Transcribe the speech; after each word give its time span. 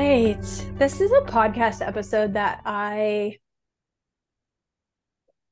Right. 0.00 0.66
This 0.78 1.02
is 1.02 1.12
a 1.12 1.20
podcast 1.20 1.86
episode 1.86 2.32
that 2.32 2.62
I 2.64 3.36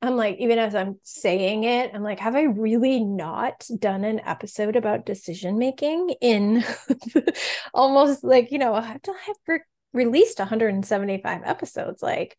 I'm 0.01 0.17
like, 0.17 0.39
even 0.39 0.59
as 0.59 0.75
I'm 0.75 0.99
saying 1.03 1.65
it, 1.65 1.91
I'm 1.93 2.03
like, 2.03 2.21
have 2.21 2.35
I 2.35 2.45
really 2.45 3.05
not 3.05 3.67
done 3.79 4.05
an 4.05 4.21
episode 4.21 4.75
about 4.75 5.05
decision 5.05 5.59
making 5.59 6.15
in 6.23 6.65
almost 7.75 8.25
like, 8.25 8.51
you 8.51 8.59
know, 8.59 8.73
I 8.73 8.83
have 8.83 9.37
re- 9.47 9.61
released 9.93 10.39
175 10.39 11.43
episodes. 11.45 12.03
Like, 12.03 12.35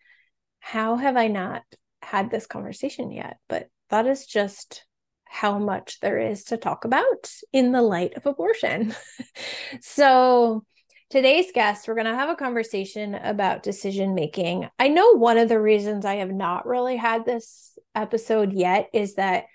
how 0.62 0.96
have 0.96 1.16
I 1.16 1.28
not 1.28 1.62
had 2.02 2.32
this 2.32 2.48
conversation 2.48 3.12
yet? 3.12 3.38
But 3.48 3.68
that 3.92 4.08
is 4.08 4.26
just 4.26 4.84
how 5.26 5.60
much 5.60 6.00
there 6.00 6.18
is 6.18 6.46
to 6.46 6.58
talk 6.58 6.86
about 6.86 7.30
in 7.54 7.72
the 7.72 7.84
light 7.84 8.16
of 8.16 8.26
abortion. 8.26 8.96
so, 9.82 10.64
Today's 11.10 11.52
guest, 11.52 11.88
we're 11.88 11.96
going 11.96 12.06
to 12.06 12.14
have 12.14 12.30
a 12.30 12.36
conversation 12.36 13.16
about 13.16 13.64
decision 13.64 14.14
making. 14.14 14.70
I 14.78 14.90
know 14.90 15.18
one 15.18 15.40
of 15.40 15.50
the 15.50 15.60
reasons 15.60 16.06
I 16.06 16.18
have 16.18 16.30
not 16.30 16.68
really 16.68 16.98
had 16.98 17.26
this 17.26 17.76
episode 17.96 18.54
yet 18.54 18.92
is 18.94 19.16
that 19.16 19.46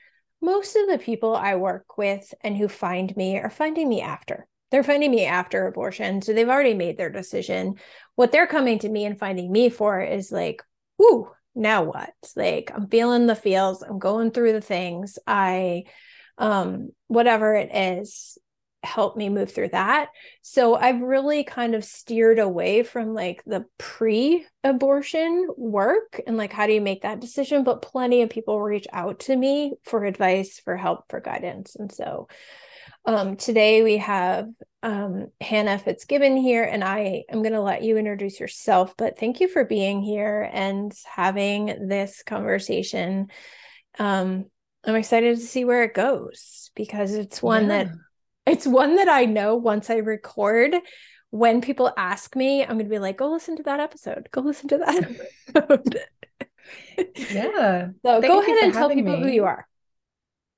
most 0.43 0.75
of 0.75 0.89
the 0.89 0.99
people 0.99 1.37
I 1.37 1.55
work 1.55 1.97
with 1.97 2.35
and 2.41 2.57
who 2.57 2.67
find 2.67 3.17
me 3.17 3.39
are 3.39 3.51
finding 3.51 3.89
me 3.89 4.01
after. 4.01 4.49
They're 4.73 4.83
finding 4.83 5.13
me 5.13 5.27
after 5.27 5.69
abortion. 5.69 6.23
So 6.23 6.33
they've 6.33 6.49
already 6.49 6.75
made 6.75 6.97
their 6.97 7.11
decision. 7.11 7.77
What 8.17 8.33
they're 8.33 8.49
coming 8.49 8.81
to 8.81 8.89
me 8.89 9.05
and 9.05 9.17
finding 9.17 9.53
me 9.53 9.69
for 9.69 10.01
is 10.01 10.33
like, 10.33 10.61
ooh, 11.01 11.31
now 11.55 11.85
what? 11.85 12.15
Like 12.35 12.73
I'm 12.75 12.89
feeling 12.89 13.29
the 13.29 13.37
feels, 13.37 13.81
I'm 13.81 14.01
going 14.01 14.33
through 14.33 14.55
the 14.55 14.61
things. 14.61 15.21
I 15.25 15.85
um 16.37 16.89
whatever 17.07 17.55
it 17.55 17.73
is 17.73 18.39
help 18.85 19.17
me 19.17 19.29
move 19.29 19.53
through 19.53 19.69
that. 19.69 20.11
So 20.43 20.77
I've 20.77 21.01
really 21.01 21.45
kind 21.45 21.75
of 21.75 21.85
steered 21.85 22.39
away 22.39 22.83
from 22.83 23.15
like 23.15 23.43
the 23.45 23.65
pre 23.79 24.47
abortion 24.63 25.49
work 25.57 26.21
and 26.27 26.37
like 26.37 26.53
how 26.53 26.67
do 26.67 26.73
you 26.73 26.81
make 26.81 27.03
that 27.03 27.21
decision. 27.21 27.65
But 27.65 27.83
plenty 27.83 28.23
of 28.23 28.31
people 28.31 28.61
reach 28.61 28.87
out 28.93 29.21
to 29.21 29.37
me 29.37 29.75
for 29.85 30.05
advice, 30.05 30.61
for 30.61 30.77
help, 30.77 31.05
for 31.09 31.21
guidance. 31.21 31.77
And 31.77 31.91
so 31.91 32.29
um, 33.07 33.37
today 33.37 33.83
we 33.83 33.99
have 33.99 34.49
um, 34.83 35.29
Hannah 35.41 35.79
Fitzgibbon 35.79 36.37
here, 36.37 36.65
and 36.65 36.83
I 36.83 37.25
am 37.31 37.43
going 37.43 37.53
to 37.53 37.61
let 37.61 37.83
you 37.83 37.99
introduce 37.99 38.41
yourself. 38.41 38.95
But 38.97 39.19
thank 39.19 39.41
you 39.41 39.49
for 39.49 39.65
being 39.65 40.03
here 40.03 40.49
and 40.53 40.93
having 41.07 41.89
this 41.89 42.23
conversation. 42.23 43.29
Um, 43.99 44.47
I'm 44.87 44.97
excited 44.97 45.37
to 45.37 45.43
see 45.43 45.65
where 45.65 45.85
it 45.85 45.95
goes 45.95 46.71
because 46.75 47.15
it's 47.15 47.43
one 47.43 47.69
yeah. 47.69 47.85
that 47.85 47.89
it's 48.47 48.67
one 48.67 48.97
that 48.97 49.09
I 49.09 49.25
know 49.25 49.57
once 49.57 49.91
I 49.91 49.97
record, 49.97 50.75
when 51.31 51.61
people 51.61 51.93
ask 51.97 52.37
me, 52.37 52.63
I'm 52.63 52.77
going 52.77 52.85
to 52.85 52.91
be 52.91 52.99
like, 52.99 53.19
go 53.19 53.31
listen 53.31 53.57
to 53.57 53.63
that 53.65 53.81
episode. 53.81 54.29
Go 54.31 54.43
listen 54.43 54.69
to 54.69 54.79
that 54.79 55.19
episode. 55.55 55.99
yeah. 57.31 57.89
So 58.05 58.21
Thank 58.21 58.27
go 58.27 58.41
ahead 58.41 58.63
and 58.63 58.73
tell 58.73 58.89
people 58.89 59.17
me. 59.17 59.23
who 59.23 59.29
you 59.29 59.45
are. 59.45 59.67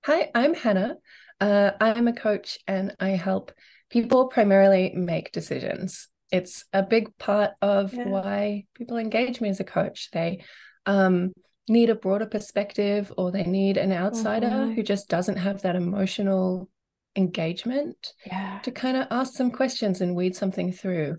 Hi, 0.04 0.30
I'm 0.34 0.54
Hannah. 0.54 0.96
Uh, 1.40 1.72
I'm 1.80 2.08
a 2.08 2.12
coach 2.12 2.58
and 2.66 2.94
I 3.00 3.10
help 3.10 3.52
people 3.90 4.28
primarily 4.28 4.92
make 4.94 5.32
decisions. 5.32 6.08
It's 6.32 6.64
a 6.72 6.82
big 6.82 7.16
part 7.18 7.52
of 7.62 7.94
yeah. 7.94 8.08
why 8.08 8.66
people 8.74 8.96
engage 8.96 9.40
me 9.40 9.48
as 9.48 9.60
a 9.60 9.64
coach. 9.64 10.10
They 10.12 10.44
um, 10.86 11.32
need 11.68 11.90
a 11.90 11.94
broader 11.94 12.26
perspective 12.26 13.12
or 13.16 13.30
they 13.30 13.44
need 13.44 13.76
an 13.76 13.92
outsider 13.92 14.48
mm-hmm. 14.48 14.72
who 14.72 14.82
just 14.82 15.08
doesn't 15.08 15.36
have 15.36 15.62
that 15.62 15.76
emotional 15.76 16.68
engagement 17.16 18.12
yeah. 18.26 18.60
to 18.62 18.70
kind 18.70 18.96
of 18.96 19.06
ask 19.10 19.34
some 19.34 19.50
questions 19.50 20.00
and 20.00 20.14
weed 20.14 20.36
something 20.36 20.72
through. 20.72 21.16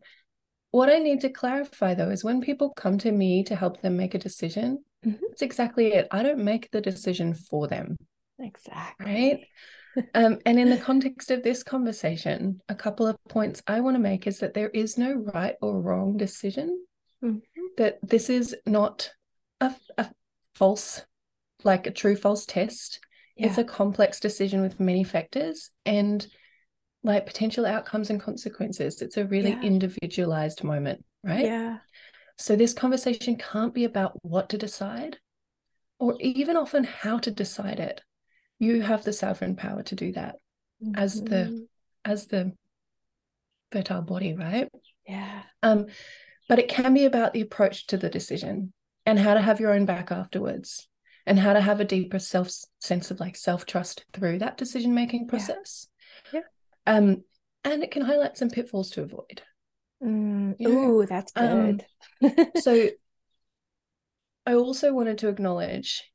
What 0.72 0.90
I 0.90 1.00
need 1.00 1.22
to 1.22 1.30
clarify 1.30 1.94
though 1.94 2.10
is 2.10 2.24
when 2.24 2.42
people 2.42 2.74
come 2.76 2.98
to 3.00 3.12
me 3.12 3.44
to 3.46 3.56
help 3.56 3.82
them 3.82 3.98
make 3.98 4.14
a 4.14 4.20
decision, 4.20 4.84
mm-hmm. 5.06 5.18
that's 5.28 5.42
exactly 5.42 5.94
it. 5.94 6.08
I 6.12 6.24
don't 6.24 6.44
make 6.44 6.70
the 6.72 6.82
decision 6.82 7.34
for 7.34 7.68
them. 7.68 7.98
Exactly. 8.40 9.06
Right. 9.96 10.06
um, 10.14 10.40
and 10.46 10.60
in 10.60 10.70
the 10.70 10.78
context 10.78 11.32
of 11.32 11.44
this 11.44 11.64
conversation, 11.64 12.62
a 12.70 12.76
couple 12.76 13.08
of 13.08 13.18
points 13.30 13.64
I 13.66 13.80
want 13.80 13.96
to 13.96 14.02
make 14.02 14.28
is 14.28 14.40
that 14.40 14.54
there 14.54 14.70
is 14.70 14.98
no 14.98 15.14
right 15.14 15.56
or 15.62 15.82
wrong 15.82 16.18
decision, 16.18 16.86
mm-hmm. 17.24 17.40
that 17.78 17.98
this 18.04 18.30
is 18.30 18.56
not 18.66 19.12
a, 19.60 19.74
a 19.98 20.12
false, 20.54 21.04
like 21.64 21.88
a 21.88 21.92
true 21.92 22.16
false 22.16 22.46
test 22.46 23.00
yeah. 23.38 23.48
it's 23.48 23.58
a 23.58 23.64
complex 23.64 24.20
decision 24.20 24.62
with 24.62 24.80
many 24.80 25.04
factors 25.04 25.70
and 25.86 26.28
like 27.04 27.26
potential 27.26 27.66
outcomes 27.66 28.10
and 28.10 28.22
consequences 28.22 29.02
it's 29.02 29.18
a 29.18 29.26
really 29.26 29.52
yeah. 29.52 29.62
individualized 29.62 30.64
moment 30.64 31.04
right 31.24 31.46
yeah 31.46 31.78
so 32.38 32.56
this 32.56 32.74
conversation 32.74 33.36
can't 33.36 33.74
be 33.74 33.84
about 33.84 34.14
what 34.24 34.50
to 34.50 34.58
decide 34.58 35.18
or 36.00 36.16
even 36.20 36.58
often 36.58 36.84
how 36.84 37.18
to 37.18 37.32
decide 37.32 37.80
it 37.80 38.02
you 38.60 38.82
have 38.82 39.04
the 39.04 39.14
sovereign 39.14 39.56
power 39.56 39.84
to 39.84 39.96
do 39.96 40.12
that 40.12 40.36
mm-hmm. 40.84 40.96
as 40.96 41.22
the 41.22 41.36
mm-hmm. 41.36 41.58
as 42.06 42.28
the 42.28 42.52
fertile 43.72 44.02
body 44.02 44.34
right 44.34 44.70
yeah 45.08 45.44
um 45.64 45.86
but 46.50 46.60
it 46.60 46.70
can 46.70 46.94
be 46.94 47.06
about 47.06 47.34
the 47.34 47.42
approach 47.42 47.88
to 47.88 47.98
the 47.98 48.10
decision 48.10 48.72
and 49.06 49.20
how 49.20 49.34
to 49.34 49.42
have 49.42 49.60
your 49.60 49.72
own 49.72 49.86
back 49.86 50.12
afterwards 50.12 50.88
and 51.28 51.38
how 51.38 51.52
to 51.54 51.62
have 51.62 51.82
a 51.82 51.86
deeper 51.86 52.18
self 52.18 52.50
sense 52.80 53.12
of 53.12 53.20
like 53.20 53.36
self 53.36 53.66
trust 53.66 54.06
through 54.14 54.40
that 54.40 54.58
decision 54.58 54.96
making 54.96 55.28
process. 55.28 55.88
Yeah. 56.34 56.40
yeah. 56.88 56.96
Um, 56.96 57.24
and 57.64 57.84
it 57.84 57.92
can 57.92 58.02
highlight 58.02 58.38
some 58.38 58.50
pitfalls 58.50 58.92
to 58.92 59.04
avoid. 59.04 59.42
Mm, 60.02 60.56
oh, 60.66 61.06
that's 61.06 61.34
um, 61.36 61.78
good. 62.22 62.36
Um, 62.40 62.46
so 62.56 62.88
I 64.46 64.54
also 64.54 64.94
wanted 64.94 65.18
to 65.20 65.28
acknowledge, 65.28 66.10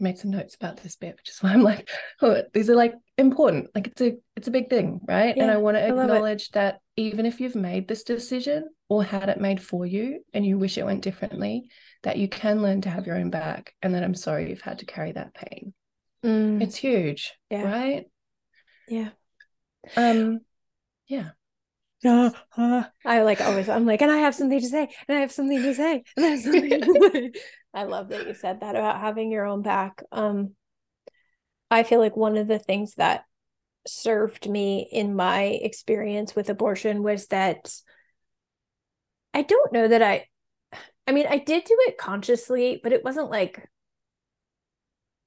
made 0.00 0.16
some 0.16 0.30
notes 0.30 0.54
about 0.54 0.78
this 0.78 0.96
bit, 0.96 1.16
which 1.16 1.28
is 1.28 1.42
why 1.42 1.50
I'm 1.50 1.62
like, 1.62 1.90
oh, 2.22 2.42
these 2.54 2.70
are 2.70 2.76
like 2.76 2.94
important. 3.22 3.68
Like 3.74 3.86
it's 3.86 4.00
a 4.02 4.16
it's 4.36 4.48
a 4.48 4.50
big 4.50 4.68
thing, 4.68 5.00
right? 5.08 5.34
Yeah, 5.36 5.44
and 5.44 5.52
I 5.52 5.56
want 5.56 5.76
to 5.76 5.86
acknowledge 5.86 6.50
that 6.50 6.80
even 6.96 7.24
if 7.24 7.40
you've 7.40 7.54
made 7.54 7.88
this 7.88 8.04
decision 8.04 8.68
or 8.88 9.02
had 9.02 9.30
it 9.30 9.40
made 9.40 9.62
for 9.62 9.86
you 9.86 10.22
and 10.34 10.44
you 10.44 10.58
wish 10.58 10.76
it 10.76 10.84
went 10.84 11.02
differently, 11.02 11.64
that 12.02 12.18
you 12.18 12.28
can 12.28 12.60
learn 12.60 12.82
to 12.82 12.90
have 12.90 13.06
your 13.06 13.16
own 13.16 13.30
back 13.30 13.74
and 13.80 13.94
that 13.94 14.04
I'm 14.04 14.14
sorry 14.14 14.50
you've 14.50 14.60
had 14.60 14.80
to 14.80 14.86
carry 14.86 15.12
that 15.12 15.34
pain. 15.34 15.72
Mm. 16.24 16.62
It's 16.62 16.76
huge, 16.76 17.32
yeah. 17.50 17.62
right? 17.62 18.04
Yeah. 18.88 19.10
Um 19.96 20.40
yeah. 21.06 21.30
Uh, 22.04 22.30
uh, 22.56 22.84
I 23.04 23.22
like 23.22 23.40
always 23.40 23.68
I'm 23.68 23.86
like, 23.86 24.02
and 24.02 24.10
I 24.10 24.18
have 24.18 24.34
something 24.34 24.60
to 24.60 24.68
say, 24.68 24.88
and 25.08 25.16
I 25.16 25.20
have 25.20 25.32
something 25.32 25.62
to 25.62 25.74
say, 25.74 26.02
and 26.16 26.26
I 26.26 26.28
have 26.28 26.40
something 26.40 26.80
to 26.80 27.10
say. 27.12 27.32
I 27.74 27.84
love 27.84 28.10
that 28.10 28.26
you 28.26 28.34
said 28.34 28.60
that 28.60 28.76
about 28.76 29.00
having 29.00 29.30
your 29.30 29.46
own 29.46 29.62
back. 29.62 30.02
Um 30.12 30.54
I 31.72 31.84
feel 31.84 32.00
like 32.00 32.16
one 32.16 32.36
of 32.36 32.48
the 32.48 32.58
things 32.58 32.94
that 32.96 33.24
served 33.86 34.48
me 34.48 34.88
in 34.92 35.16
my 35.16 35.42
experience 35.42 36.36
with 36.36 36.50
abortion 36.50 37.02
was 37.02 37.26
that 37.28 37.74
I 39.34 39.42
don't 39.42 39.72
know 39.72 39.88
that 39.88 40.02
I 40.02 40.26
I 41.06 41.12
mean, 41.12 41.26
I 41.28 41.38
did 41.38 41.64
do 41.64 41.76
it 41.80 41.98
consciously, 41.98 42.78
but 42.82 42.92
it 42.92 43.02
wasn't 43.02 43.30
like 43.30 43.68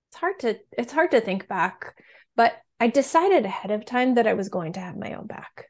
it's 0.09 0.17
hard 0.17 0.39
to 0.41 0.59
it's 0.71 0.93
hard 0.93 1.11
to 1.11 1.19
think 1.19 1.47
back, 1.47 1.95
but 2.35 2.53
I 2.79 2.87
decided 2.87 3.45
ahead 3.45 3.71
of 3.71 3.83
time 3.83 4.15
that 4.15 4.27
I 4.27 4.33
was 4.33 4.49
going 4.49 4.73
to 4.73 4.79
have 4.79 4.95
my 4.95 5.15
own 5.15 5.25
back. 5.25 5.65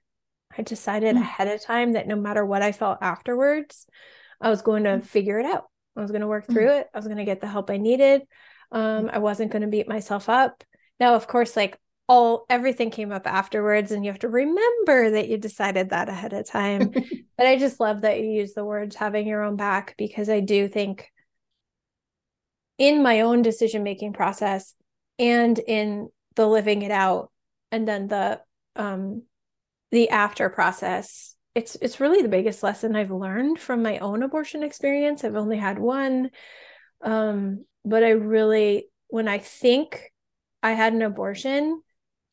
I 0.57 0.61
decided 0.61 1.15
mm. 1.15 1.21
ahead 1.21 1.47
of 1.47 1.63
time 1.63 1.93
that 1.93 2.07
no 2.07 2.17
matter 2.17 2.45
what 2.45 2.61
I 2.61 2.73
felt 2.73 2.99
afterwards, 3.01 3.87
I 4.41 4.49
was 4.49 4.61
going 4.61 4.83
to 4.83 4.97
mm. 4.97 5.05
figure 5.05 5.39
it 5.39 5.45
out. 5.45 5.65
I 5.95 6.01
was 6.01 6.11
going 6.11 6.21
to 6.21 6.27
work 6.27 6.47
through 6.47 6.67
mm. 6.67 6.81
it. 6.81 6.87
I 6.93 6.97
was 6.97 7.07
going 7.07 7.17
to 7.17 7.25
get 7.25 7.39
the 7.39 7.47
help 7.47 7.69
I 7.69 7.77
needed. 7.77 8.23
Um, 8.71 9.09
I 9.11 9.19
wasn't 9.19 9.51
going 9.51 9.61
to 9.61 9.67
beat 9.67 9.87
myself 9.87 10.29
up. 10.29 10.63
Now, 10.99 11.15
of 11.15 11.27
course, 11.27 11.55
like 11.55 11.77
all 12.07 12.45
everything 12.49 12.91
came 12.91 13.11
up 13.11 13.25
afterwards 13.25 13.91
and 13.91 14.05
you 14.05 14.11
have 14.11 14.19
to 14.19 14.29
remember 14.29 15.11
that 15.11 15.27
you 15.27 15.37
decided 15.37 15.89
that 15.89 16.09
ahead 16.09 16.33
of 16.33 16.47
time. 16.47 16.91
But 17.37 17.47
i 17.47 17.57
just 17.57 17.81
love 17.81 18.03
that 18.03 18.21
you 18.21 18.27
use 18.27 18.53
the 18.53 18.63
words 18.63 18.95
having 18.95 19.27
your 19.27 19.43
own 19.43 19.57
back 19.57 19.95
because 19.97 20.29
i 20.29 20.39
do 20.39 20.69
think 20.69 21.11
in 22.77 23.03
my 23.03 23.21
own 23.21 23.41
decision 23.41 23.83
making 23.83 24.13
process 24.13 24.73
and 25.19 25.59
in 25.59 26.07
the 26.35 26.47
living 26.47 26.81
it 26.81 26.91
out 26.91 27.29
and 27.73 27.85
then 27.85 28.07
the 28.07 28.39
um 28.77 29.23
the 29.91 30.09
after 30.09 30.49
process 30.49 31.35
it's 31.55 31.75
it's 31.81 31.99
really 31.99 32.21
the 32.21 32.29
biggest 32.29 32.63
lesson 32.63 32.95
i've 32.95 33.11
learned 33.11 33.59
from 33.59 33.83
my 33.83 33.97
own 33.99 34.23
abortion 34.23 34.63
experience. 34.63 35.23
I've 35.23 35.35
only 35.35 35.57
had 35.57 35.79
one. 35.79 36.29
Um 37.01 37.65
but 37.85 38.03
i 38.03 38.09
really 38.09 38.87
when 39.07 39.27
i 39.27 39.37
think 39.37 40.11
i 40.63 40.71
had 40.71 40.93
an 40.93 41.01
abortion 41.01 41.81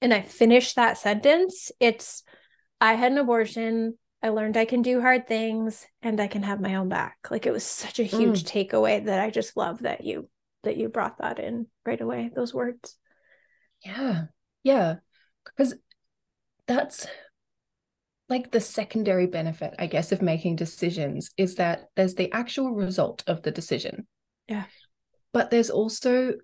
and 0.00 0.12
i 0.12 0.20
finish 0.20 0.74
that 0.74 0.98
sentence 0.98 1.70
it's 1.80 2.22
i 2.80 2.94
had 2.94 3.12
an 3.12 3.18
abortion 3.18 3.96
i 4.22 4.28
learned 4.28 4.56
i 4.56 4.64
can 4.64 4.82
do 4.82 5.00
hard 5.00 5.26
things 5.26 5.86
and 6.02 6.20
i 6.20 6.26
can 6.26 6.42
have 6.42 6.60
my 6.60 6.74
own 6.76 6.88
back 6.88 7.16
like 7.30 7.46
it 7.46 7.52
was 7.52 7.64
such 7.64 7.98
a 7.98 8.04
huge 8.04 8.44
mm. 8.44 8.68
takeaway 8.68 9.04
that 9.04 9.20
i 9.20 9.30
just 9.30 9.56
love 9.56 9.82
that 9.82 10.04
you 10.04 10.28
that 10.62 10.76
you 10.76 10.88
brought 10.88 11.18
that 11.18 11.38
in 11.38 11.66
right 11.84 12.00
away 12.00 12.30
those 12.34 12.54
words 12.54 12.96
yeah 13.84 14.24
yeah 14.62 14.96
because 15.44 15.74
that's 16.66 17.06
like 18.32 18.50
the 18.50 18.60
secondary 18.60 19.26
benefit, 19.26 19.74
I 19.78 19.86
guess, 19.86 20.10
of 20.10 20.22
making 20.22 20.56
decisions 20.56 21.30
is 21.36 21.56
that 21.56 21.90
there's 21.96 22.14
the 22.14 22.32
actual 22.32 22.70
result 22.70 23.22
of 23.26 23.42
the 23.42 23.50
decision. 23.50 24.06
Yeah. 24.48 24.64
But 25.32 25.50
there's 25.50 25.70
also 25.70 26.34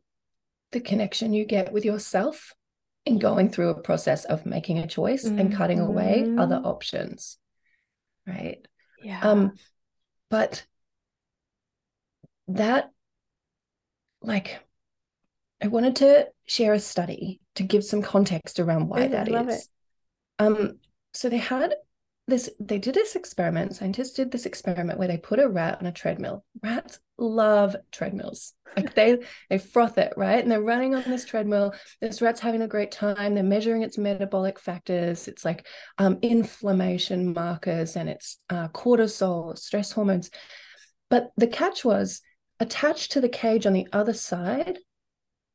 the 0.72 0.80
connection 0.80 1.32
you 1.32 1.44
get 1.44 1.72
with 1.72 1.84
yourself 1.84 2.54
in 3.06 3.18
going 3.18 3.48
through 3.48 3.70
a 3.70 3.80
process 3.80 4.24
of 4.24 4.46
making 4.46 4.78
a 4.78 4.86
choice 4.86 5.24
mm-hmm. 5.24 5.38
and 5.38 5.54
cutting 5.54 5.80
away 5.80 6.22
other 6.38 6.56
mm-hmm. 6.56 6.66
options. 6.66 7.38
Right. 8.26 8.66
Yeah. 9.02 9.20
Um, 9.20 9.52
but 10.30 10.66
that 12.48 12.90
like 14.20 14.60
I 15.62 15.68
wanted 15.68 15.96
to 15.96 16.28
share 16.46 16.72
a 16.72 16.80
study 16.80 17.40
to 17.56 17.62
give 17.62 17.84
some 17.84 18.02
context 18.02 18.60
around 18.60 18.88
why 18.88 19.08
that 19.08 19.28
is. 19.28 19.68
Um, 20.38 20.78
so 21.14 21.28
they 21.28 21.38
had 21.38 21.74
this 22.26 22.50
they 22.60 22.78
did 22.78 22.94
this 22.94 23.16
experiment 23.16 23.74
scientists 23.74 24.12
did 24.12 24.30
this 24.30 24.44
experiment 24.44 24.98
where 24.98 25.08
they 25.08 25.16
put 25.16 25.40
a 25.40 25.48
rat 25.48 25.78
on 25.80 25.86
a 25.86 25.92
treadmill 25.92 26.44
rats 26.62 27.00
love 27.18 27.76
treadmills. 27.92 28.54
Like 28.76 28.94
they 28.94 29.18
they 29.48 29.58
froth 29.58 29.98
it 29.98 30.12
right? 30.16 30.42
And 30.42 30.50
they're 30.50 30.60
running 30.60 30.94
on 30.94 31.02
this 31.06 31.24
treadmill. 31.24 31.74
This 32.00 32.22
rat's 32.22 32.40
having 32.40 32.62
a 32.62 32.68
great 32.68 32.90
time. 32.90 33.34
They're 33.34 33.42
measuring 33.42 33.82
its 33.82 33.98
metabolic 33.98 34.58
factors. 34.58 35.26
It's 35.26 35.44
like 35.44 35.66
um, 35.96 36.18
inflammation 36.22 37.32
markers 37.32 37.96
and 37.96 38.08
it's 38.08 38.38
uh, 38.50 38.68
cortisol 38.68 39.58
stress 39.58 39.92
hormones. 39.92 40.30
But 41.10 41.30
the 41.36 41.46
catch 41.46 41.84
was 41.84 42.20
attached 42.60 43.12
to 43.12 43.20
the 43.20 43.28
cage 43.28 43.66
on 43.66 43.72
the 43.72 43.88
other 43.92 44.12
side 44.12 44.78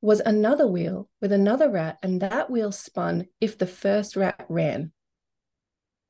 was 0.01 0.19
another 0.19 0.67
wheel 0.67 1.07
with 1.21 1.31
another 1.31 1.69
rat 1.69 1.97
and 2.03 2.21
that 2.21 2.49
wheel 2.49 2.71
spun 2.71 3.25
if 3.39 3.57
the 3.57 3.67
first 3.67 4.15
rat 4.15 4.45
ran. 4.49 4.91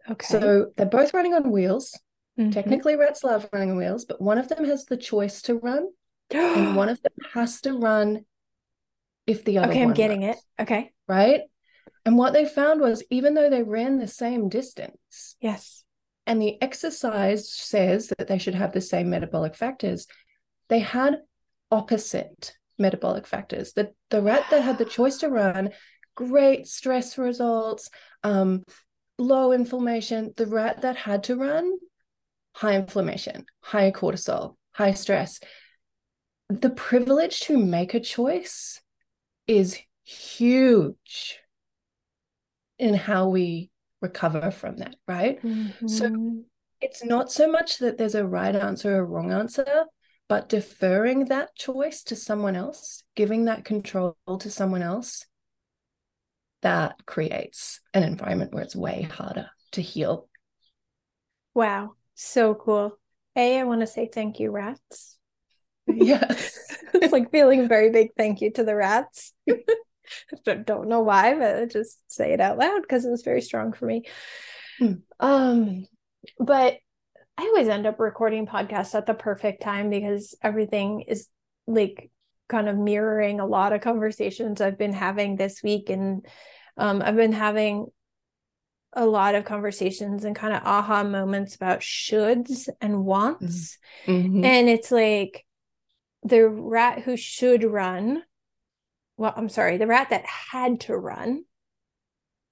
Okay. 0.10 0.26
So 0.26 0.72
they're 0.76 0.86
both 0.86 1.14
running 1.14 1.34
on 1.34 1.52
wheels. 1.52 1.98
Mm-hmm. 2.40 2.52
Technically, 2.52 2.96
rats 2.96 3.24
love 3.24 3.48
running 3.54 3.72
on 3.72 3.78
wheels, 3.78 4.06
but 4.06 4.22
one 4.22 4.38
of 4.38 4.48
them 4.48 4.66
has 4.66 4.86
the 4.86 4.98
choice 4.98 5.42
to 5.44 5.56
run, 5.56 5.88
and 6.32 6.76
one 6.76 6.90
of 6.90 7.02
them 7.02 7.14
has 7.34 7.62
to 7.62 7.74
run 7.74 8.26
if 9.28 9.46
the 9.46 9.60
other. 9.60 9.72
Okay, 9.72 9.84
I'm 9.84 9.94
getting 9.94 10.24
runs, 10.24 10.38
it. 10.38 10.64
Okay. 10.64 10.92
Right. 11.08 11.42
And 12.06 12.18
what 12.18 12.34
they 12.34 12.46
found 12.46 12.82
was 12.82 13.04
even 13.10 13.34
though 13.34 13.50
they 13.50 13.64
ran 13.64 13.98
the 13.98 14.08
same 14.08 14.50
distance, 14.50 15.36
yes, 15.40 15.84
and 16.26 16.42
the 16.42 16.62
exercise 16.62 17.54
says 17.54 18.12
that 18.18 18.28
they 18.28 18.40
should 18.40 18.56
have 18.56 18.72
the 18.72 18.82
same 18.82 19.10
metabolic 19.10 19.56
factors, 19.56 20.08
they 20.70 20.80
had 20.80 21.20
opposite 21.72 22.56
metabolic 22.80 23.28
factors. 23.28 23.74
The 23.74 23.92
the 24.10 24.22
rat 24.22 24.46
that 24.50 24.64
had 24.64 24.80
the 24.80 24.86
choice 24.98 25.18
to 25.18 25.30
run, 25.30 25.70
great 26.16 26.68
stress 26.68 27.18
results, 27.18 27.90
um, 28.24 28.64
low 29.18 29.52
inflammation. 29.52 30.34
The 30.36 30.48
rat 30.48 30.82
that 30.82 30.96
had 30.96 31.24
to 31.26 31.36
run, 31.36 31.78
high 32.54 32.76
inflammation, 32.76 33.46
high 33.62 33.92
cortisol, 33.92 34.56
high 34.72 34.94
stress. 34.94 35.40
The 36.50 36.70
privilege 36.70 37.42
to 37.42 37.58
make 37.58 37.94
a 37.94 38.00
choice 38.00 38.82
is 39.48 39.80
huge 40.04 41.40
in 42.78 42.94
how 42.94 43.30
we 43.30 43.70
recover 44.02 44.52
from 44.52 44.78
that, 44.78 44.96
right? 45.08 45.42
Mm-hmm. 45.42 45.88
So 45.88 46.44
it's 46.82 47.04
not 47.04 47.32
so 47.32 47.50
much 47.50 47.78
that 47.80 47.98
there's 47.98 48.16
a 48.16 48.26
right 48.26 48.56
answer 48.56 48.98
or 48.98 49.00
a 49.00 49.04
wrong 49.04 49.32
answer, 49.32 49.86
but 50.28 50.50
deferring 50.50 51.26
that 51.26 51.56
choice 51.56 52.04
to 52.04 52.16
someone 52.16 52.56
else, 52.56 53.04
giving 53.16 53.46
that 53.46 53.66
control 53.66 54.16
to 54.40 54.50
someone 54.50 54.82
else 54.82 55.26
that 56.62 57.06
creates 57.06 57.80
an 57.94 58.04
environment 58.04 58.54
where 58.54 58.64
it's 58.64 58.76
way 58.76 59.04
harder 59.04 59.50
to 59.72 59.82
heal. 59.82 60.28
Wow, 61.54 61.94
so 62.16 62.56
cool. 62.56 62.98
A, 63.36 63.60
I 63.60 63.64
want 63.64 63.82
to 63.82 63.88
say 63.88 64.10
thank 64.12 64.40
you, 64.40 64.52
rats. 64.52 65.18
Yes. 65.88 66.60
it's 66.94 67.14
like 67.14 67.32
feeling 67.32 67.62
a 67.62 67.68
very 67.68 67.90
big 67.90 68.10
thank 68.18 68.42
you 68.42 68.52
to 68.52 68.64
the 68.64 68.76
rats. 68.76 69.34
Don't 70.46 70.88
know 70.88 71.02
why, 71.02 71.34
but 71.34 71.56
I 71.56 71.66
just 71.66 72.00
say 72.12 72.34
it 72.34 72.42
out 72.42 72.58
loud 72.58 72.82
because 72.82 73.06
it 73.06 73.12
was 73.12 73.24
very 73.24 73.42
strong 73.42 73.74
for 73.74 73.86
me. 73.86 74.04
Hmm. 74.80 74.94
Um, 75.20 75.88
but 76.40 76.78
I 77.38 77.44
always 77.44 77.68
end 77.68 77.88
up 77.88 78.00
recording 78.00 78.46
podcasts 78.46 78.96
at 78.96 79.06
the 79.06 79.14
perfect 79.14 79.64
time 79.64 79.90
because 79.90 80.36
everything 80.42 81.02
is 81.02 81.28
like 81.66 82.12
kind 82.48 82.70
of 82.70 82.78
mirroring 82.78 83.40
a 83.40 83.46
lot 83.46 83.74
of 83.74 83.82
conversations 83.82 84.62
I've 84.62 84.78
been 84.78 84.94
having 84.94 85.36
this 85.36 85.64
week 85.64 85.90
and 85.90 86.26
um, 86.78 87.02
I've 87.04 87.16
been 87.16 87.34
having 87.34 87.88
a 88.96 89.06
lot 89.06 89.36
of 89.36 89.46
conversations 89.46 90.24
and 90.24 90.36
kind 90.36 90.54
of 90.54 90.64
aha 90.64 91.04
moments 91.04 91.56
about 91.56 91.80
shoulds 91.80 92.70
and 92.82 93.06
wants. 93.06 93.78
Mm-hmm. 94.06 94.44
And 94.44 94.70
it's 94.70 94.92
like 94.92 95.46
the 96.24 96.48
rat 96.48 97.00
who 97.00 97.18
should 97.18 97.64
run, 97.64 98.24
well, 99.18 99.34
I'm 99.36 99.50
sorry, 99.50 99.78
the 99.78 99.88
rat 99.88 100.10
that 100.12 100.26
had 100.26 100.82
to 100.82 100.98
run 100.98 101.44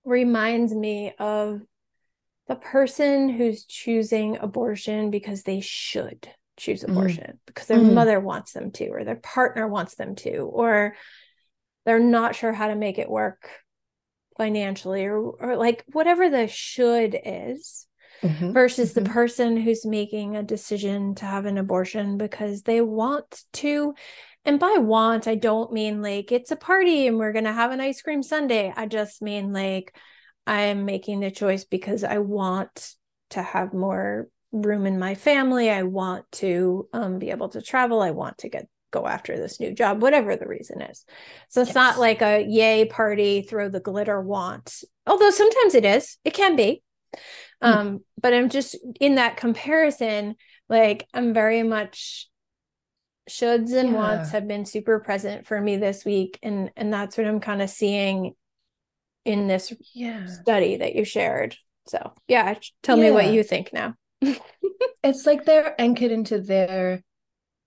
reminds 0.04 0.74
me 0.74 1.14
of 1.20 1.62
the 2.48 2.56
person 2.56 3.30
who's 3.30 3.66
choosing 3.66 4.38
abortion 4.38 5.12
because 5.12 5.44
they 5.44 5.62
should 5.62 6.28
choose 6.58 6.82
mm-hmm. 6.84 6.92
abortion 6.92 7.24
mm-hmm. 7.24 7.38
because 7.46 7.68
their 7.68 7.78
mm-hmm. 7.78 7.96
mother 7.96 8.20
wants 8.20 8.54
them 8.54 8.72
to, 8.72 8.88
or 8.88 9.04
their 9.04 9.16
partner 9.16 9.68
wants 9.68 9.96
them 9.96 10.16
to, 10.16 10.40
or 10.40 10.96
they're 11.86 12.00
not 12.00 12.36
sure 12.36 12.52
how 12.52 12.68
to 12.68 12.76
make 12.76 13.00
it 13.00 13.10
work 13.10 13.50
financially 14.38 15.06
or 15.06 15.18
or 15.18 15.56
like 15.56 15.84
whatever 15.92 16.30
the 16.30 16.48
should 16.48 17.18
is 17.24 17.88
mm-hmm. 18.22 18.52
versus 18.52 18.94
mm-hmm. 18.94 19.04
the 19.04 19.10
person 19.10 19.58
who's 19.58 19.86
making 19.86 20.36
a 20.36 20.44
decision 20.44 21.16
to 21.16 21.26
have 21.26 21.46
an 21.46 21.58
abortion 21.58 22.18
because 22.18 22.64
they 22.64 22.82
want 22.82 23.44
to 23.54 23.94
and 24.46 24.60
by 24.60 24.78
want 24.80 25.28
i 25.28 25.36
don't 25.36 25.74
mean 25.74 26.02
like 26.02 26.32
it's 26.32 26.52
a 26.52 26.56
party 26.56 27.08
and 27.08 27.18
we're 27.18 27.34
going 27.34 27.46
to 27.46 27.54
have 27.54 27.72
an 27.72 27.82
ice 27.82 28.02
cream 28.02 28.24
sundae 28.24 28.74
i 28.76 28.86
just 28.86 29.22
mean 29.22 29.54
like 29.54 29.96
i'm 30.48 30.86
making 30.86 31.20
the 31.20 31.32
choice 31.32 31.64
because 31.64 32.04
i 32.04 32.18
want 32.18 32.94
to 33.30 33.42
have 33.42 33.74
more 33.74 34.28
room 34.52 34.86
in 34.86 35.00
my 35.00 35.16
family 35.16 35.70
i 35.70 35.84
want 35.84 36.30
to 36.32 36.88
um, 36.94 37.20
be 37.20 37.30
able 37.30 37.50
to 37.50 37.62
travel 37.62 38.02
i 38.02 38.12
want 38.12 38.38
to 38.40 38.50
get 38.50 38.68
go 38.92 39.08
after 39.08 39.38
this 39.38 39.60
new 39.60 39.74
job, 39.74 40.02
whatever 40.02 40.36
the 40.36 40.48
reason 40.48 40.82
is. 40.82 41.06
So 41.50 41.62
it's 41.62 41.70
yes. 41.70 41.76
not 41.76 42.00
like 42.00 42.22
a 42.22 42.46
yay 42.48 42.86
party, 42.86 43.42
throw 43.42 43.70
the 43.70 43.80
glitter 43.80 44.22
want, 44.22 44.84
although 45.08 45.32
sometimes 45.32 45.76
it 45.76 45.86
is, 45.86 46.18
it 46.24 46.34
can 46.34 46.56
be. 46.56 46.84
Mm. 47.64 47.76
Um, 47.76 48.00
but 48.20 48.34
I'm 48.34 48.50
just 48.50 48.76
in 49.00 49.16
that 49.16 49.38
comparison, 49.38 50.36
like 50.70 51.08
I'm 51.14 51.34
very 51.34 51.64
much 51.64 52.28
shoulds 53.30 53.74
and 53.74 53.90
yeah. 53.90 53.96
wants 53.96 54.32
have 54.32 54.48
been 54.48 54.66
super 54.66 55.00
present 55.00 55.48
for 55.48 55.60
me 55.60 55.78
this 55.78 56.06
week. 56.06 56.40
And 56.44 56.72
and 56.76 56.94
that's 56.94 57.18
what 57.18 57.28
I'm 57.28 57.40
kind 57.40 57.62
of 57.62 57.70
seeing 57.70 58.34
in 59.26 59.48
this 59.48 59.74
yeah. 59.94 60.26
study 60.26 60.78
that 60.78 60.96
you 60.96 61.06
shared. 61.06 61.56
So 61.88 62.14
yeah, 62.28 62.56
tell 62.84 62.98
yeah. 62.98 63.06
me 63.06 63.12
what 63.12 63.28
you 63.28 63.44
think 63.44 63.72
now. 63.74 63.96
it's 65.04 65.26
like 65.26 65.46
they're 65.46 65.80
anchored 65.80 66.12
into 66.12 66.40
their 66.40 67.04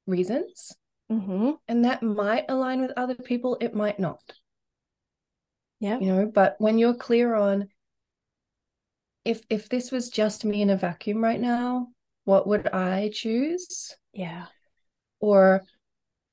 reasons 0.07 0.73
Mm-hmm. 1.11 1.51
And 1.69 1.85
that 1.85 2.03
might 2.03 2.47
align 2.49 2.81
with 2.81 2.93
other 2.97 3.15
people, 3.15 3.57
it 3.61 3.75
might 3.75 3.99
not. 3.99 4.23
Yeah. 5.81 5.99
You 5.99 6.07
know, 6.07 6.31
but 6.33 6.57
when 6.59 6.79
you're 6.79 6.95
clear 6.95 7.35
on 7.35 7.69
if 9.25 9.43
if 9.49 9.69
this 9.69 9.91
was 9.91 10.11
just 10.11 10.45
me 10.45 10.63
in 10.63 10.71
a 10.71 10.77
vacuum 10.77 11.23
right 11.23 11.41
now, 11.41 11.89
what 12.25 12.47
would 12.47 12.69
I 12.69 13.11
choose? 13.13 13.95
Yeah. 14.13 14.47
Or 15.21 15.63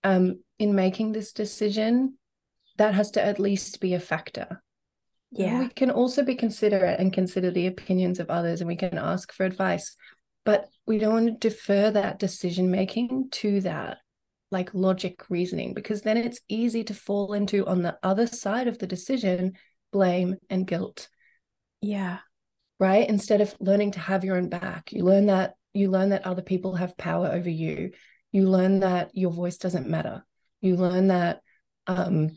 um 0.04 0.40
in 0.60 0.76
making 0.76 1.12
this 1.12 1.34
decision, 1.34 2.18
that 2.78 2.94
has 2.94 3.12
to 3.12 3.24
at 3.24 3.40
least 3.40 3.82
be 3.82 3.94
a 3.94 4.00
factor. 4.00 4.62
Yeah. 5.34 5.60
we 5.60 5.70
can 5.70 5.90
also 5.90 6.24
be 6.24 6.36
considerate 6.36 7.00
and 7.00 7.14
consider 7.14 7.52
the 7.52 7.68
opinions 7.68 8.20
of 8.20 8.30
others 8.30 8.60
and 8.60 8.68
we 8.68 8.76
can 8.76 8.98
ask 8.98 9.32
for 9.32 9.46
advice, 9.46 9.96
but 10.44 10.68
we 10.86 10.98
don't 10.98 11.14
want 11.14 11.42
to 11.42 11.50
defer 11.50 11.90
that 11.90 12.20
decision 12.20 12.70
making 12.70 13.30
to 13.32 13.62
that 13.62 14.00
like 14.52 14.74
logic 14.74 15.24
reasoning 15.30 15.74
because 15.74 16.02
then 16.02 16.18
it's 16.18 16.42
easy 16.50 16.84
to 16.84 16.94
fall 16.94 17.34
into 17.34 17.66
on 17.66 17.82
the 17.82 17.98
other 18.04 18.28
side 18.28 18.68
of 18.68 18.78
the 18.78 18.88
decision 18.88 19.54
blame 19.92 20.36
and 20.50 20.68
guilt. 20.68 21.08
Yeah. 21.82 22.20
Right? 22.80 23.08
Instead 23.08 23.42
of 23.42 23.56
learning 23.60 23.92
to 23.92 24.00
have 24.00 24.24
your 24.24 24.38
own 24.38 24.50
back. 24.50 24.92
You 24.92 25.04
learn 25.04 25.28
that 25.28 25.56
you 25.74 25.90
learn 25.90 26.10
that 26.10 26.26
other 26.26 26.42
people 26.42 26.76
have 26.76 26.98
power 26.98 27.28
over 27.28 27.50
you. 27.50 27.92
You 28.32 28.50
learn 28.50 28.82
that 28.82 29.12
your 29.14 29.32
voice 29.32 29.58
doesn't 29.58 29.88
matter. 29.88 30.24
You 30.60 30.76
learn 30.76 31.08
that 31.08 31.42
um, 31.88 32.32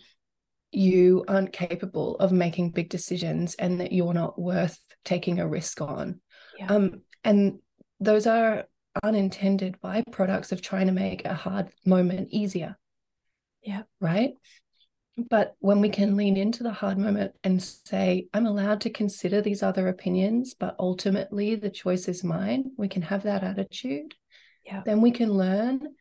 you 0.70 1.24
aren't 1.26 1.52
capable 1.52 2.16
of 2.16 2.32
making 2.32 2.70
big 2.70 2.88
decisions 2.88 3.54
and 3.54 3.80
that 3.80 3.92
you're 3.92 4.14
not 4.14 4.38
worth 4.38 4.78
taking 5.04 5.40
a 5.40 5.48
risk 5.48 5.80
on. 5.80 6.20
Yeah. 6.58 6.66
um, 6.66 7.02
and 7.24 7.58
those 8.00 8.26
are 8.26 8.64
unintended 9.02 9.76
byproducts 9.82 10.52
of 10.52 10.62
trying 10.62 10.86
to 10.86 10.92
make 10.92 11.24
a 11.24 11.34
hard 11.34 11.68
moment 11.84 12.28
easier 12.30 12.76
yeah 13.62 13.82
right 14.00 14.34
but 15.16 15.54
when 15.60 15.80
we 15.80 15.90
can 15.90 16.16
lean 16.16 16.36
into 16.36 16.64
the 16.64 16.72
hard 16.72 16.98
moment 16.98 17.34
and 17.44 17.62
say, 17.62 18.26
I'm 18.34 18.46
allowed 18.46 18.80
to 18.82 18.90
consider 18.90 19.40
these 19.40 19.62
other 19.62 19.86
opinions, 19.86 20.54
but 20.58 20.74
ultimately 20.78 21.54
the 21.54 21.70
choice 21.70 22.08
is 22.08 22.24
mine, 22.24 22.72
we 22.76 22.88
can 22.88 23.02
have 23.02 23.22
that 23.22 23.44
attitude. 23.44 24.14
Yeah. 24.64 24.82
Then 24.84 25.00
we 25.00 25.12
can 25.12 25.30
learn 25.30 25.94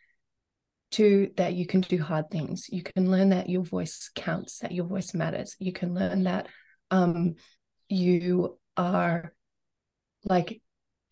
to 0.92 1.32
that 1.38 1.54
you 1.54 1.68
can 1.68 1.82
do 1.82 2.02
hard 2.02 2.32
things. 2.32 2.68
You 2.70 2.82
can 2.82 3.12
learn 3.12 3.30
that 3.30 3.50
your 3.50 3.64
voice 3.64 4.10
counts, 4.16 4.60
that 4.60 4.72
your 4.72 4.86
voice 4.86 5.14
matters. 5.14 5.56
You 5.60 5.74
can 5.74 5.94
learn 5.94 6.24
that 6.24 6.48
um, 6.90 7.36
you 7.90 8.58
are 8.78 9.34
like 10.24 10.62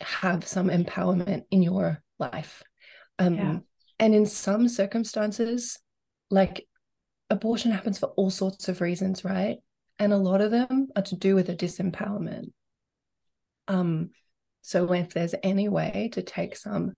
have 0.01 0.47
some 0.47 0.69
empowerment 0.69 1.43
in 1.51 1.61
your 1.63 2.01
life. 2.19 2.63
Um, 3.19 3.35
yeah. 3.35 3.57
And 3.99 4.15
in 4.15 4.25
some 4.25 4.67
circumstances, 4.67 5.77
like 6.29 6.65
abortion 7.29 7.71
happens 7.71 7.99
for 7.99 8.07
all 8.17 8.29
sorts 8.29 8.67
of 8.67 8.81
reasons, 8.81 9.23
right? 9.23 9.57
And 9.99 10.11
a 10.11 10.17
lot 10.17 10.41
of 10.41 10.51
them 10.51 10.87
are 10.95 11.03
to 11.03 11.15
do 11.15 11.35
with 11.35 11.49
a 11.49 11.55
disempowerment. 11.55 12.51
Um, 13.67 14.09
so 14.61 14.91
if 14.93 15.13
there's 15.13 15.35
any 15.43 15.69
way 15.69 16.09
to 16.13 16.21
take 16.21 16.55
some 16.55 16.93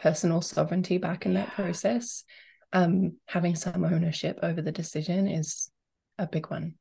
personal 0.00 0.40
sovereignty 0.40 0.98
back 0.98 1.26
in 1.26 1.34
that 1.34 1.52
process, 1.52 2.24
um, 2.72 3.16
having 3.26 3.54
some 3.54 3.84
ownership 3.84 4.38
over 4.42 4.60
the 4.60 4.72
decision 4.72 5.28
is 5.28 5.70
a 6.18 6.26
big 6.26 6.50
one. 6.50 6.74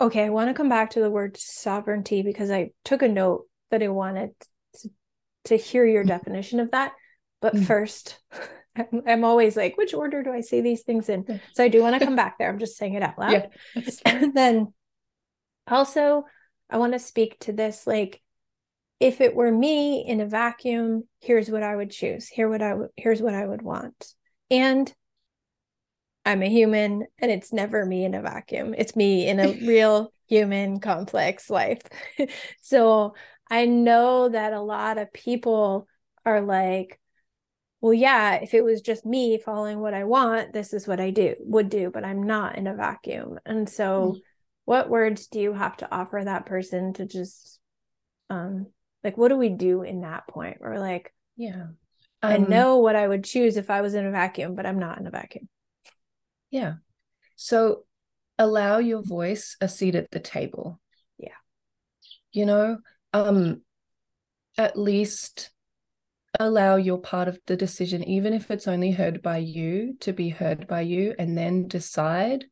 Okay, 0.00 0.24
I 0.24 0.30
want 0.30 0.48
to 0.48 0.54
come 0.54 0.68
back 0.68 0.90
to 0.90 1.00
the 1.00 1.10
word 1.10 1.36
sovereignty 1.36 2.22
because 2.22 2.50
I 2.50 2.70
took 2.84 3.02
a 3.02 3.08
note 3.08 3.46
that 3.72 3.82
I 3.82 3.88
wanted 3.88 4.30
to, 4.80 4.90
to 5.46 5.56
hear 5.56 5.84
your 5.84 6.04
definition 6.04 6.60
of 6.60 6.70
that. 6.70 6.92
But 7.40 7.56
mm. 7.56 7.66
first, 7.66 8.20
I'm 9.06 9.24
always 9.24 9.56
like, 9.56 9.76
which 9.76 9.92
order 9.92 10.22
do 10.22 10.32
I 10.32 10.40
say 10.40 10.60
these 10.60 10.82
things 10.82 11.08
in? 11.08 11.40
So 11.54 11.64
I 11.64 11.68
do 11.68 11.82
want 11.82 11.98
to 11.98 12.04
come 12.04 12.16
back 12.16 12.38
there. 12.38 12.48
I'm 12.48 12.58
just 12.58 12.76
saying 12.76 12.94
it 12.94 13.02
out 13.02 13.18
loud. 13.18 13.50
Yeah, 13.74 13.82
and 14.06 14.34
then 14.34 14.72
also, 15.66 16.24
I 16.70 16.78
want 16.78 16.92
to 16.92 16.98
speak 16.98 17.38
to 17.40 17.52
this 17.52 17.86
like, 17.86 18.22
if 19.00 19.20
it 19.20 19.34
were 19.34 19.50
me 19.50 20.06
in 20.06 20.20
a 20.20 20.26
vacuum, 20.26 21.08
here's 21.20 21.50
what 21.50 21.64
I 21.64 21.74
would 21.74 21.90
choose. 21.90 22.28
Here 22.28 22.48
what 22.48 22.62
I 22.62 22.74
here's 22.96 23.20
what 23.20 23.34
I 23.34 23.44
would 23.44 23.62
want. 23.62 24.06
And 24.48 24.92
I'm 26.24 26.42
a 26.42 26.48
human 26.48 27.06
and 27.18 27.30
it's 27.30 27.52
never 27.52 27.84
me 27.84 28.04
in 28.04 28.14
a 28.14 28.22
vacuum. 28.22 28.74
It's 28.78 28.94
me 28.94 29.28
in 29.28 29.40
a 29.40 29.48
real 29.66 30.12
human 30.28 30.78
complex 30.78 31.50
life. 31.50 31.82
so 32.60 33.14
I 33.52 33.66
know 33.66 34.30
that 34.30 34.54
a 34.54 34.62
lot 34.62 34.96
of 34.96 35.12
people 35.12 35.86
are 36.24 36.40
like, 36.40 36.98
well, 37.82 37.92
yeah, 37.92 38.36
if 38.36 38.54
it 38.54 38.64
was 38.64 38.80
just 38.80 39.04
me 39.04 39.36
following 39.36 39.78
what 39.78 39.92
I 39.92 40.04
want, 40.04 40.54
this 40.54 40.72
is 40.72 40.88
what 40.88 41.00
I 41.00 41.10
do 41.10 41.34
would 41.40 41.68
do, 41.68 41.90
but 41.90 42.02
I'm 42.02 42.22
not 42.22 42.56
in 42.56 42.66
a 42.66 42.74
vacuum. 42.74 43.38
And 43.44 43.68
so, 43.68 44.14
mm. 44.14 44.20
what 44.64 44.88
words 44.88 45.26
do 45.26 45.38
you 45.38 45.52
have 45.52 45.76
to 45.76 45.94
offer 45.94 46.22
that 46.24 46.46
person 46.46 46.94
to 46.94 47.04
just, 47.04 47.60
um, 48.30 48.68
like, 49.04 49.18
what 49.18 49.28
do 49.28 49.36
we 49.36 49.50
do 49.50 49.82
in 49.82 50.00
that 50.00 50.26
point? 50.28 50.58
Where 50.58 50.70
we're 50.70 50.78
like, 50.78 51.12
yeah, 51.36 51.64
um, 52.22 52.32
I 52.32 52.38
know 52.38 52.78
what 52.78 52.96
I 52.96 53.06
would 53.06 53.22
choose 53.22 53.58
if 53.58 53.68
I 53.68 53.82
was 53.82 53.92
in 53.92 54.06
a 54.06 54.10
vacuum, 54.10 54.54
but 54.54 54.64
I'm 54.64 54.78
not 54.78 54.98
in 54.98 55.06
a 55.06 55.10
vacuum. 55.10 55.46
Yeah. 56.50 56.76
So, 57.36 57.84
allow 58.38 58.78
your 58.78 59.02
voice 59.02 59.58
a 59.60 59.68
seat 59.68 59.94
at 59.94 60.10
the 60.10 60.20
table. 60.20 60.80
Yeah. 61.18 61.36
You 62.32 62.46
know, 62.46 62.78
um, 63.12 63.62
at 64.56 64.78
least 64.78 65.50
allow 66.38 66.76
your 66.76 66.98
part 66.98 67.28
of 67.28 67.38
the 67.46 67.56
decision, 67.56 68.02
even 68.04 68.32
if 68.32 68.50
it's 68.50 68.68
only 68.68 68.90
heard 68.90 69.22
by 69.22 69.38
you, 69.38 69.96
to 70.00 70.12
be 70.12 70.30
heard 70.30 70.66
by 70.66 70.80
you, 70.80 71.14
and 71.18 71.36
then 71.36 71.68
decide 71.68 72.46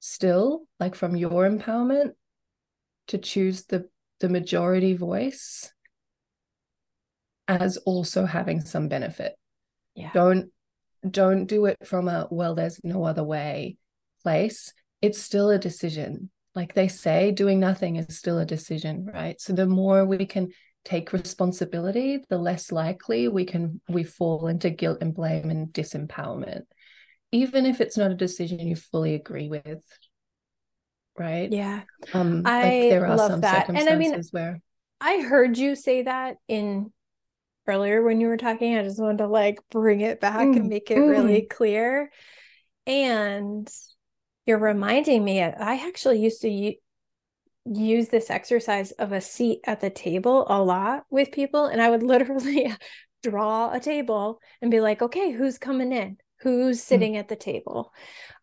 still, 0.00 0.66
like 0.78 0.94
from 0.94 1.16
your 1.16 1.48
empowerment, 1.48 2.12
to 3.08 3.18
choose 3.18 3.64
the 3.64 3.88
the 4.20 4.28
majority 4.28 4.94
voice 4.94 5.72
as 7.48 7.76
also 7.78 8.24
having 8.24 8.60
some 8.60 8.88
benefit. 8.88 9.34
Yeah. 9.94 10.10
Don't 10.14 10.50
don't 11.08 11.46
do 11.46 11.66
it 11.66 11.86
from 11.86 12.08
a 12.08 12.26
well, 12.30 12.54
there's 12.54 12.80
no 12.82 13.04
other 13.04 13.24
way 13.24 13.76
place. 14.22 14.72
It's 15.02 15.20
still 15.20 15.50
a 15.50 15.58
decision. 15.58 16.30
Like 16.54 16.74
they 16.74 16.88
say, 16.88 17.32
doing 17.32 17.58
nothing 17.58 17.96
is 17.96 18.16
still 18.16 18.38
a 18.38 18.46
decision, 18.46 19.10
right? 19.12 19.40
So 19.40 19.52
the 19.52 19.66
more 19.66 20.04
we 20.04 20.24
can 20.26 20.50
take 20.84 21.12
responsibility, 21.12 22.22
the 22.28 22.38
less 22.38 22.70
likely 22.70 23.28
we 23.28 23.44
can 23.44 23.80
we 23.88 24.04
fall 24.04 24.46
into 24.46 24.70
guilt 24.70 24.98
and 25.00 25.14
blame 25.14 25.50
and 25.50 25.68
disempowerment, 25.68 26.62
even 27.32 27.66
if 27.66 27.80
it's 27.80 27.96
not 27.96 28.12
a 28.12 28.16
decision 28.16 28.60
you 28.60 28.76
fully 28.76 29.14
agree 29.14 29.48
with. 29.48 29.82
Right? 31.18 31.50
Yeah. 31.50 31.82
Um, 32.12 32.42
I 32.44 32.62
like 32.62 32.90
there 32.90 33.06
are 33.06 33.16
love 33.16 33.30
some 33.30 33.40
that. 33.40 33.66
circumstances 33.66 33.86
and 33.86 33.94
I 33.94 33.98
mean, 33.98 34.22
where 34.30 34.60
I 35.00 35.20
heard 35.20 35.58
you 35.58 35.74
say 35.74 36.02
that 36.02 36.36
in 36.48 36.92
earlier 37.66 38.02
when 38.02 38.20
you 38.20 38.28
were 38.28 38.36
talking. 38.36 38.76
I 38.76 38.82
just 38.82 39.00
wanted 39.00 39.18
to 39.18 39.26
like 39.26 39.58
bring 39.70 40.00
it 40.00 40.20
back 40.20 40.46
mm, 40.46 40.56
and 40.56 40.68
make 40.68 40.90
it 40.90 40.98
mm. 40.98 41.08
really 41.08 41.42
clear. 41.42 42.10
And 42.86 43.68
you're 44.46 44.58
reminding 44.58 45.24
me, 45.24 45.42
I 45.42 45.86
actually 45.86 46.20
used 46.20 46.42
to 46.42 46.74
use 47.66 48.08
this 48.08 48.30
exercise 48.30 48.90
of 48.92 49.12
a 49.12 49.20
seat 49.20 49.60
at 49.64 49.80
the 49.80 49.90
table 49.90 50.46
a 50.48 50.62
lot 50.62 51.04
with 51.10 51.32
people 51.32 51.66
and 51.66 51.80
i 51.80 51.88
would 51.88 52.02
literally 52.02 52.72
draw 53.22 53.72
a 53.72 53.80
table 53.80 54.38
and 54.60 54.70
be 54.70 54.80
like 54.80 55.00
okay 55.00 55.30
who's 55.30 55.56
coming 55.56 55.92
in 55.92 56.16
who's 56.40 56.78
hmm. 56.78 56.88
sitting 56.88 57.14
mm. 57.14 57.18
at 57.18 57.28
the 57.28 57.36
table 57.36 57.90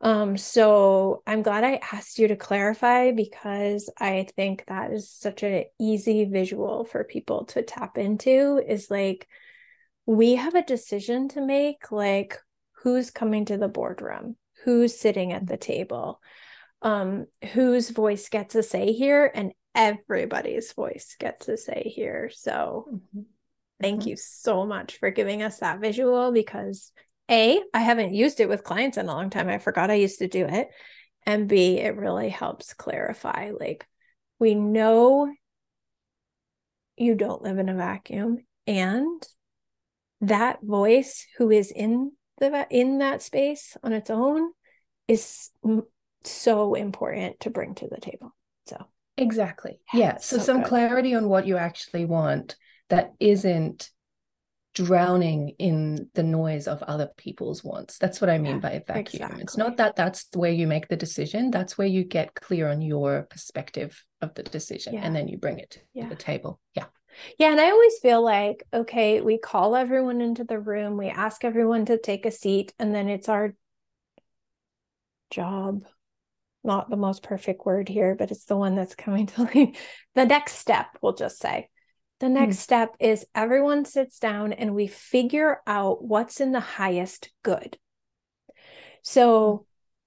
um 0.01 0.37
so 0.37 1.21
i'm 1.27 1.43
glad 1.43 1.63
i 1.63 1.79
asked 1.91 2.17
you 2.17 2.27
to 2.27 2.35
clarify 2.35 3.11
because 3.11 3.91
i 3.99 4.25
think 4.35 4.63
that 4.67 4.91
is 4.91 5.11
such 5.11 5.43
an 5.43 5.65
easy 5.79 6.25
visual 6.25 6.83
for 6.83 7.03
people 7.03 7.45
to 7.45 7.61
tap 7.61 7.99
into 7.99 8.59
is 8.67 8.89
like 8.89 9.27
we 10.07 10.33
have 10.33 10.55
a 10.55 10.65
decision 10.65 11.27
to 11.27 11.45
make 11.45 11.91
like 11.91 12.39
who's 12.81 13.11
coming 13.11 13.45
to 13.45 13.57
the 13.57 13.67
boardroom 13.67 14.35
who's 14.63 14.99
sitting 14.99 15.33
at 15.33 15.47
the 15.47 15.57
table 15.57 16.21
um, 16.81 17.27
whose 17.53 17.89
voice 17.89 18.29
gets 18.29 18.55
a 18.55 18.63
say 18.63 18.93
here, 18.93 19.31
and 19.33 19.53
everybody's 19.75 20.73
voice 20.73 21.15
gets 21.19 21.47
a 21.47 21.57
say 21.57 21.91
here. 21.95 22.29
So, 22.33 22.87
mm-hmm. 22.91 23.21
thank 23.79 24.01
mm-hmm. 24.01 24.09
you 24.09 24.15
so 24.17 24.65
much 24.65 24.97
for 24.97 25.11
giving 25.11 25.43
us 25.43 25.59
that 25.59 25.79
visual 25.79 26.31
because 26.31 26.91
A, 27.29 27.61
I 27.73 27.79
haven't 27.79 28.13
used 28.13 28.39
it 28.39 28.49
with 28.49 28.63
clients 28.63 28.97
in 28.97 29.07
a 29.07 29.13
long 29.13 29.29
time. 29.29 29.47
I 29.47 29.59
forgot 29.59 29.91
I 29.91 29.95
used 29.95 30.19
to 30.19 30.27
do 30.27 30.45
it. 30.47 30.69
And 31.25 31.47
B, 31.47 31.77
it 31.77 31.95
really 31.97 32.29
helps 32.29 32.73
clarify 32.73 33.51
like, 33.57 33.85
we 34.39 34.55
know 34.55 35.31
you 36.97 37.13
don't 37.13 37.43
live 37.43 37.59
in 37.59 37.69
a 37.69 37.75
vacuum 37.75 38.39
and 38.65 39.21
that 40.21 40.59
voice 40.63 41.27
who 41.37 41.51
is 41.51 41.71
in 41.71 42.11
the 42.41 42.67
in 42.69 42.97
that 42.97 43.21
space 43.21 43.77
on 43.83 43.93
its 43.93 44.09
own 44.09 44.51
is 45.07 45.51
so 46.23 46.73
important 46.73 47.39
to 47.41 47.49
bring 47.49 47.75
to 47.75 47.87
the 47.87 48.01
table. 48.01 48.35
So 48.65 48.77
exactly. 49.17 49.79
Yeah. 49.93 49.99
yeah. 49.99 50.17
So, 50.17 50.37
so, 50.37 50.43
some 50.43 50.57
good. 50.61 50.67
clarity 50.67 51.15
on 51.15 51.29
what 51.29 51.47
you 51.47 51.57
actually 51.57 52.05
want 52.05 52.55
that 52.89 53.13
isn't 53.19 53.89
drowning 54.73 55.49
in 55.59 56.09
the 56.13 56.23
noise 56.23 56.67
of 56.67 56.81
other 56.83 57.09
people's 57.17 57.63
wants. 57.63 57.97
That's 57.97 58.21
what 58.21 58.29
I 58.29 58.37
mean 58.37 58.55
yeah, 58.55 58.59
by 58.59 58.71
a 58.71 58.79
vacuum. 58.79 59.23
Exactly. 59.23 59.41
It's 59.41 59.57
not 59.57 59.77
that 59.77 59.95
that's 59.95 60.27
where 60.33 60.51
you 60.51 60.65
make 60.65 60.87
the 60.87 60.95
decision, 60.95 61.51
that's 61.51 61.77
where 61.77 61.87
you 61.87 62.03
get 62.03 62.33
clear 62.35 62.69
on 62.69 62.81
your 62.81 63.23
perspective 63.23 64.03
of 64.21 64.33
the 64.33 64.43
decision 64.43 64.93
yeah. 64.93 65.01
and 65.01 65.15
then 65.15 65.27
you 65.27 65.37
bring 65.37 65.59
it 65.59 65.81
to 65.95 66.07
the 66.07 66.15
table. 66.15 66.59
Yeah. 66.73 66.85
Yeah, 67.37 67.51
and 67.51 67.59
I 67.59 67.71
always 67.71 67.97
feel 67.99 68.23
like 68.23 68.63
okay, 68.73 69.21
we 69.21 69.37
call 69.37 69.75
everyone 69.75 70.21
into 70.21 70.43
the 70.43 70.59
room, 70.59 70.97
we 70.97 71.07
ask 71.07 71.43
everyone 71.43 71.85
to 71.85 71.97
take 71.97 72.25
a 72.25 72.31
seat 72.31 72.73
and 72.79 72.93
then 72.93 73.09
it's 73.09 73.29
our 73.29 73.53
job 75.29 75.85
not 76.63 76.89
the 76.89 76.97
most 76.97 77.23
perfect 77.23 77.65
word 77.65 77.89
here, 77.89 78.15
but 78.15 78.31
it's 78.31 78.45
the 78.45 78.57
one 78.57 78.75
that's 78.75 78.95
coming 78.95 79.27
to 79.27 79.43
like 79.55 79.75
the 80.15 80.25
next 80.25 80.55
step, 80.55 80.87
we'll 81.01 81.15
just 81.15 81.39
say. 81.39 81.69
The 82.19 82.27
hmm. 82.27 82.33
next 82.33 82.57
mm. 82.57 82.61
step 82.61 82.95
is 82.99 83.25
everyone 83.33 83.85
sits 83.85 84.19
down 84.19 84.53
and 84.53 84.75
we 84.75 84.87
figure 84.87 85.61
out 85.65 86.03
what's 86.03 86.39
in 86.39 86.51
the 86.51 86.59
highest 86.59 87.31
good. 87.43 87.77
So 89.03 89.65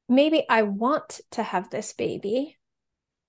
maybe 0.08 0.44
I 0.48 0.62
want 0.62 1.20
to 1.32 1.42
have 1.42 1.70
this 1.70 1.92
baby, 1.92 2.56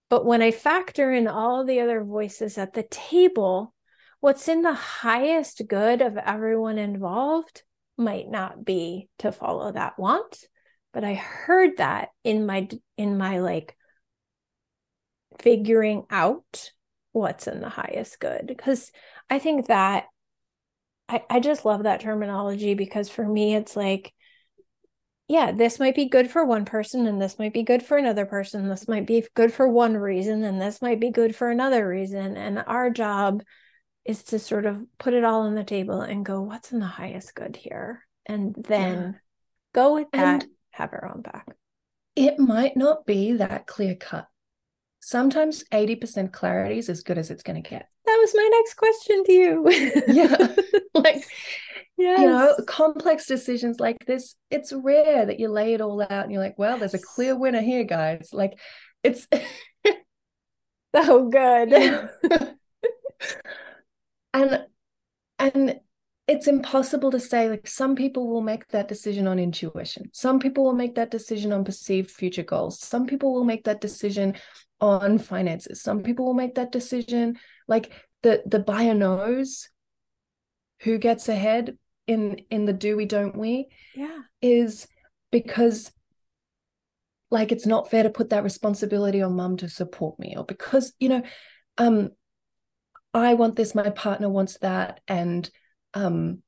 But 0.09 0.25
when 0.25 0.41
I 0.41 0.51
factor 0.51 1.11
in 1.11 1.27
all 1.27 1.65
the 1.65 1.79
other 1.79 2.03
voices 2.03 2.57
at 2.57 2.73
the 2.73 2.83
table, 2.83 3.73
what's 4.19 4.47
in 4.47 4.61
the 4.61 4.73
highest 4.73 5.61
good 5.67 6.01
of 6.01 6.17
everyone 6.17 6.77
involved 6.77 7.63
might 7.97 8.29
not 8.29 8.65
be 8.65 9.09
to 9.19 9.31
follow 9.31 9.71
that 9.71 9.97
want. 9.97 10.45
But 10.93 11.03
i 11.03 11.13
heard 11.13 11.77
that 11.77 12.09
in 12.23 12.45
my 12.45 12.69
in 12.97 13.17
my 13.17 13.39
like 13.39 13.75
figuring 15.39 16.05
out 16.09 16.71
what's 17.11 17.47
in 17.47 17.59
the 17.61 17.69
highest 17.69 18.19
good. 18.19 18.45
Because 18.47 18.91
i 19.29 19.39
think 19.39 19.67
that 19.67 20.05
I, 21.07 21.23
I 21.29 21.39
just 21.39 21.65
love 21.65 21.83
that 21.83 22.01
terminology 22.01 22.73
because 22.73 23.09
for 23.09 23.27
me 23.27 23.55
it's 23.55 23.75
like 23.75 24.13
yeah 25.27 25.51
this 25.51 25.79
might 25.79 25.95
be 25.95 26.05
good 26.05 26.29
for 26.29 26.45
one 26.45 26.65
person 26.65 27.07
and 27.07 27.21
this 27.21 27.39
might 27.39 27.53
be 27.53 27.63
good 27.63 27.83
for 27.83 27.97
another 27.97 28.25
person 28.25 28.67
this 28.69 28.87
might 28.87 29.07
be 29.07 29.25
good 29.33 29.53
for 29.53 29.67
one 29.67 29.95
reason 29.95 30.43
and 30.43 30.61
this 30.61 30.81
might 30.81 30.99
be 30.99 31.09
good 31.09 31.35
for 31.35 31.49
another 31.49 31.87
reason 31.87 32.37
and 32.37 32.63
our 32.67 32.89
job 32.89 33.41
is 34.05 34.23
to 34.23 34.37
sort 34.37 34.65
of 34.65 34.77
put 34.99 35.13
it 35.13 35.23
all 35.23 35.41
on 35.41 35.55
the 35.55 35.63
table 35.63 36.01
and 36.01 36.25
go 36.25 36.41
what's 36.41 36.71
in 36.71 36.79
the 36.79 36.85
highest 36.85 37.33
good 37.33 37.55
here 37.55 38.05
and 38.25 38.55
then 38.67 38.97
yeah. 38.97 39.11
go 39.73 39.95
with 39.95 40.07
that 40.11 40.43
and 40.43 40.51
have 40.71 40.93
our 40.93 41.11
own 41.13 41.21
back 41.21 41.47
it 42.15 42.39
might 42.39 42.77
not 42.77 43.05
be 43.05 43.33
that 43.33 43.65
clear 43.65 43.95
cut 43.95 44.27
sometimes 45.05 45.63
80% 45.65 46.31
clarity 46.31 46.79
is 46.79 46.89
as 46.89 47.03
good 47.03 47.19
as 47.19 47.29
it's 47.29 47.43
going 47.43 47.61
to 47.61 47.69
get. 47.69 47.87
That 48.05 48.17
was 48.19 48.33
my 48.33 48.49
next 48.53 48.73
question 48.73 49.23
to 49.23 49.31
you. 49.31 50.03
yeah. 50.07 50.47
Like, 50.95 51.27
yes. 51.97 52.19
you 52.19 52.25
know, 52.25 52.55
complex 52.67 53.25
decisions 53.25 53.79
like 53.79 54.05
this, 54.05 54.35
it's 54.49 54.73
rare 54.73 55.25
that 55.25 55.39
you 55.39 55.49
lay 55.49 55.73
it 55.73 55.81
all 55.81 56.01
out 56.01 56.11
and 56.11 56.31
you're 56.31 56.41
like, 56.41 56.57
well, 56.57 56.77
there's 56.77 56.93
a 56.93 56.99
clear 56.99 57.37
winner 57.37 57.61
here, 57.61 57.83
guys. 57.83 58.29
Like, 58.33 58.59
it's 59.03 59.27
so 59.31 59.39
oh, 60.93 61.29
good. 61.29 61.73
and, 64.33 64.65
and, 65.39 65.79
it's 66.27 66.47
impossible 66.47 67.11
to 67.11 67.19
say 67.19 67.51
like 67.51 67.67
some 67.67 67.95
people 67.95 68.27
will 68.27 68.41
make 68.41 68.67
that 68.69 68.87
decision 68.87 69.27
on 69.27 69.37
intuition 69.37 70.09
some 70.11 70.39
people 70.39 70.63
will 70.63 70.73
make 70.73 70.95
that 70.95 71.11
decision 71.11 71.53
on 71.53 71.63
perceived 71.63 72.09
future 72.09 72.41
goals 72.41 72.79
some 72.79 73.05
people 73.05 73.31
will 73.31 73.43
make 73.43 73.63
that 73.65 73.79
decision 73.79 74.33
on 74.81 75.17
finances. 75.17 75.81
Some 75.81 76.03
people 76.03 76.25
will 76.25 76.33
make 76.33 76.55
that 76.55 76.71
decision. 76.71 77.37
Like 77.67 77.91
the 78.23 78.43
the 78.45 78.59
buyer 78.59 78.93
knows 78.93 79.69
who 80.81 80.97
gets 80.97 81.29
ahead 81.29 81.77
in 82.07 82.41
in 82.49 82.65
the 82.65 82.73
do 82.73 82.95
we 82.95 83.05
don't 83.05 83.37
we 83.37 83.67
yeah. 83.95 84.19
is 84.41 84.87
because 85.31 85.91
like 87.31 87.51
it's 87.51 87.65
not 87.65 87.89
fair 87.89 88.03
to 88.03 88.09
put 88.09 88.29
that 88.29 88.43
responsibility 88.43 89.21
on 89.21 89.35
mum 89.35 89.57
to 89.57 89.67
support 89.67 90.19
me 90.19 90.35
or 90.37 90.45
because 90.45 90.93
you 90.99 91.09
know 91.09 91.23
um 91.77 92.09
i 93.13 93.33
want 93.33 93.55
this 93.55 93.73
my 93.73 93.89
partner 93.89 94.29
wants 94.29 94.57
that 94.59 94.99
and 95.07 95.49
um 95.93 96.41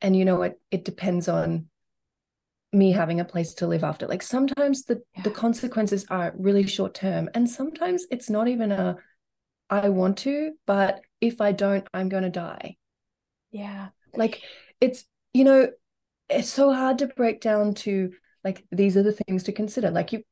and 0.00 0.16
you 0.16 0.24
know 0.24 0.42
it 0.42 0.60
it 0.70 0.84
depends 0.84 1.28
on 1.28 1.66
me 2.72 2.92
having 2.92 3.20
a 3.20 3.24
place 3.24 3.54
to 3.54 3.66
live 3.66 3.82
after. 3.84 4.06
Like 4.06 4.22
sometimes 4.22 4.84
the 4.84 5.02
yeah. 5.16 5.22
the 5.22 5.30
consequences 5.30 6.06
are 6.08 6.32
really 6.36 6.66
short 6.66 6.94
term 6.94 7.28
and 7.34 7.48
sometimes 7.48 8.06
it's 8.10 8.30
not 8.30 8.48
even 8.48 8.72
a 8.72 8.96
i 9.68 9.88
want 9.88 10.18
to 10.18 10.52
but 10.66 11.00
if 11.20 11.40
i 11.40 11.52
don't 11.52 11.86
i'm 11.92 12.08
going 12.08 12.22
to 12.22 12.30
die. 12.30 12.76
Yeah 13.50 13.88
like 14.14 14.42
it's 14.80 15.04
you 15.32 15.44
know 15.44 15.68
it's 16.28 16.48
so 16.48 16.72
hard 16.72 16.98
to 16.98 17.06
break 17.06 17.40
down 17.40 17.74
to 17.74 18.12
like 18.44 18.64
these 18.70 18.96
are 18.96 19.02
the 19.02 19.12
things 19.12 19.44
to 19.44 19.52
consider. 19.52 19.90
Like 19.90 20.12
you 20.12 20.22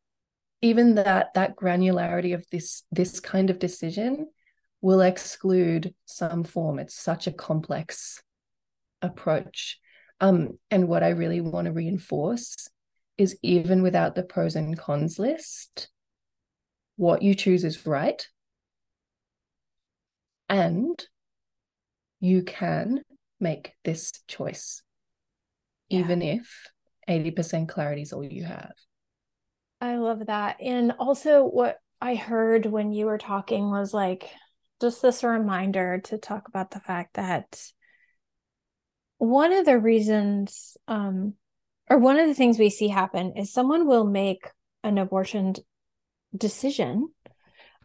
even 0.63 0.97
that 0.97 1.35
that 1.35 1.57
granularity 1.57 2.35
of 2.35 2.45
this 2.51 2.85
this 2.91 3.21
kind 3.21 3.51
of 3.51 3.59
decision 3.59 4.29
will 4.81 5.01
exclude 5.01 5.95
some 6.05 6.45
form. 6.45 6.79
It's 6.79 6.95
such 6.95 7.27
a 7.27 7.33
complex 7.33 8.23
approach. 9.03 9.79
Um, 10.21 10.59
and 10.71 10.89
what 10.89 11.03
I 11.03 11.11
really 11.11 11.41
want 11.41 11.67
to 11.67 11.73
reinforce 11.73 12.69
is 13.17 13.37
even 13.43 13.83
without 13.83 14.15
the 14.15 14.23
pros 14.23 14.57
and 14.57 14.79
cons 14.79 15.19
list, 15.19 15.89
what 16.97 17.23
you 17.23 17.35
choose 17.35 17.65
is 17.65 17.87
right. 17.87 18.27
And 20.49 21.05
you 22.21 22.43
can 22.43 23.03
make 23.41 23.73
this 23.85 24.13
choice, 24.27 24.83
yeah. 25.89 26.01
even 26.01 26.23
if 26.23 26.69
80% 27.09 27.69
clarity 27.69 28.03
is 28.03 28.13
all 28.13 28.25
you 28.25 28.45
have. 28.45 28.73
I 29.81 29.97
love 29.97 30.27
that. 30.27 30.61
And 30.61 30.93
also, 30.99 31.45
what 31.45 31.79
I 32.01 32.15
heard 32.15 32.67
when 32.67 32.93
you 32.93 33.07
were 33.07 33.19
talking 33.19 33.71
was 33.71 33.95
like 33.95 34.29
just 34.81 35.03
this 35.03 35.25
reminder 35.25 36.01
to 36.05 36.19
talk 36.19 36.49
about 36.49 36.71
the 36.71 36.81
fact 36.81 37.15
that 37.15 37.61
one 39.19 39.53
of 39.53 39.67
the 39.67 39.79
reasons 39.79 40.77
um 40.87 41.35
or 41.91 41.99
one 41.99 42.19
of 42.19 42.29
the 42.29 42.35
things 42.35 42.59
we 42.59 42.71
see 42.71 42.89
happen 42.89 43.33
is 43.37 43.53
someone 43.53 43.87
will 43.87 44.07
make 44.07 44.49
an 44.85 44.97
abortion 44.97 45.55
decision 46.37 47.09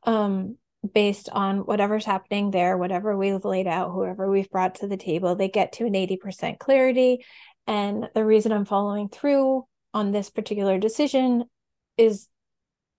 um 0.04 0.58
based 0.94 1.30
on 1.32 1.60
whatever's 1.60 2.06
happening 2.06 2.52
there 2.52 2.78
whatever 2.78 3.16
we've 3.16 3.46
laid 3.46 3.68
out 3.68 3.92
whoever 3.92 4.30
we've 4.30 4.50
brought 4.50 4.76
to 4.76 4.88
the 4.88 4.98
table 4.98 5.36
they 5.36 5.48
get 5.48 5.72
to 5.74 5.86
an 5.86 5.94
80% 5.94 6.60
clarity. 6.60 7.24
And 7.68 8.10
the 8.14 8.26
reason 8.26 8.52
i'm 8.52 8.66
following 8.66 9.10
through 9.10 9.66
on 9.94 10.12
this 10.12 10.30
particular 10.30 10.78
decision 10.78 11.46
is 11.98 12.28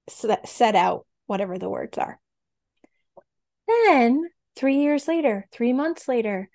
set 0.08 0.74
out 0.74 1.06
whatever 1.26 1.58
the 1.58 1.68
words 1.68 1.98
are. 1.98 2.20
Then 3.66 4.24
3 4.56 4.78
years 4.78 5.08
later 5.08 5.46
3 5.52 5.72
months 5.72 6.08
later 6.08 6.48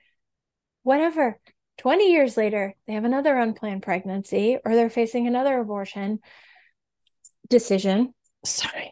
whatever 0.84 1.40
20 1.78 2.12
years 2.12 2.36
later, 2.36 2.76
they 2.88 2.94
have 2.94 3.06
another 3.06 3.38
unplanned 3.38 3.84
pregnancy 3.84 4.58
or 4.66 4.76
they're 4.76 4.90
facing 4.90 5.28
another 5.28 5.58
abortion 5.60 6.20
decision. 7.48 8.14
Sorry, 8.44 8.92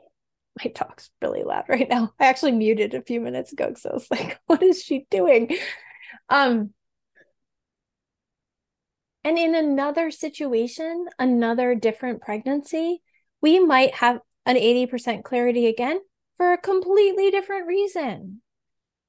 my 0.65 0.71
talk's 0.71 1.09
really 1.21 1.43
loud 1.43 1.65
right 1.67 1.89
now. 1.89 2.13
I 2.19 2.27
actually 2.27 2.53
muted 2.53 2.93
a 2.93 3.01
few 3.01 3.19
minutes 3.19 3.51
ago 3.53 3.67
because 3.67 3.85
I 3.85 3.93
was 3.93 4.07
like, 4.11 4.39
what 4.47 4.63
is 4.63 4.81
she 4.81 5.05
doing? 5.09 5.55
Um, 6.29 6.73
and 9.23 9.37
in 9.37 9.55
another 9.55 10.09
situation, 10.11 11.07
another 11.19 11.75
different 11.75 12.21
pregnancy, 12.21 13.01
we 13.41 13.59
might 13.59 13.95
have 13.95 14.19
an 14.45 14.55
80% 14.55 15.23
clarity 15.23 15.67
again 15.67 15.99
for 16.37 16.53
a 16.53 16.57
completely 16.57 17.29
different 17.29 17.67
reason, 17.67 18.41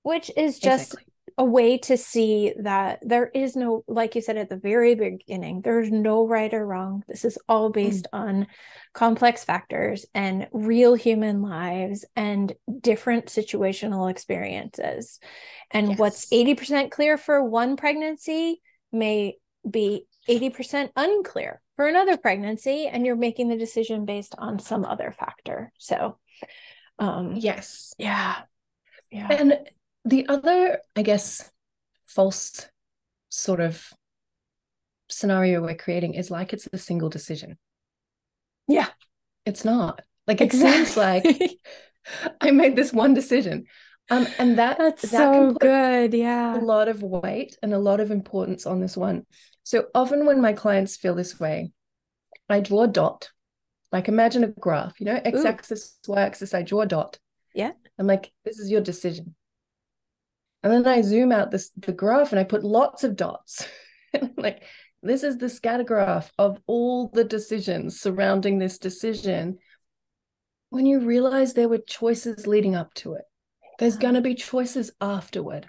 which 0.03 0.31
is 0.37 0.59
just 0.59 0.95
exactly 0.95 1.13
a 1.39 1.45
way 1.45 1.79
to 1.79 1.97
see 1.97 2.53
that 2.59 2.99
there 3.01 3.31
is 3.33 3.55
no 3.55 3.85
like 3.87 4.17
you 4.17 4.21
said 4.21 4.37
at 4.37 4.51
the 4.51 4.57
very 4.57 4.97
beginning 4.97 5.61
there's 5.63 5.89
no 5.89 6.27
right 6.27 6.53
or 6.53 6.67
wrong 6.67 7.05
this 7.07 7.25
is 7.25 7.39
all 7.49 7.71
mm. 7.71 7.75
based 7.75 8.09
mm. 8.13 8.19
on 8.19 8.47
complex 8.93 9.45
factors 9.45 10.05
and 10.15 10.49
real 10.53 10.95
human 10.95 11.41
lives 11.41 12.05
and 12.17 12.55
different 12.81 13.27
situational 13.27 14.11
experiences 14.11 15.21
and 15.71 15.91
yes. 15.91 15.99
what's 15.99 16.27
80% 16.27 16.91
clear 16.91 17.17
for 17.17 17.45
one 17.45 17.77
pregnancy 17.77 18.61
may 18.91 19.37
be 19.69 20.07
80% 20.29 20.91
unclear 20.97 21.63
for 21.77 21.87
another 21.87 22.17
pregnancy 22.17 22.89
and 22.89 23.07
you're 23.07 23.17
making 23.17 23.49
the 23.49 23.57
decision 23.57 24.05
based 24.07 24.35
on 24.39 24.59
some 24.59 24.85
other 24.85 25.15
factor 25.17 25.73
so 25.79 26.19
um 26.99 27.37
yes 27.37 27.95
yeah 27.97 28.39
yeah 29.13 29.29
and 29.31 29.59
the 30.09 30.29
other, 30.29 30.81
I 30.97 31.03
guess, 31.03 31.51
false 32.07 32.69
sort 33.29 33.61
of 33.61 33.93
scenario 35.09 35.63
we're 35.63 35.75
creating 35.75 36.15
is 36.15 36.31
like 36.31 36.53
it's 36.53 36.69
a 36.73 36.79
single 36.79 37.09
decision. 37.09 37.59
Yeah. 38.67 38.89
It's 39.45 39.65
not. 39.65 40.03
Like 40.27 40.41
it 40.41 40.45
exactly. 40.45 40.85
seems 40.85 40.97
like 40.97 41.59
I 42.41 42.51
made 42.51 42.77
this 42.77 42.93
one 42.93 43.15
decision. 43.15 43.67
Um, 44.11 44.27
and 44.39 44.59
that 44.59 44.79
that's 44.79 45.03
that 45.03 45.11
so 45.11 45.53
good. 45.53 46.15
Yeah. 46.15 46.59
A 46.59 46.61
lot 46.61 46.89
of 46.89 47.03
weight 47.03 47.57
and 47.63 47.75
a 47.75 47.79
lot 47.79 48.01
of 48.01 48.11
importance 48.11 48.67
on 48.67 48.81
this 48.81 48.97
one. 48.97 49.27
So 49.65 49.87
often 49.95 50.25
when 50.25 50.41
my 50.41 50.55
clients 50.55 50.97
feel 50.97 51.15
this 51.15 51.39
way, 51.39 51.73
I 52.49 52.61
draw 52.61 52.85
a 52.85 52.89
dot. 52.89 53.31
Like 53.93 54.09
imagine 54.09 54.45
a 54.45 54.49
graph, 54.49 55.01
you 55.01 55.07
know, 55.07 55.21
x-axis, 55.23 55.99
y-axis, 56.07 56.55
I 56.55 56.63
draw 56.63 56.83
a 56.83 56.87
dot. 56.87 57.19
Yeah. 57.55 57.73
I'm 57.99 58.07
like, 58.07 58.31
this 58.45 58.59
is 58.59 58.71
your 58.71 58.81
decision. 58.81 59.35
And 60.63 60.73
then 60.73 60.87
I 60.87 61.03
zoom 61.03 61.33
out 61.33 61.51
this 61.51 61.71
the 61.77 61.93
graph 61.93 62.33
and 62.33 62.41
I 62.41 62.45
put 62.45 62.65
lots 62.65 63.05
of 63.05 63.17
dots. 63.17 63.67
like 64.37 64.63
this 65.03 65.23
is 65.23 65.39
the 65.39 65.49
scatter 65.49 65.85
graph 65.85 66.33
of 66.39 66.59
all 66.67 67.09
the 67.09 67.25
decisions 67.25 68.01
surrounding 68.01 68.59
this 68.59 68.79
decision. 68.79 69.59
When 70.71 70.87
you 70.87 71.01
realize 71.01 71.55
there 71.55 71.69
were 71.69 71.79
choices 71.79 72.47
leading 72.47 72.75
up 72.75 72.93
to 72.95 73.15
it, 73.15 73.25
there's 73.79 73.97
going 73.97 74.15
to 74.15 74.21
be 74.21 74.35
choices 74.35 74.91
afterward 75.01 75.69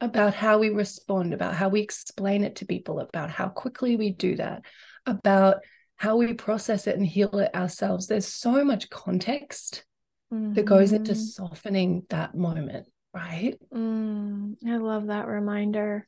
about 0.00 0.34
how 0.34 0.58
we 0.58 0.70
respond, 0.70 1.34
about 1.34 1.54
how 1.54 1.68
we 1.68 1.80
explain 1.80 2.42
it 2.42 2.56
to 2.56 2.66
people, 2.66 3.00
about 3.00 3.30
how 3.30 3.48
quickly 3.48 3.96
we 3.96 4.10
do 4.10 4.36
that, 4.36 4.62
about 5.06 5.58
how 5.96 6.16
we 6.16 6.32
process 6.32 6.86
it 6.86 6.96
and 6.96 7.06
heal 7.06 7.38
it 7.38 7.54
ourselves. 7.54 8.06
There's 8.06 8.26
so 8.26 8.64
much 8.64 8.88
context 8.88 9.84
mm-hmm. 10.32 10.54
that 10.54 10.64
goes 10.64 10.92
into 10.92 11.12
mm-hmm. 11.12 11.20
softening 11.20 12.06
that 12.08 12.34
moment, 12.34 12.86
right? 13.12 13.58
Mm, 13.72 14.56
I 14.66 14.76
love 14.76 15.06
that 15.06 15.26
reminder. 15.26 16.06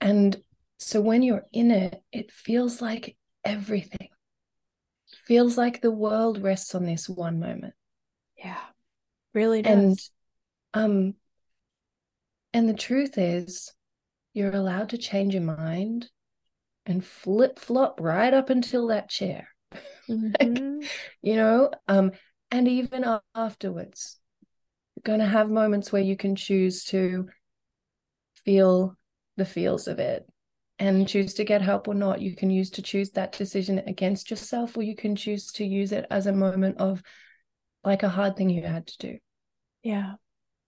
And 0.00 0.36
so 0.78 1.00
when 1.00 1.22
you're 1.22 1.44
in 1.52 1.70
it, 1.70 2.02
it 2.12 2.30
feels 2.30 2.80
like 2.80 3.16
everything. 3.44 4.08
Feels 5.26 5.56
like 5.56 5.80
the 5.80 5.90
world 5.90 6.42
rests 6.42 6.74
on 6.74 6.84
this 6.84 7.08
one 7.08 7.40
moment. 7.40 7.74
Yeah. 8.36 8.60
Really 9.34 9.62
does. 9.62 9.72
And 9.72 9.98
um 10.74 11.14
and 12.52 12.68
the 12.68 12.74
truth 12.74 13.18
is 13.18 13.72
you're 14.32 14.54
allowed 14.54 14.90
to 14.90 14.98
change 14.98 15.34
your 15.34 15.42
mind 15.42 16.08
and 16.84 17.04
flip 17.04 17.58
flop 17.58 18.00
right 18.00 18.32
up 18.32 18.50
until 18.50 18.88
that 18.88 19.08
chair. 19.08 19.48
Mm-hmm. 20.08 20.78
like, 20.78 20.88
you 21.20 21.34
know, 21.34 21.72
um 21.88 22.12
and 22.52 22.68
even 22.68 23.04
afterwards. 23.34 24.20
Going 25.06 25.20
to 25.20 25.26
have 25.26 25.48
moments 25.48 25.92
where 25.92 26.02
you 26.02 26.16
can 26.16 26.34
choose 26.34 26.82
to 26.86 27.28
feel 28.44 28.96
the 29.36 29.44
feels 29.44 29.86
of 29.86 30.00
it 30.00 30.26
and 30.80 31.06
choose 31.06 31.34
to 31.34 31.44
get 31.44 31.62
help 31.62 31.86
or 31.86 31.94
not. 31.94 32.20
You 32.20 32.34
can 32.34 32.50
use 32.50 32.70
to 32.70 32.82
choose 32.82 33.10
that 33.10 33.30
decision 33.30 33.80
against 33.86 34.30
yourself, 34.30 34.76
or 34.76 34.82
you 34.82 34.96
can 34.96 35.14
choose 35.14 35.52
to 35.52 35.64
use 35.64 35.92
it 35.92 36.06
as 36.10 36.26
a 36.26 36.32
moment 36.32 36.78
of 36.78 37.04
like 37.84 38.02
a 38.02 38.08
hard 38.08 38.36
thing 38.36 38.50
you 38.50 38.62
had 38.62 38.88
to 38.88 38.98
do. 38.98 39.18
Yeah. 39.84 40.14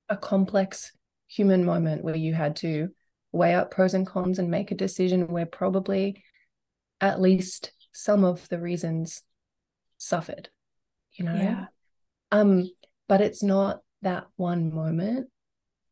A 0.09 0.17
complex 0.17 0.93
human 1.27 1.65
moment 1.65 2.05
where 2.05 2.15
you 2.15 2.33
had 2.33 2.55
to 2.57 2.91
weigh 3.33 3.57
up 3.57 3.73
pros 3.73 3.95
and 3.95 4.07
cons 4.07 4.39
and 4.39 4.53
make 4.53 4.71
a 4.71 4.77
decision 4.77 5.27
where 5.27 5.47
probably 5.47 6.23
at 7.01 7.21
least 7.21 7.73
some 7.91 8.25
of 8.25 8.49
the 8.51 8.61
reasons 8.61 9.21
suffered, 9.97 10.49
you 11.15 11.25
know? 11.25 11.35
Yeah. 11.35 11.65
Um, 12.31 12.71
but 13.09 13.21
it's 13.21 13.43
not 13.43 13.81
that 14.03 14.27
one 14.37 14.73
moment 14.73 15.29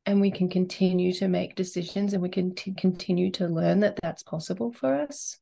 and 0.07 0.21
we 0.21 0.31
can 0.31 0.49
continue 0.49 1.13
to 1.13 1.27
make 1.27 1.57
decisions 1.57 2.13
and 2.13 2.23
we 2.23 2.29
can 2.29 2.55
t- 2.55 2.73
continue 2.73 3.31
to 3.33 3.49
learn 3.49 3.81
that 3.81 3.99
that's 4.01 4.23
possible 4.23 4.73
for 4.73 4.95
us 4.95 5.39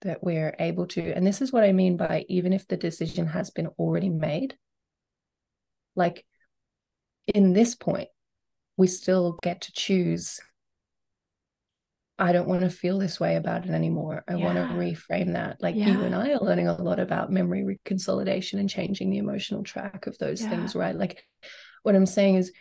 that 0.00 0.24
we're 0.24 0.56
able 0.58 0.86
to 0.86 1.12
and 1.12 1.26
this 1.26 1.40
is 1.40 1.52
what 1.52 1.62
i 1.62 1.72
mean 1.72 1.96
by 1.96 2.24
even 2.28 2.52
if 2.52 2.66
the 2.66 2.76
decision 2.76 3.26
has 3.26 3.50
been 3.50 3.68
already 3.78 4.08
made 4.08 4.56
like 5.94 6.24
in 7.34 7.52
this 7.52 7.74
point 7.74 8.08
we 8.76 8.86
still 8.86 9.38
get 9.42 9.60
to 9.60 9.72
choose 9.72 10.40
i 12.18 12.32
don't 12.32 12.48
want 12.48 12.62
to 12.62 12.70
feel 12.70 12.98
this 12.98 13.20
way 13.20 13.36
about 13.36 13.64
it 13.64 13.70
anymore 13.70 14.24
i 14.28 14.34
yeah. 14.34 14.44
want 14.44 14.56
to 14.56 14.74
reframe 14.74 15.34
that 15.34 15.56
like 15.60 15.76
yeah. 15.76 15.88
you 15.88 16.02
and 16.02 16.14
i 16.14 16.30
are 16.30 16.40
learning 16.40 16.66
a 16.66 16.82
lot 16.82 16.98
about 16.98 17.30
memory 17.30 17.62
reconsolidation 17.62 18.58
and 18.58 18.68
changing 18.68 19.10
the 19.10 19.18
emotional 19.18 19.62
track 19.62 20.06
of 20.06 20.18
those 20.18 20.42
yeah. 20.42 20.50
things 20.50 20.74
right 20.74 20.96
like 20.96 21.24
what 21.82 21.94
i'm 21.94 22.06
saying 22.06 22.36
is 22.36 22.52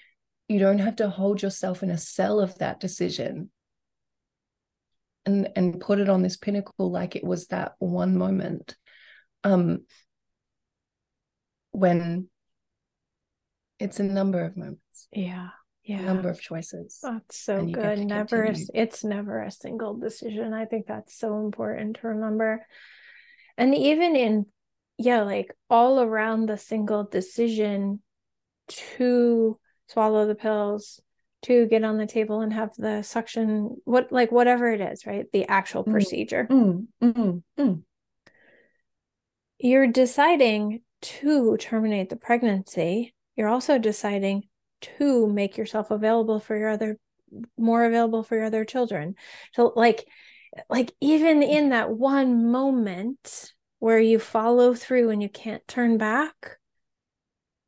you 0.48 0.60
don't 0.60 0.80
have 0.80 0.98
to 0.98 1.10
hold 1.10 1.42
yourself 1.42 1.84
in 1.84 1.90
a 1.90 1.98
cell 1.98 2.40
of 2.40 2.58
that 2.60 2.80
decision 2.80 3.50
and 5.26 5.50
and 5.56 5.80
put 5.80 6.00
it 6.00 6.10
on 6.10 6.22
this 6.22 6.38
pinnacle 6.38 6.92
like 6.92 7.16
it 7.16 7.24
was 7.24 7.48
that 7.48 7.74
one 7.80 8.18
moment 8.18 8.76
um 9.44 9.80
when 11.72 12.28
it's 13.82 14.00
a 14.00 14.04
number 14.04 14.46
of 14.46 14.56
moments. 14.56 15.08
Yeah. 15.12 15.50
Yeah. 15.84 16.02
Number 16.02 16.30
of 16.30 16.40
choices. 16.40 17.00
That's 17.02 17.40
so 17.40 17.66
good. 17.66 18.00
never 18.00 18.44
a, 18.44 18.56
it's 18.76 19.04
never 19.04 19.42
a 19.42 19.50
single 19.50 19.98
decision. 19.98 20.54
I 20.54 20.66
think 20.66 20.86
that's 20.86 21.18
so 21.18 21.40
important 21.40 21.98
to 21.98 22.10
remember. 22.10 22.66
And 23.58 23.74
even 23.76 24.16
in 24.16 24.46
yeah 24.98 25.24
like 25.24 25.52
all 25.70 26.00
around 26.00 26.46
the 26.46 26.58
single 26.58 27.06
decision 27.06 28.02
to 28.98 29.60
swallow 29.88 30.28
the 30.28 30.36
pills 30.36 31.02
to 31.44 31.66
get 31.68 31.84
on 31.84 31.98
the 31.98 32.06
table 32.06 32.42
and 32.42 32.54
have 32.54 32.74
the 32.78 33.02
suction 33.02 33.76
what 33.86 34.12
like 34.12 34.32
whatever 34.32 34.72
it 34.72 34.82
is 34.82 35.06
right? 35.06 35.26
The 35.32 35.48
actual 35.48 35.84
mm. 35.84 35.92
procedure. 35.92 36.48
Mm, 36.50 36.88
mm, 37.02 37.44
mm, 37.60 37.84
you're 39.60 39.88
deciding 39.88 40.82
to 41.02 41.58
terminate 41.58 42.10
the 42.10 42.16
pregnancy. 42.16 43.14
You're 43.36 43.48
also 43.48 43.78
deciding 43.78 44.44
to 44.82 45.28
make 45.28 45.58
yourself 45.58 45.92
available 45.92 46.40
for 46.40 46.58
your 46.58 46.70
other 46.70 46.98
more 47.58 47.86
available 47.86 48.24
for 48.24 48.36
your 48.36 48.46
other 48.46 48.66
children. 48.66 49.16
So 49.54 49.74
like 49.76 50.06
like 50.70 50.92
even 51.00 51.44
in 51.44 51.70
that 51.70 51.90
one 51.90 52.52
moment 52.52 53.54
where 53.80 54.00
you 54.00 54.20
follow 54.20 54.76
through 54.76 55.10
and 55.10 55.22
you 55.22 55.30
can't 55.30 55.66
turn 55.68 55.98
back 55.98 56.58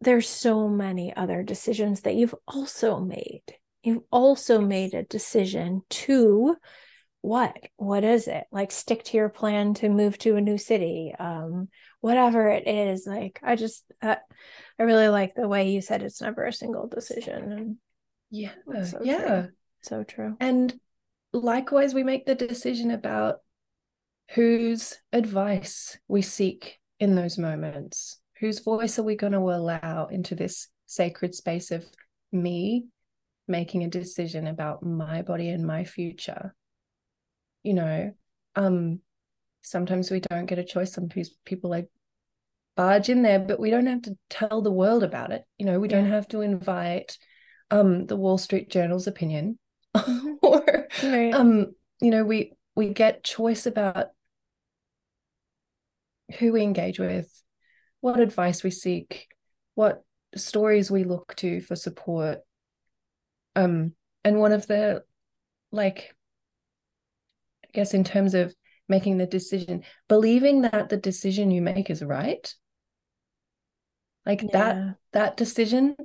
there's 0.03 0.27
so 0.27 0.67
many 0.67 1.15
other 1.15 1.43
decisions 1.43 2.01
that 2.01 2.15
you've 2.15 2.35
also 2.47 2.99
made. 2.99 3.43
You've 3.83 4.03
also 4.11 4.61
made 4.61 4.93
a 4.93 5.03
decision 5.03 5.81
to 5.89 6.55
what? 7.21 7.57
What 7.77 8.03
is 8.03 8.27
it? 8.27 8.45
Like 8.51 8.71
stick 8.71 9.03
to 9.05 9.17
your 9.17 9.29
plan 9.29 9.73
to 9.75 9.89
move 9.89 10.17
to 10.19 10.35
a 10.35 10.41
new 10.41 10.57
city. 10.57 11.13
Um, 11.17 11.69
whatever 12.01 12.49
it 12.49 12.67
is. 12.67 13.07
Like 13.07 13.39
I 13.41 13.55
just 13.55 13.85
uh, 14.01 14.17
I 14.77 14.83
really 14.83 15.07
like 15.07 15.35
the 15.35 15.47
way 15.47 15.71
you 15.71 15.81
said 15.81 16.03
it's 16.03 16.21
never 16.21 16.43
a 16.43 16.51
single 16.51 16.87
decision. 16.87 17.51
And 17.51 17.75
yeah. 18.29 18.51
So 18.83 18.99
yeah. 19.03 19.25
True. 19.25 19.49
So 19.81 20.03
true. 20.03 20.37
And 20.39 20.73
likewise 21.31 21.93
we 21.93 22.03
make 22.03 22.25
the 22.25 22.35
decision 22.35 22.91
about 22.91 23.37
whose 24.31 24.97
advice 25.13 25.97
we 26.07 26.21
seek 26.21 26.79
in 26.99 27.15
those 27.15 27.37
moments 27.37 28.19
whose 28.43 28.59
voice 28.59 28.99
are 28.99 29.03
we 29.03 29.15
going 29.15 29.31
to 29.31 29.39
allow 29.39 30.07
into 30.07 30.35
this 30.35 30.67
sacred 30.85 31.33
space 31.33 31.71
of 31.71 31.85
me 32.33 32.83
making 33.47 33.85
a 33.85 33.89
decision 33.89 34.47
about 34.47 34.83
my 34.83 35.21
body 35.21 35.47
and 35.47 35.65
my 35.65 35.85
future 35.85 36.53
you 37.63 37.73
know 37.73 38.11
um 38.57 38.99
sometimes 39.61 40.11
we 40.11 40.19
don't 40.19 40.45
get 40.45 40.59
a 40.59 40.63
choice 40.65 40.91
some 40.91 41.07
people 41.45 41.69
like 41.69 41.87
barge 42.75 43.07
in 43.07 43.21
there 43.21 43.39
but 43.39 43.61
we 43.61 43.69
don't 43.69 43.85
have 43.85 44.01
to 44.01 44.17
tell 44.29 44.61
the 44.61 44.69
world 44.69 45.03
about 45.03 45.31
it 45.31 45.45
you 45.57 45.65
know 45.65 45.79
we 45.79 45.87
yeah. 45.87 45.95
don't 45.95 46.11
have 46.11 46.27
to 46.27 46.41
invite 46.41 47.17
um 47.71 48.05
the 48.07 48.17
wall 48.17 48.37
street 48.37 48.69
journal's 48.69 49.07
opinion 49.07 49.57
mm-hmm. 49.95 50.33
or 50.41 50.61
right. 51.01 51.33
um 51.33 51.67
you 52.01 52.11
know 52.11 52.25
we 52.25 52.51
we 52.75 52.89
get 52.89 53.23
choice 53.23 53.65
about 53.65 54.07
who 56.39 56.51
we 56.51 56.61
engage 56.61 56.99
with 56.99 57.42
what 58.03 58.19
advice 58.19 58.63
we 58.63 58.69
seek, 58.69 59.29
what 59.75 60.03
stories 60.35 60.91
we 60.91 61.05
look 61.05 61.33
to 61.37 61.61
for 61.61 61.77
support. 61.77 62.39
Um, 63.55 63.93
and 64.25 64.41
one 64.41 64.51
of 64.51 64.67
the 64.67 65.05
like, 65.71 66.13
I 67.63 67.69
guess 67.73 67.93
in 67.93 68.03
terms 68.03 68.33
of 68.33 68.53
making 68.89 69.19
the 69.19 69.25
decision, 69.25 69.85
believing 70.09 70.63
that 70.63 70.89
the 70.89 70.97
decision 70.97 71.49
you 71.49 71.61
make 71.61 71.89
is 71.89 72.03
right. 72.03 72.53
Like 74.25 74.41
yeah. 74.41 74.49
that 74.51 74.95
that 75.13 75.37
decision, 75.37 75.95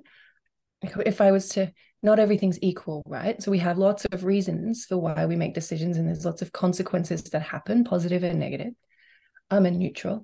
if 1.05 1.21
I 1.21 1.33
was 1.33 1.49
to 1.51 1.73
not 2.01 2.21
everything's 2.21 2.63
equal, 2.63 3.03
right? 3.07 3.43
So 3.43 3.51
we 3.51 3.59
have 3.59 3.77
lots 3.77 4.05
of 4.05 4.23
reasons 4.23 4.85
for 4.85 4.99
why 4.99 5.27
we 5.27 5.35
make 5.35 5.53
decisions, 5.53 5.97
and 5.97 6.07
there's 6.07 6.25
lots 6.25 6.43
of 6.43 6.53
consequences 6.53 7.25
that 7.25 7.43
happen, 7.43 7.83
positive 7.83 8.23
and 8.23 8.39
negative, 8.39 8.75
um, 9.51 9.67
and 9.67 9.81
neutral. 9.81 10.23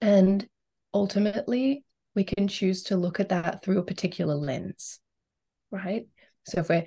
And 0.00 0.44
ultimately 0.94 1.84
we 2.14 2.24
can 2.24 2.48
choose 2.48 2.84
to 2.84 2.96
look 2.96 3.20
at 3.20 3.30
that 3.30 3.62
through 3.62 3.78
a 3.78 3.84
particular 3.84 4.34
lens 4.34 5.00
right 5.70 6.06
so 6.46 6.60
if 6.60 6.68
we're 6.68 6.86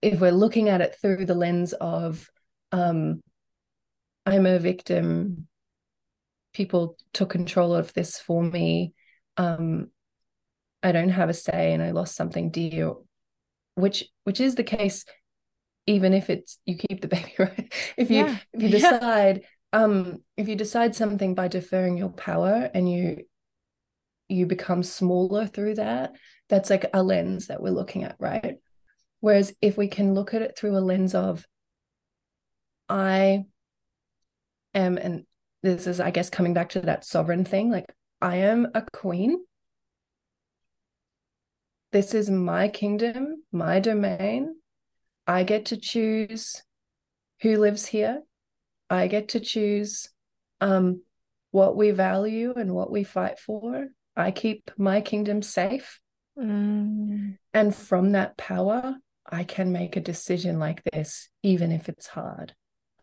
if 0.00 0.20
we're 0.20 0.30
looking 0.30 0.68
at 0.68 0.80
it 0.80 0.96
through 1.00 1.24
the 1.26 1.34
lens 1.34 1.72
of 1.74 2.28
um 2.72 3.20
i'm 4.26 4.46
a 4.46 4.58
victim 4.58 5.46
people 6.54 6.96
took 7.12 7.30
control 7.30 7.74
of 7.74 7.92
this 7.94 8.18
for 8.18 8.42
me 8.42 8.92
um 9.36 9.88
i 10.82 10.92
don't 10.92 11.10
have 11.10 11.28
a 11.28 11.34
say 11.34 11.72
and 11.72 11.82
i 11.82 11.90
lost 11.90 12.14
something 12.14 12.50
dear 12.50 12.94
which 13.74 14.04
which 14.24 14.40
is 14.40 14.54
the 14.54 14.64
case 14.64 15.04
even 15.86 16.12
if 16.12 16.30
it's 16.30 16.58
you 16.66 16.76
keep 16.76 17.00
the 17.00 17.08
baby 17.08 17.34
right 17.38 17.72
if 17.96 18.10
you 18.10 18.18
yeah. 18.18 18.36
if 18.52 18.62
you 18.62 18.68
decide 18.68 19.42
yeah. 19.72 19.82
um 19.82 20.18
if 20.36 20.48
you 20.48 20.54
decide 20.54 20.94
something 20.94 21.34
by 21.34 21.48
deferring 21.48 21.96
your 21.96 22.10
power 22.10 22.70
and 22.74 22.90
you 22.90 23.24
you 24.32 24.46
become 24.46 24.82
smaller 24.82 25.46
through 25.46 25.74
that 25.74 26.12
that's 26.48 26.70
like 26.70 26.86
a 26.92 27.02
lens 27.02 27.46
that 27.46 27.62
we're 27.62 27.70
looking 27.70 28.04
at 28.04 28.16
right? 28.18 28.56
Whereas 29.20 29.54
if 29.62 29.76
we 29.76 29.88
can 29.88 30.14
look 30.14 30.34
at 30.34 30.42
it 30.42 30.56
through 30.56 30.76
a 30.76 30.80
lens 30.80 31.14
of 31.14 31.46
i 32.88 33.44
am 34.74 34.98
and 34.98 35.24
this 35.62 35.86
is 35.86 36.00
i 36.00 36.10
guess 36.10 36.28
coming 36.28 36.52
back 36.52 36.70
to 36.70 36.80
that 36.80 37.04
sovereign 37.04 37.44
thing 37.44 37.70
like 37.70 37.86
i 38.20 38.36
am 38.36 38.66
a 38.74 38.82
queen. 38.92 39.44
This 41.92 42.14
is 42.14 42.30
my 42.30 42.68
kingdom 42.68 43.44
my 43.52 43.78
domain. 43.80 44.56
I 45.26 45.44
get 45.44 45.66
to 45.66 45.76
choose 45.76 46.62
who 47.42 47.58
lives 47.58 47.86
here. 47.86 48.22
I 48.90 49.06
get 49.06 49.28
to 49.30 49.40
choose 49.40 50.08
um 50.60 51.02
what 51.52 51.76
we 51.76 51.90
value 51.90 52.54
and 52.56 52.74
what 52.74 52.90
we 52.90 53.04
fight 53.04 53.38
for 53.38 53.88
I 54.16 54.30
keep 54.30 54.70
my 54.76 55.00
kingdom 55.00 55.42
safe. 55.42 56.00
Mm. 56.38 57.36
And 57.52 57.74
from 57.74 58.12
that 58.12 58.36
power, 58.36 58.96
I 59.30 59.44
can 59.44 59.72
make 59.72 59.96
a 59.96 60.00
decision 60.00 60.58
like 60.58 60.82
this, 60.92 61.28
even 61.42 61.72
if 61.72 61.88
it's 61.88 62.06
hard. 62.06 62.54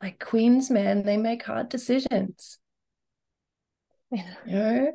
Like 0.02 0.24
queens, 0.24 0.69
man, 0.69 1.04
they 1.04 1.17
make 1.17 1.43
hard 1.43 1.69
decisions. 1.69 2.60
You 4.12 4.24
know? 4.48 4.91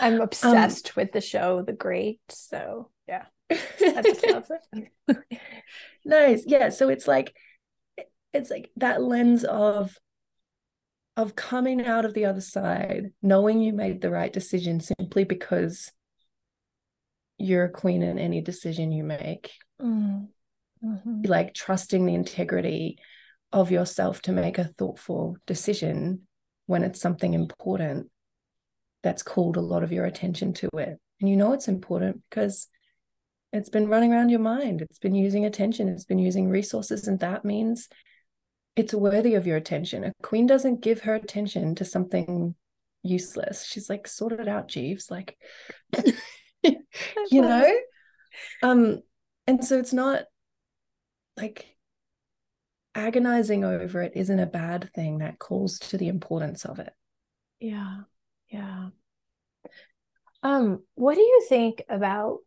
I'm 0.00 0.14
Um, 0.14 0.20
obsessed 0.20 0.96
with 0.96 1.12
the 1.12 1.20
show 1.20 1.62
The 1.62 1.72
Great. 1.72 2.20
So 2.28 2.90
yeah, 3.08 3.26
I 3.50 4.02
just 4.02 4.26
love 4.26 4.50
it. 4.50 5.18
nice. 6.04 6.44
Yeah. 6.46 6.70
So 6.70 6.88
it's 6.88 7.08
like 7.08 7.34
it's 8.32 8.50
like 8.50 8.70
that 8.76 9.02
lens 9.02 9.44
of 9.44 9.96
of 11.16 11.36
coming 11.36 11.84
out 11.84 12.04
of 12.04 12.14
the 12.14 12.24
other 12.24 12.40
side, 12.40 13.12
knowing 13.22 13.60
you 13.60 13.72
made 13.72 14.00
the 14.00 14.10
right 14.10 14.32
decision 14.32 14.80
simply 14.80 15.24
because 15.24 15.90
you're 17.38 17.64
a 17.64 17.70
queen 17.70 18.02
in 18.02 18.18
any 18.18 18.40
decision 18.40 18.92
you 18.92 19.04
make. 19.04 19.52
Mm. 19.80 20.28
Mhm. 20.84 21.26
Like 21.26 21.54
trusting 21.54 22.06
the 22.06 22.14
integrity 22.14 22.98
of 23.52 23.70
yourself 23.70 24.22
to 24.22 24.32
make 24.32 24.58
a 24.58 24.64
thoughtful 24.78 25.36
decision 25.46 26.26
when 26.66 26.84
it's 26.84 27.00
something 27.00 27.34
important 27.34 28.10
that's 29.02 29.22
called 29.22 29.56
a 29.56 29.60
lot 29.60 29.82
of 29.82 29.92
your 29.92 30.04
attention 30.04 30.52
to 30.54 30.68
it. 30.74 30.98
And 31.20 31.28
you 31.28 31.36
know 31.36 31.52
it's 31.52 31.68
important 31.68 32.22
because 32.28 32.68
it's 33.52 33.68
been 33.68 33.88
running 33.88 34.12
around 34.12 34.28
your 34.28 34.40
mind, 34.40 34.80
it's 34.80 34.98
been 34.98 35.14
using 35.14 35.44
attention, 35.44 35.88
it's 35.88 36.04
been 36.04 36.18
using 36.18 36.48
resources, 36.48 37.08
and 37.08 37.18
that 37.20 37.44
means 37.44 37.88
it's 38.80 38.94
worthy 38.94 39.34
of 39.34 39.46
your 39.46 39.58
attention. 39.58 40.04
A 40.04 40.12
queen 40.22 40.46
doesn't 40.46 40.80
give 40.80 41.02
her 41.02 41.14
attention 41.14 41.74
to 41.74 41.84
something 41.84 42.54
useless. 43.02 43.66
She's 43.66 43.90
like, 43.90 44.08
sort 44.08 44.32
it 44.32 44.48
out, 44.48 44.68
Jeeves. 44.68 45.10
Like, 45.10 45.36
you 46.62 47.42
know? 47.42 47.70
Um, 48.62 49.02
and 49.48 49.62
so 49.62 49.78
it's 49.78 49.92
not 49.92 50.22
like 51.36 51.76
agonizing 52.94 53.64
over 53.64 54.00
it 54.02 54.12
isn't 54.14 54.38
a 54.38 54.46
bad 54.46 54.88
thing 54.94 55.18
that 55.18 55.38
calls 55.38 55.80
to 55.80 55.98
the 55.98 56.06
importance 56.06 56.64
of 56.64 56.78
it. 56.78 56.92
Yeah. 57.58 58.02
Yeah. 58.48 58.90
Um, 60.44 60.84
what 60.94 61.16
do 61.16 61.22
you 61.22 61.44
think 61.48 61.82
about 61.88 62.38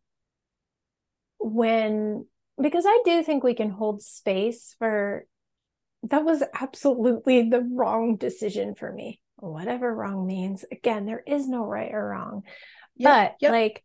when 1.37 2.25
because 2.61 2.85
I 2.87 3.01
do 3.03 3.23
think 3.23 3.43
we 3.43 3.55
can 3.55 3.69
hold 3.69 4.01
space 4.01 4.75
for 4.79 5.27
that 6.03 6.25
was 6.25 6.43
absolutely 6.53 7.49
the 7.49 7.61
wrong 7.61 8.17
decision 8.17 8.75
for 8.75 8.91
me. 8.91 9.19
Whatever 9.37 9.93
wrong 9.93 10.25
means. 10.25 10.65
Again, 10.71 11.05
there 11.05 11.23
is 11.25 11.47
no 11.47 11.65
right 11.65 11.93
or 11.93 12.09
wrong. 12.09 12.43
but 12.99 13.35
yep. 13.39 13.51
like 13.51 13.83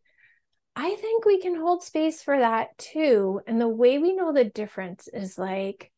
I 0.77 0.95
think 0.95 1.25
we 1.25 1.41
can 1.41 1.57
hold 1.57 1.83
space 1.83 2.23
for 2.23 2.39
that 2.39 2.77
too. 2.79 3.41
And 3.47 3.61
the 3.61 3.69
way 3.69 3.99
we 3.99 4.15
know 4.15 4.33
the 4.33 4.45
difference 4.45 5.09
is 5.13 5.37
like, 5.37 5.91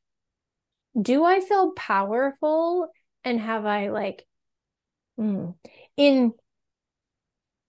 do 1.01 1.25
I 1.25 1.41
feel 1.41 1.73
powerful 1.73 2.89
and 3.23 3.39
have 3.41 3.67
I 3.67 3.91
like 3.91 4.27
mm, 5.19 5.55
in 5.97 6.33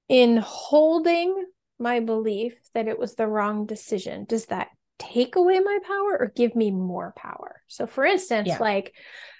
in 0.08 0.38
holding 0.38 1.46
my 1.80 2.00
belief 2.00 2.56
that 2.74 2.88
it 2.88 3.00
was 3.00 3.16
the 3.16 3.28
wrong 3.28 3.66
decision, 3.66 4.26
does 4.26 4.46
that 4.48 4.70
take 5.02 5.36
away 5.36 5.60
my 5.60 5.80
power 5.86 6.18
or 6.20 6.32
give 6.36 6.56
me 6.56 6.72
more 6.72 7.14
power? 7.16 7.62
So 7.68 7.88
for 7.88 8.06
instance, 8.06 8.48
Yeah. 8.48 8.60
like 8.60 8.94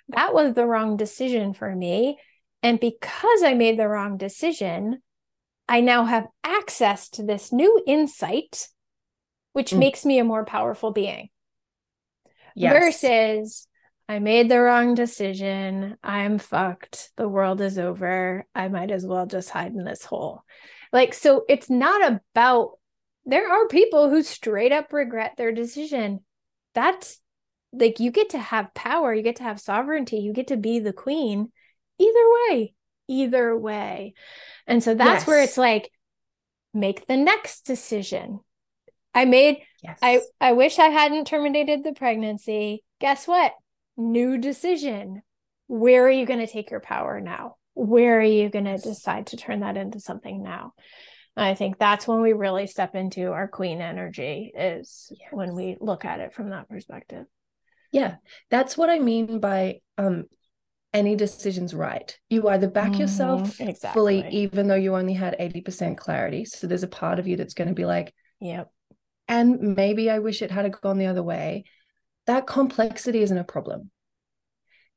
that 0.10 0.34
was 0.34 0.54
the 0.54 0.66
wrong 0.66 0.98
decision 0.98 1.54
for 1.54 1.74
me. 1.74 2.20
And 2.64 2.80
because 2.80 3.44
I 3.44 3.54
made 3.54 3.78
the 3.80 3.88
wrong 3.88 4.18
decision, 4.18 5.02
I 5.70 5.82
now 5.82 6.06
have 6.06 6.28
access 6.44 7.10
to 7.12 7.24
this 7.24 7.54
new 7.54 7.82
insight, 7.88 8.68
which 9.54 9.72
Mm. 9.72 9.80
makes 9.80 10.06
me 10.06 10.20
a 10.20 10.24
more 10.24 10.46
powerful 10.46 10.92
being. 10.92 11.30
Yes. 12.56 12.74
Versus, 12.74 13.68
I 14.10 14.20
made 14.20 14.50
the 14.50 14.60
wrong 14.60 14.94
decision. 14.94 15.98
I'm 16.04 16.38
fucked. 16.38 17.12
The 17.16 17.30
world 17.30 17.62
is 17.62 17.80
over. 17.80 18.46
I 18.54 18.68
might 18.68 18.92
as 18.92 19.06
well 19.06 19.26
just 19.26 19.50
hide 19.50 19.72
in 19.74 19.86
this 19.86 20.04
hole. 20.04 20.44
Like, 20.92 21.14
so 21.14 21.46
it's 21.48 21.70
not 21.70 22.02
about, 22.12 22.78
there 23.26 23.50
are 23.50 23.68
people 23.68 24.10
who 24.10 24.24
straight 24.24 24.72
up 24.72 24.94
regret 24.94 25.34
their 25.38 25.52
decision. 25.52 26.22
That's 26.74 27.20
like, 27.74 28.00
you 28.00 28.12
get 28.12 28.32
to 28.32 28.40
have 28.40 28.74
power, 28.74 29.14
you 29.14 29.22
get 29.24 29.38
to 29.38 29.44
have 29.44 29.60
sovereignty, 29.60 30.18
you 30.18 30.34
get 30.34 30.48
to 30.48 30.58
be 30.58 30.80
the 30.80 30.94
queen. 30.94 31.52
Either 32.00 32.26
way, 32.50 32.74
either 33.08 33.58
way. 33.58 34.16
And 34.66 34.84
so 34.84 34.96
that's 34.96 35.28
where 35.28 35.44
it's 35.44 35.58
like, 35.58 35.92
make 36.74 37.06
the 37.06 37.18
next 37.18 37.66
decision. 37.66 38.40
I 39.14 39.26
made 39.26 39.58
yes. 39.84 40.00
I 40.02 40.22
I 40.40 40.54
wish 40.54 40.80
I 40.80 40.88
hadn't 40.88 41.28
terminated 41.28 41.84
the 41.84 41.92
pregnancy. 41.94 42.84
Guess 43.00 43.28
what? 43.28 43.52
New 43.98 44.38
decision. 44.38 45.22
Where 45.68 46.06
are 46.06 46.12
you 46.12 46.26
going 46.26 46.40
to 46.40 46.48
take 46.48 46.72
your 46.72 46.80
power 46.80 47.20
now? 47.20 47.58
Where 47.74 48.20
are 48.20 48.24
you 48.24 48.50
going 48.50 48.66
to 48.66 48.72
Yes. 48.72 48.84
decide 48.84 49.28
to 49.28 49.38
turn 49.38 49.60
that 49.60 49.78
into 49.78 50.00
something 50.00 50.42
now? 50.42 50.74
I 51.38 51.56
think 51.56 51.78
that's 51.80 52.08
when 52.08 52.22
we 52.22 52.34
really 52.34 52.68
step 52.68 52.96
into 52.96 53.32
our 53.32 53.48
queen 53.48 53.82
energy 53.82 54.52
is 54.56 55.12
when 55.32 55.56
we 55.56 55.78
look 55.80 56.06
at 56.06 56.20
it 56.20 56.34
from 56.34 56.50
that 56.50 56.70
perspective. 56.70 57.26
Yeah, 57.92 58.16
that's 58.50 58.78
what 58.78 58.90
I 58.90 59.00
mean 59.00 59.40
by 59.40 59.82
um 59.98 60.26
any 60.94 61.16
decision's 61.16 61.74
right. 61.74 62.18
You 62.30 62.50
either 62.50 62.68
back 62.70 63.00
yourself 63.00 63.58
Mhm, 63.58 63.94
fully, 63.94 64.20
exactly. 64.20 64.38
even 64.44 64.68
though 64.68 64.76
you 64.76 64.96
only 64.96 65.14
had 65.14 65.36
80% 65.40 65.98
clarity. 65.98 66.46
So 66.46 66.68
there's 66.68 66.84
a 66.84 66.88
part 66.88 67.18
of 67.20 67.28
you 67.28 67.38
that's 67.38 67.54
going 67.54 67.70
to 67.70 67.74
be 67.74 67.86
like, 67.86 68.14
Yep. 68.42 68.72
and 69.28 69.76
maybe 69.76 70.10
I 70.10 70.20
wish 70.20 70.42
it 70.42 70.52
had 70.52 70.70
gone 70.82 70.98
the 70.98 71.06
other 71.06 71.24
way. 71.24 71.64
That 72.28 72.46
complexity 72.48 73.22
isn't 73.22 73.38
a 73.38 73.44
problem. 73.46 73.90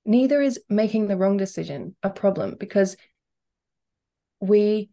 Neither 0.05 0.43
is 0.43 0.61
making 0.69 1.07
the 1.09 1.17
wrong 1.17 1.37
decision 1.37 1.97
a 2.03 2.11
problem 2.11 2.57
because 2.59 2.97
we 4.41 4.91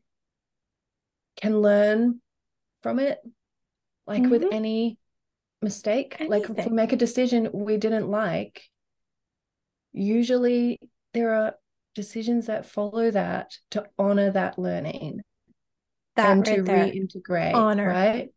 can 1.35 1.61
learn 1.61 2.21
from 2.81 2.99
it, 2.99 3.19
like 4.07 4.23
with 4.29 4.43
Mhm. 4.43 4.53
any 4.53 4.97
mistake. 5.61 6.17
Like 6.27 6.49
if 6.49 6.65
we 6.65 6.71
make 6.71 6.93
a 6.93 6.97
decision 6.97 7.49
we 7.53 7.77
didn't 7.77 8.09
like, 8.09 8.63
usually 9.93 10.79
there 11.13 11.33
are 11.33 11.55
decisions 11.93 12.47
that 12.47 12.65
follow 12.65 13.11
that 13.11 13.57
to 13.71 13.85
honor 13.99 14.31
that 14.31 14.57
learning 14.57 15.21
That 16.15 16.31
and 16.37 16.45
right 16.47 16.55
to 16.55 16.63
there 16.63 16.85
reintegrate, 16.85 17.55
Honor. 17.55 17.87
right? 17.87 18.33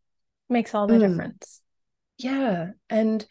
makes 0.49 0.75
all 0.75 0.87
the 0.87 0.95
Mm. 0.95 1.09
difference. 1.09 1.61
yeah 2.19 2.73
and 2.91 3.27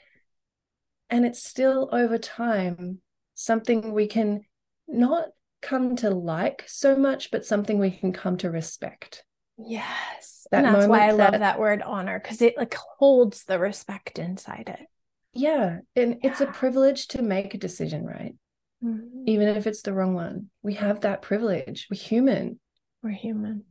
and 1.10 1.26
it's 1.26 1.44
still 1.44 1.90
over 1.92 2.18
time 2.18 3.02
something 3.36 3.94
we 3.94 4.08
can 4.08 4.46
not 4.88 5.30
come 5.62 5.96
to 5.98 6.10
like 6.10 6.64
so 6.68 6.96
much 6.96 7.32
but 7.32 7.46
something 7.46 7.80
we 7.80 7.92
can 7.92 8.12
come 8.12 8.36
to 8.38 8.50
respect 8.50 9.24
Yes. 9.58 10.48
That 10.52 10.66
and 10.66 10.76
that's 10.76 10.88
why 10.88 11.00
I 11.00 11.12
moment 11.12 11.18
love 11.20 11.32
that- 11.34 11.40
that 11.40 11.60
word 11.60 11.82
honor 11.82 12.20
because 12.20 12.42
it 12.42 12.58
like 12.58 12.74
holds 12.76 13.44
the 13.46 13.60
respect 13.60 14.20
inside 14.20 14.70
it. 14.80 14.88
yeah 15.36 15.80
and 15.96 16.20
it's 16.24 16.42
a 16.42 16.46
privilege 16.48 17.08
to 17.10 17.22
make 17.22 17.54
a 17.54 17.58
decision 17.58 18.06
right 18.06 18.36
Mhm. 18.84 19.24
even 19.28 19.48
if 19.48 19.66
it's 19.66 19.82
the 19.82 19.94
wrong 19.94 20.14
one 20.14 20.50
we 20.62 20.76
have 20.76 21.02
that 21.02 21.22
privilege 21.24 21.88
we're 21.90 21.98
human 21.98 22.60
We're 23.02 23.12
human. 23.12 23.66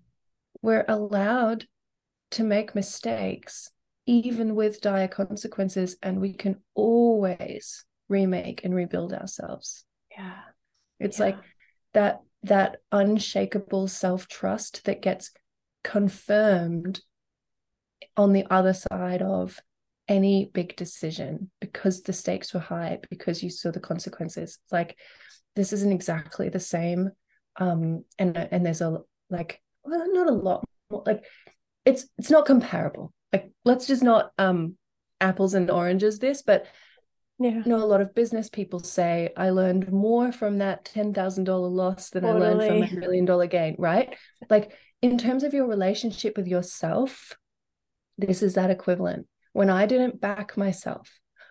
we're 0.61 0.85
allowed 0.89 1.67
to 2.33 2.43
make 2.43 2.75
mistakes 2.75 3.71
even 4.07 4.55
with 4.57 4.81
dire 4.81 5.07
consequences 5.09 5.97
and 6.03 6.21
we 6.21 6.33
can 6.33 6.61
always 6.75 7.85
remake 8.09 8.65
and 8.65 8.75
rebuild 8.75 9.13
ourselves 9.13 9.85
Yeah. 10.11 10.43
It's 10.99 11.19
Yeah. 11.19 11.25
like 11.27 11.39
that 11.93 12.21
that 12.45 12.79
unshakable 12.91 13.87
self-trust 13.87 14.85
that 14.85 15.01
gets 15.01 15.31
confirmed 15.85 17.01
on 18.17 18.33
the 18.33 18.47
other 18.51 18.75
side 18.75 19.23
of 19.23 19.61
any 20.09 20.51
big 20.53 20.77
decision 20.77 21.51
because 21.61 22.03
the 22.03 22.13
stakes 22.13 22.53
were 22.53 22.61
high 22.61 22.99
because 23.09 23.43
you 23.43 23.51
saw 23.51 23.71
the 23.71 23.81
consequences. 23.81 24.59
Like 24.71 24.97
this 25.57 25.73
isn't 25.73 25.93
exactly 25.93 26.49
the 26.49 26.61
same 26.61 27.11
um 27.57 28.05
and 28.19 28.37
and 28.37 28.65
there's 28.65 28.81
a 28.81 28.99
like 29.29 29.61
well 29.85 30.11
not 30.11 30.27
a 30.27 30.33
lot 30.33 30.65
more 30.91 31.03
like 31.05 31.25
it's 31.85 32.07
it's 32.19 32.31
not 32.31 32.47
comparable. 32.47 33.13
Like 33.33 33.51
let's 33.65 33.87
just 33.87 34.03
not 34.03 34.33
um 34.39 34.77
apples 35.21 35.55
and 35.55 35.71
oranges 35.71 36.19
this 36.19 36.43
but 36.43 36.67
Yeah. 37.43 37.63
know, 37.67 37.77
a 37.77 37.85
lot 37.87 38.01
of 38.01 38.15
business 38.15 38.49
people 38.49 38.81
say, 38.81 39.31
I 39.37 39.51
learned 39.51 39.93
more 39.93 40.33
from 40.33 40.59
that 40.59 40.85
$10,000 40.85 41.71
loss 41.71 42.11
than 42.11 42.25
I 42.25 42.33
learned 42.33 42.65
from 42.65 42.83
a 42.83 43.01
million 43.01 43.25
dollar 43.25 43.47
gain, 43.47 43.77
right? 43.79 44.17
Like, 44.49 44.73
in 45.01 45.19
terms 45.19 45.43
of 45.43 45.55
your 45.55 45.67
relationship 45.67 46.37
with 46.37 46.47
yourself, 46.47 47.37
this 48.19 48.43
is 48.43 48.55
that 48.55 48.71
equivalent. 48.71 49.27
When 49.53 49.71
I 49.71 49.87
didn't 49.87 50.21
back 50.21 50.57
myself, 50.57 51.11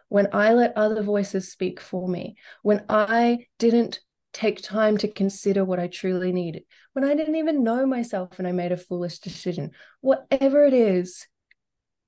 when 0.10 0.28
I 0.34 0.54
let 0.54 0.78
other 0.78 1.04
voices 1.04 1.52
speak 1.52 1.80
for 1.80 2.08
me, 2.08 2.36
when 2.64 2.84
I 2.90 3.48
didn't 3.60 4.00
take 4.34 4.62
time 4.62 4.98
to 4.98 5.10
consider 5.10 5.66
what 5.66 5.80
I 5.80 5.88
truly 5.88 6.32
needed 6.32 6.64
when 6.94 7.06
I 7.06 7.16
didn't 7.16 7.36
even 7.36 7.64
know 7.64 7.86
myself 7.86 8.38
and 8.38 8.48
I 8.48 8.52
made 8.52 8.72
a 8.72 8.78
foolish 8.78 9.20
decision. 9.20 9.72
Whatever 10.02 10.66
it 10.66 10.74
is, 10.74 11.28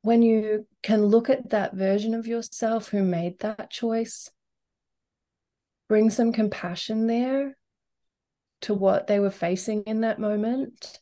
when 0.04 0.22
you 0.22 0.68
can 0.84 1.06
look 1.06 1.30
at 1.30 1.50
that 1.52 1.74
version 1.74 2.14
of 2.14 2.28
yourself 2.28 2.90
who 2.90 3.02
made 3.02 3.40
that 3.40 3.72
choice, 3.72 4.30
bring 5.88 6.10
some 6.10 6.34
compassion 6.34 7.08
there 7.08 7.58
to 8.62 8.74
what 8.74 9.08
they 9.08 9.20
were 9.20 9.32
facing 9.32 9.82
in 9.84 10.02
that 10.02 10.20
moment, 10.20 11.00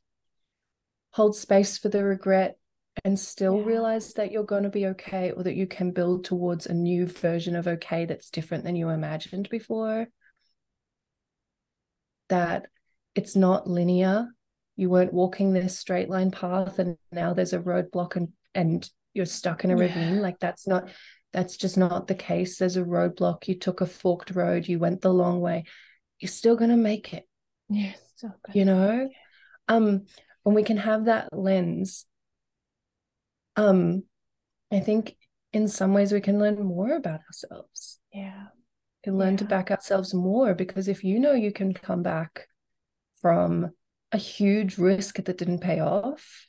hold 1.13 1.35
space 1.35 1.79
for 1.79 1.89
the 1.89 2.03
regret, 2.03 2.59
and 3.03 3.19
still 3.19 3.57
yeah. 3.57 3.65
realize 3.65 4.13
that 4.13 4.31
you're 4.31 4.43
going 4.43 4.63
to 4.63 4.69
be 4.69 4.85
okay 4.85 5.31
or 5.31 5.41
that 5.43 5.55
you 5.55 5.65
can 5.65 5.91
build 5.91 6.23
towards 6.23 6.67
a 6.67 6.73
new 6.73 7.07
version 7.07 7.55
of 7.55 7.67
okay 7.67 8.05
that's 8.05 8.29
different 8.29 8.63
than 8.63 8.75
you 8.75 8.89
imagined 8.89 9.49
before. 9.49 10.09
That 12.29 12.67
it's 13.15 13.35
not 13.35 13.67
linear. 13.67 14.27
You 14.75 14.91
weren't 14.91 15.13
walking 15.13 15.53
this 15.53 15.79
straight 15.79 16.09
line 16.09 16.29
path 16.29 16.77
and 16.77 16.97
now 17.11 17.33
there's 17.33 17.53
a 17.53 17.59
roadblock 17.59 18.15
and 18.15 18.29
and 18.53 18.87
you're 19.13 19.25
stuck 19.25 19.63
in 19.63 19.71
a 19.71 19.75
ravine. 19.75 20.15
Yeah. 20.15 20.21
Like 20.21 20.39
that's 20.39 20.67
not 20.67 20.89
that's 21.33 21.57
just 21.57 21.77
not 21.77 22.07
the 22.07 22.15
case. 22.15 22.57
There's 22.57 22.77
a 22.77 22.83
roadblock. 22.83 23.47
You 23.47 23.57
took 23.57 23.81
a 23.81 23.85
forked 23.85 24.31
road, 24.31 24.67
you 24.67 24.79
went 24.79 25.01
the 25.01 25.13
long 25.13 25.39
way. 25.39 25.65
You're 26.19 26.29
still 26.29 26.55
gonna 26.55 26.77
make 26.77 27.13
it. 27.13 27.27
Yes, 27.69 27.99
yeah, 28.21 28.29
you 28.53 28.65
know? 28.65 29.09
Um, 29.67 30.05
when 30.43 30.55
we 30.55 30.63
can 30.63 30.77
have 30.77 31.05
that 31.05 31.29
lens 31.31 32.05
um 33.55 34.03
i 34.71 34.79
think 34.79 35.15
in 35.53 35.67
some 35.67 35.93
ways 35.93 36.11
we 36.11 36.21
can 36.21 36.39
learn 36.39 36.63
more 36.63 36.93
about 36.93 37.21
ourselves 37.27 37.99
yeah 38.13 38.45
we 38.53 39.09
can 39.09 39.17
learn 39.17 39.33
yeah. 39.33 39.37
to 39.37 39.45
back 39.45 39.71
ourselves 39.71 40.13
more 40.13 40.53
because 40.53 40.87
if 40.87 41.03
you 41.03 41.19
know 41.19 41.33
you 41.33 41.51
can 41.51 41.73
come 41.73 42.01
back 42.01 42.47
from 43.21 43.71
a 44.11 44.17
huge 44.17 44.77
risk 44.77 45.15
that 45.15 45.37
didn't 45.37 45.59
pay 45.59 45.79
off 45.79 46.47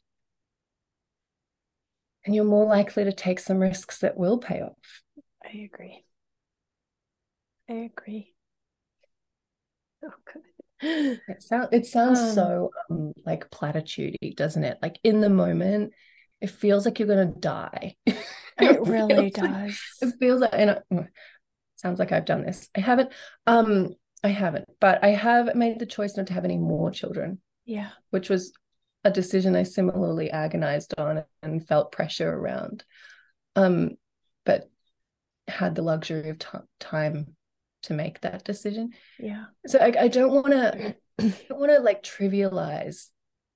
and 2.24 2.34
you're 2.34 2.44
more 2.44 2.66
likely 2.66 3.04
to 3.04 3.12
take 3.12 3.40
some 3.40 3.58
risks 3.58 3.98
that 3.98 4.16
will 4.16 4.38
pay 4.38 4.60
off 4.60 5.02
i 5.44 5.58
agree 5.58 6.04
i 7.68 7.74
agree 7.74 8.34
so 10.00 10.10
good 10.32 10.42
it, 11.28 11.42
sound, 11.42 11.68
it 11.70 11.86
sounds 11.86 12.18
um, 12.18 12.34
so 12.34 12.70
um, 12.90 13.12
like 13.24 13.50
platitude 13.50 14.16
doesn't 14.36 14.64
it 14.64 14.78
like 14.82 14.98
in 15.04 15.20
the 15.20 15.30
moment 15.30 15.92
it 16.42 16.50
feels 16.50 16.84
like 16.84 16.98
you're 16.98 17.08
gonna 17.08 17.24
die. 17.24 17.94
it, 18.06 18.16
it 18.58 18.82
really 18.82 19.30
does. 19.30 19.48
Like, 19.48 19.74
it 20.00 20.14
feels 20.18 20.40
like 20.40 20.50
and 20.52 20.70
it, 20.70 21.06
sounds 21.76 22.00
like 22.00 22.10
I've 22.10 22.26
done 22.26 22.44
this. 22.44 22.68
I 22.76 22.80
haven't. 22.80 23.10
Um, 23.46 23.94
I 24.24 24.28
haven't, 24.28 24.68
but 24.80 25.02
I 25.02 25.10
have 25.10 25.54
made 25.54 25.78
the 25.78 25.86
choice 25.86 26.16
not 26.16 26.26
to 26.26 26.32
have 26.34 26.44
any 26.44 26.58
more 26.58 26.90
children. 26.90 27.38
Yeah, 27.64 27.90
which 28.10 28.28
was 28.28 28.52
a 29.04 29.10
decision 29.10 29.56
I 29.56 29.64
similarly 29.64 30.30
agonized 30.30 30.94
on 30.98 31.24
and 31.42 31.66
felt 31.66 31.92
pressure 31.92 32.32
around. 32.32 32.84
Um, 33.56 33.96
but 34.44 34.70
had 35.48 35.74
the 35.74 35.82
luxury 35.82 36.30
of 36.30 36.38
t- 36.38 36.48
time 36.78 37.36
to 37.84 37.94
make 37.94 38.20
that 38.20 38.44
decision. 38.44 38.90
Yeah. 39.18 39.46
So 39.66 39.78
I, 39.78 39.92
I 40.02 40.08
don't 40.08 40.32
want 40.32 40.46
to 40.52 40.94
don't 41.18 41.58
want 41.58 41.72
to 41.72 41.80
like 41.80 42.02
trivialize 42.02 43.08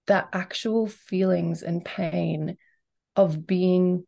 the 0.06 0.26
actual 0.32 0.87
feelings 0.87 1.62
and 1.62 1.85
pain 1.85 2.56
of 3.14 3.46
being 3.46 4.04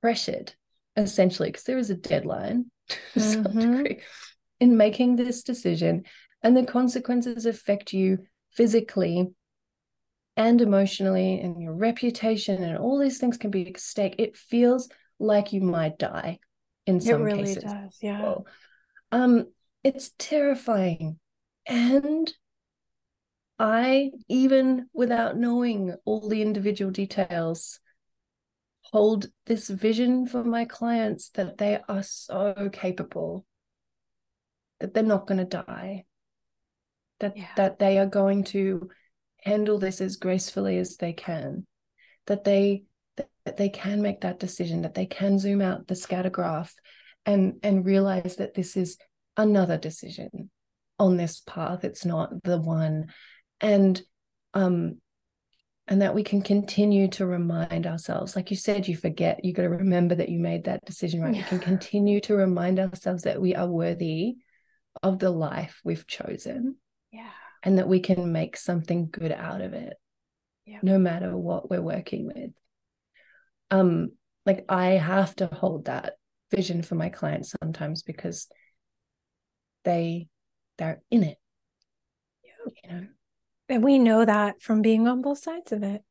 pressured 0.00 0.54
essentially 0.96 1.48
because 1.48 1.64
there 1.64 1.78
is 1.78 1.90
a 1.90 1.96
deadline 1.96 2.70
to 2.88 2.98
mm-hmm. 3.20 3.20
some 3.20 3.58
degree 3.58 4.00
in 4.60 4.76
making 4.76 5.16
this 5.16 5.42
decision 5.42 6.04
and 6.42 6.56
the 6.56 6.64
consequences 6.64 7.46
affect 7.46 7.92
you 7.92 8.18
physically 8.50 9.30
and 10.36 10.60
emotionally 10.60 11.40
and 11.40 11.60
your 11.60 11.74
reputation 11.74 12.62
and 12.62 12.78
all 12.78 12.98
these 12.98 13.18
things 13.18 13.36
can 13.36 13.50
be 13.50 13.68
at 13.68 13.78
stake 13.78 14.14
it 14.18 14.36
feels 14.36 14.88
like 15.18 15.52
you 15.52 15.60
might 15.60 15.98
die 15.98 16.38
in 16.86 17.00
some 17.00 17.20
it 17.22 17.24
really 17.24 17.44
cases 17.44 17.64
does 17.64 17.98
yeah 18.00 18.22
well. 18.22 18.46
um 19.12 19.46
it's 19.84 20.10
terrifying 20.18 21.18
and 21.66 22.32
I, 23.58 24.10
even 24.28 24.88
without 24.92 25.36
knowing 25.36 25.94
all 26.04 26.28
the 26.28 26.42
individual 26.42 26.90
details, 26.90 27.78
hold 28.80 29.26
this 29.46 29.68
vision 29.68 30.26
for 30.26 30.42
my 30.42 30.64
clients 30.64 31.28
that 31.30 31.58
they 31.58 31.78
are 31.88 32.02
so 32.02 32.70
capable, 32.72 33.46
that 34.80 34.94
they're 34.94 35.04
not 35.04 35.28
going 35.28 35.38
to 35.38 35.44
die, 35.44 36.06
that, 37.20 37.36
yeah. 37.36 37.46
that 37.56 37.78
they 37.78 37.98
are 37.98 38.06
going 38.06 38.42
to 38.44 38.90
handle 39.42 39.78
this 39.78 40.00
as 40.00 40.16
gracefully 40.16 40.78
as 40.78 40.96
they 40.96 41.12
can, 41.12 41.66
that 42.26 42.44
they 42.44 42.84
that 43.44 43.56
they 43.56 43.68
can 43.68 44.00
make 44.00 44.20
that 44.22 44.40
decision, 44.40 44.82
that 44.82 44.94
they 44.94 45.06
can 45.06 45.38
zoom 45.38 45.60
out 45.60 45.86
the 45.86 45.96
scatter 45.96 46.30
graph 46.30 46.74
and 47.26 47.54
and 47.62 47.84
realize 47.84 48.36
that 48.36 48.54
this 48.54 48.76
is 48.76 48.96
another 49.36 49.76
decision 49.76 50.50
on 50.98 51.16
this 51.16 51.40
path. 51.40 51.84
It's 51.84 52.04
not 52.04 52.42
the 52.42 52.60
one. 52.60 53.12
And 53.60 54.00
um 54.54 54.98
and 55.88 56.00
that 56.00 56.14
we 56.14 56.22
can 56.22 56.42
continue 56.42 57.08
to 57.08 57.26
remind 57.26 57.86
ourselves. 57.86 58.36
Like 58.36 58.50
you 58.50 58.56
said 58.56 58.86
you 58.86 58.96
forget 58.96 59.44
you 59.44 59.52
got 59.52 59.62
to 59.62 59.68
remember 59.68 60.14
that 60.14 60.28
you 60.28 60.38
made 60.38 60.64
that 60.64 60.84
decision 60.84 61.20
right? 61.20 61.34
Yeah. 61.34 61.42
we 61.42 61.48
can 61.48 61.58
continue 61.58 62.20
to 62.22 62.36
remind 62.36 62.78
ourselves 62.78 63.24
that 63.24 63.40
we 63.40 63.54
are 63.54 63.66
worthy 63.68 64.36
of 65.02 65.18
the 65.18 65.30
life 65.30 65.80
we've 65.84 66.06
chosen. 66.06 66.76
Yeah 67.10 67.28
and 67.62 67.78
that 67.78 67.88
we 67.88 68.00
can 68.00 68.32
make 68.32 68.56
something 68.56 69.08
good 69.10 69.32
out 69.32 69.60
of 69.60 69.72
it 69.72 69.94
yeah. 70.66 70.78
no 70.82 70.98
matter 70.98 71.36
what 71.36 71.70
we're 71.70 71.82
working 71.82 72.26
with 72.26 72.50
um 73.70 74.10
like 74.46 74.64
i 74.68 74.86
have 74.86 75.34
to 75.36 75.46
hold 75.46 75.86
that 75.86 76.14
vision 76.50 76.82
for 76.82 76.94
my 76.94 77.08
clients 77.08 77.54
sometimes 77.62 78.02
because 78.02 78.48
they 79.84 80.28
they're 80.78 81.00
in 81.10 81.22
it 81.22 81.38
yeah. 82.44 82.72
you 82.84 82.90
know 82.90 83.06
and 83.72 83.82
we 83.82 83.98
know 83.98 84.24
that 84.24 84.60
from 84.60 84.82
being 84.82 85.08
on 85.08 85.22
both 85.22 85.38
sides 85.38 85.72
of 85.72 85.82
it. 85.82 86.02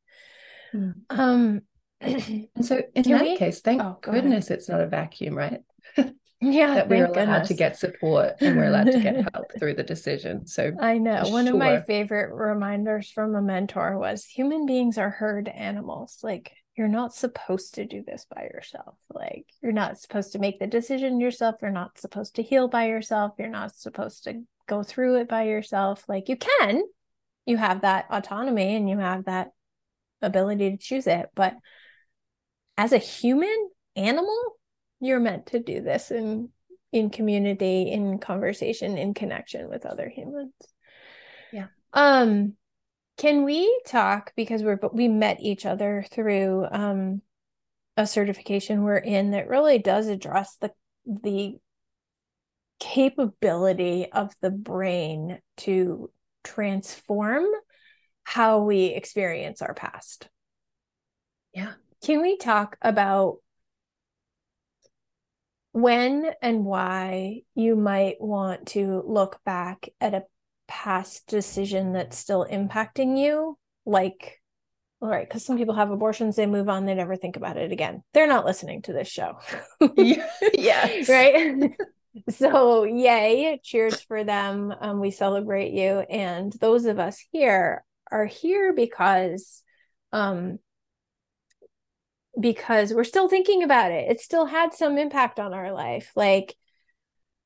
Mm. 0.74 0.94
Um, 1.10 1.62
and 2.00 2.48
so 2.60 2.82
in 2.94 3.02
that 3.04 3.22
we? 3.22 3.36
case, 3.36 3.60
thank 3.60 3.80
oh, 3.80 3.98
goodness 4.00 4.50
it's 4.50 4.68
not 4.68 4.80
a 4.80 4.86
vacuum, 4.86 5.36
right? 5.36 5.60
Yeah, 6.42 6.74
that 6.74 6.88
we're 6.88 7.06
allowed 7.06 7.14
goodness. 7.14 7.48
to 7.48 7.54
get 7.54 7.78
support 7.78 8.34
and 8.40 8.56
we're 8.56 8.66
allowed 8.66 8.92
to 8.92 9.00
get 9.00 9.16
help 9.34 9.46
through 9.58 9.74
the 9.74 9.82
decision. 9.82 10.46
So 10.46 10.72
I 10.80 10.98
know 10.98 11.22
one 11.28 11.46
sure. 11.46 11.54
of 11.54 11.58
my 11.58 11.80
favorite 11.82 12.34
reminders 12.34 13.10
from 13.10 13.34
a 13.34 13.42
mentor 13.42 13.98
was 13.98 14.24
human 14.24 14.66
beings 14.66 14.98
are 14.98 15.10
herd 15.10 15.48
animals. 15.48 16.18
Like 16.22 16.52
you're 16.76 16.88
not 16.88 17.14
supposed 17.14 17.74
to 17.74 17.84
do 17.84 18.02
this 18.06 18.26
by 18.34 18.42
yourself. 18.52 18.96
Like 19.12 19.46
you're 19.62 19.72
not 19.72 19.98
supposed 19.98 20.32
to 20.32 20.38
make 20.38 20.58
the 20.58 20.66
decision 20.66 21.20
yourself. 21.20 21.56
You're 21.62 21.70
not 21.70 21.98
supposed 21.98 22.36
to 22.36 22.42
heal 22.42 22.68
by 22.68 22.88
yourself. 22.88 23.32
You're 23.38 23.48
not 23.48 23.74
supposed 23.74 24.24
to 24.24 24.42
go 24.66 24.82
through 24.82 25.20
it 25.20 25.28
by 25.28 25.44
yourself. 25.44 26.04
Like 26.08 26.28
you 26.28 26.36
can, 26.36 26.82
you 27.46 27.56
have 27.56 27.82
that 27.82 28.06
autonomy 28.10 28.76
and 28.76 28.88
you 28.88 28.98
have 28.98 29.24
that 29.26 29.52
ability 30.22 30.70
to 30.70 30.76
choose 30.76 31.06
it 31.06 31.28
but 31.34 31.56
as 32.78 32.92
a 32.92 32.98
human 32.98 33.68
animal 33.96 34.56
you're 35.02 35.20
meant 35.20 35.46
to 35.46 35.58
do 35.58 35.80
this 35.80 36.10
in 36.10 36.48
in 36.92 37.10
community 37.10 37.90
in 37.90 38.18
conversation 38.18 38.96
in 38.96 39.14
connection 39.14 39.68
with 39.68 39.84
other 39.84 40.08
humans 40.08 40.52
yeah 41.52 41.66
um 41.92 42.54
can 43.18 43.44
we 43.44 43.82
talk 43.86 44.32
because 44.36 44.62
we're 44.62 44.76
but 44.76 44.94
we 44.94 45.08
met 45.08 45.38
each 45.40 45.66
other 45.66 46.04
through 46.10 46.66
um 46.70 47.20
a 47.96 48.06
certification 48.06 48.82
we're 48.82 48.96
in 48.96 49.32
that 49.32 49.48
really 49.48 49.78
does 49.78 50.08
address 50.08 50.56
the 50.60 50.70
the 51.04 51.58
capability 52.82 54.10
of 54.10 54.34
the 54.40 54.50
brain 54.50 55.38
to 55.56 56.10
transform 56.42 57.44
how 58.24 58.60
we 58.60 58.86
experience 58.86 59.62
our 59.62 59.74
past. 59.74 60.28
Yeah. 61.54 61.74
Can 62.04 62.22
we 62.22 62.36
talk 62.36 62.76
about 62.82 63.36
when 65.72 66.30
and 66.40 66.64
why 66.64 67.42
you 67.54 67.76
might 67.76 68.20
want 68.20 68.68
to 68.68 69.02
look 69.06 69.40
back 69.44 69.88
at 70.00 70.14
a 70.14 70.24
past 70.68 71.26
decision 71.26 71.92
that's 71.92 72.16
still 72.16 72.46
impacting 72.50 73.18
you? 73.18 73.58
Like, 73.84 74.40
all 75.00 75.08
right, 75.08 75.28
because 75.28 75.44
some 75.44 75.58
people 75.58 75.74
have 75.74 75.90
abortions, 75.90 76.36
they 76.36 76.46
move 76.46 76.68
on, 76.68 76.86
they 76.86 76.94
never 76.94 77.16
think 77.16 77.36
about 77.36 77.56
it 77.56 77.72
again. 77.72 78.02
They're 78.14 78.28
not 78.28 78.44
listening 78.44 78.82
to 78.82 78.92
this 78.92 79.08
show. 79.08 79.38
yeah. 79.96 80.26
Right. 81.08 81.72
so 82.28 82.84
yay 82.84 83.58
cheers 83.62 84.02
for 84.02 84.22
them 84.22 84.74
um, 84.80 85.00
we 85.00 85.10
celebrate 85.10 85.72
you 85.72 86.00
and 86.10 86.52
those 86.60 86.84
of 86.84 86.98
us 86.98 87.24
here 87.32 87.84
are 88.10 88.26
here 88.26 88.74
because 88.74 89.62
um 90.12 90.58
because 92.38 92.92
we're 92.92 93.04
still 93.04 93.28
thinking 93.28 93.62
about 93.62 93.92
it. 93.92 94.10
It 94.10 94.20
still 94.20 94.46
had 94.46 94.72
some 94.72 94.98
impact 94.98 95.38
on 95.38 95.52
our 95.52 95.72
life. 95.72 96.12
Like 96.16 96.56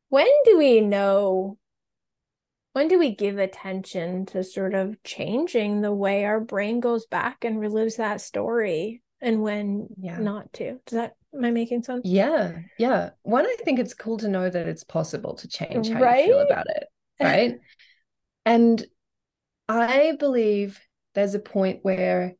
when 0.08 0.28
do 0.44 0.58
we 0.58 0.80
know 0.80 1.58
when 2.72 2.88
do 2.88 2.98
we 2.98 3.14
give 3.14 3.38
attention 3.38 4.26
to 4.26 4.44
sort 4.44 4.74
of 4.74 5.02
changing 5.02 5.80
the 5.80 5.92
way 5.92 6.24
our 6.24 6.40
brain 6.40 6.80
goes 6.80 7.06
back 7.06 7.44
and 7.44 7.56
relives 7.56 7.96
that 7.96 8.20
story 8.20 9.02
and 9.20 9.42
when 9.42 9.88
yeah. 9.98 10.18
not 10.18 10.52
to? 10.54 10.78
Does 10.86 10.98
that 10.98 11.16
am 11.34 11.44
i 11.44 11.50
making 11.50 11.82
sense? 11.82 12.02
Yeah 12.04 12.58
yeah. 12.78 13.10
One 13.22 13.46
i 13.46 13.56
think 13.64 13.78
it's 13.78 13.94
cool 13.94 14.18
to 14.18 14.28
know 14.28 14.48
that 14.48 14.68
it's 14.68 14.84
possible 14.84 15.34
to 15.36 15.48
change 15.48 15.88
how 15.88 16.00
right? 16.00 16.26
you 16.26 16.32
feel 16.32 16.40
about 16.40 16.66
it 16.68 16.84
right? 17.20 17.58
And 18.44 18.84
i 19.68 20.14
believe 20.20 20.80
there's 21.14 21.34
a 21.34 21.40
point 21.40 21.80
where 21.82 22.36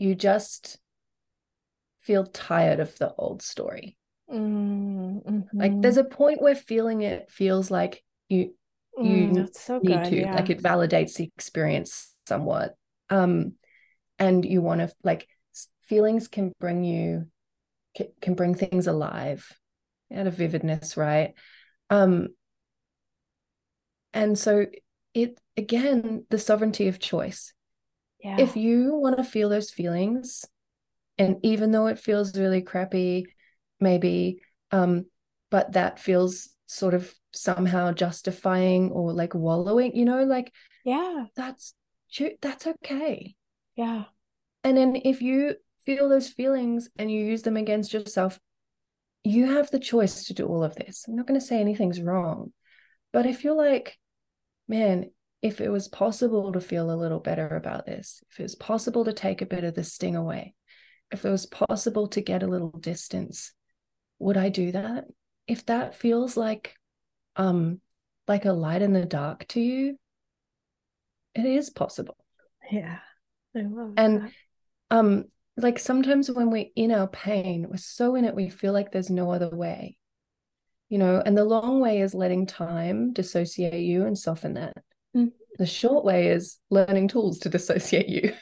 you 0.00 0.14
just 0.14 0.78
feel 2.00 2.24
tired 2.24 2.80
of 2.80 2.96
the 2.98 3.12
old 3.16 3.42
story 3.42 3.96
mm-hmm. 4.32 5.40
like 5.52 5.80
there's 5.80 5.98
a 5.98 6.04
point 6.04 6.40
where 6.40 6.54
feeling 6.54 7.02
it 7.02 7.30
feels 7.30 7.70
like 7.70 8.02
you 8.28 8.54
you 8.98 9.28
mm, 9.28 9.54
so 9.54 9.78
need 9.78 10.02
good, 10.02 10.10
to 10.10 10.20
yeah. 10.20 10.34
like 10.34 10.50
it 10.50 10.62
validates 10.62 11.14
the 11.14 11.30
experience 11.36 12.14
somewhat 12.26 12.74
um 13.10 13.52
and 14.18 14.44
you 14.44 14.62
want 14.62 14.80
to 14.80 14.90
like 15.04 15.28
feelings 15.82 16.28
can 16.28 16.52
bring 16.58 16.82
you 16.82 17.26
can, 17.96 18.08
can 18.20 18.34
bring 18.34 18.54
things 18.54 18.86
alive 18.86 19.52
out 20.14 20.26
of 20.26 20.34
vividness 20.34 20.96
right 20.96 21.34
um 21.90 22.28
and 24.12 24.38
so 24.38 24.66
it 25.14 25.38
again 25.56 26.24
the 26.30 26.38
sovereignty 26.38 26.88
of 26.88 26.98
choice 26.98 27.52
yeah. 28.22 28.36
if 28.38 28.56
you 28.56 28.94
want 28.94 29.16
to 29.16 29.24
feel 29.24 29.48
those 29.48 29.70
feelings 29.70 30.44
and 31.18 31.36
even 31.42 31.70
though 31.70 31.86
it 31.86 31.98
feels 31.98 32.38
really 32.38 32.62
crappy 32.62 33.26
maybe 33.78 34.40
um 34.72 35.04
but 35.50 35.72
that 35.72 35.98
feels 35.98 36.50
sort 36.66 36.94
of 36.94 37.12
somehow 37.32 37.92
justifying 37.92 38.90
or 38.90 39.12
like 39.12 39.34
wallowing 39.34 39.94
you 39.94 40.04
know 40.04 40.24
like 40.24 40.52
yeah. 40.84 41.26
that's 41.36 41.74
that's 42.40 42.66
okay. 42.66 43.34
Yeah. 43.76 44.04
And 44.64 44.76
then 44.76 44.96
if 45.04 45.22
you 45.22 45.56
feel 45.84 46.08
those 46.08 46.28
feelings 46.28 46.90
and 46.96 47.10
you 47.10 47.24
use 47.24 47.42
them 47.42 47.56
against 47.56 47.92
yourself 47.92 48.38
you 49.22 49.46
have 49.46 49.70
the 49.70 49.78
choice 49.78 50.24
to 50.24 50.34
do 50.34 50.46
all 50.46 50.64
of 50.64 50.74
this. 50.76 51.04
I'm 51.06 51.14
not 51.14 51.26
going 51.26 51.38
to 51.38 51.44
say 51.44 51.60
anything's 51.60 52.00
wrong 52.00 52.52
but 53.12 53.26
if 53.26 53.44
you're 53.44 53.54
like 53.54 53.98
man 54.68 55.10
if 55.42 55.60
it 55.60 55.70
was 55.70 55.88
possible 55.88 56.52
to 56.52 56.60
feel 56.60 56.90
a 56.90 56.96
little 56.96 57.20
better 57.20 57.48
about 57.48 57.86
this 57.86 58.22
if 58.30 58.40
it 58.40 58.42
was 58.42 58.54
possible 58.54 59.04
to 59.04 59.12
take 59.12 59.40
a 59.42 59.46
bit 59.46 59.64
of 59.64 59.74
the 59.74 59.84
sting 59.84 60.16
away 60.16 60.54
if 61.10 61.24
it 61.24 61.30
was 61.30 61.46
possible 61.46 62.08
to 62.08 62.20
get 62.20 62.42
a 62.42 62.46
little 62.46 62.70
distance 62.70 63.52
would 64.18 64.36
i 64.36 64.48
do 64.48 64.70
that? 64.72 65.06
If 65.46 65.66
that 65.66 65.96
feels 65.96 66.36
like 66.36 66.74
um 67.36 67.80
like 68.28 68.44
a 68.44 68.52
light 68.52 68.82
in 68.82 68.92
the 68.92 69.04
dark 69.04 69.48
to 69.48 69.60
you 69.60 69.96
it 71.34 71.44
is 71.44 71.70
possible. 71.70 72.16
Yeah 72.70 72.98
and 73.96 74.22
that. 74.22 74.30
um 74.90 75.24
like 75.56 75.78
sometimes 75.78 76.30
when 76.30 76.50
we're 76.50 76.66
in 76.76 76.92
our 76.92 77.08
pain 77.08 77.66
we're 77.68 77.76
so 77.76 78.14
in 78.14 78.24
it 78.24 78.34
we 78.34 78.48
feel 78.48 78.72
like 78.72 78.92
there's 78.92 79.10
no 79.10 79.32
other 79.32 79.50
way. 79.50 79.96
You 80.88 80.98
know 80.98 81.22
and 81.24 81.36
the 81.36 81.44
long 81.44 81.80
way 81.80 82.00
is 82.00 82.14
letting 82.14 82.46
time 82.46 83.12
dissociate 83.12 83.82
you 83.82 84.06
and 84.06 84.16
soften 84.16 84.54
that 84.54 84.74
mm-hmm. 85.16 85.28
the 85.58 85.66
short 85.66 86.04
way 86.04 86.28
is 86.28 86.58
learning 86.70 87.08
tools 87.08 87.38
to 87.40 87.48
dissociate 87.48 88.08
you 88.08 88.32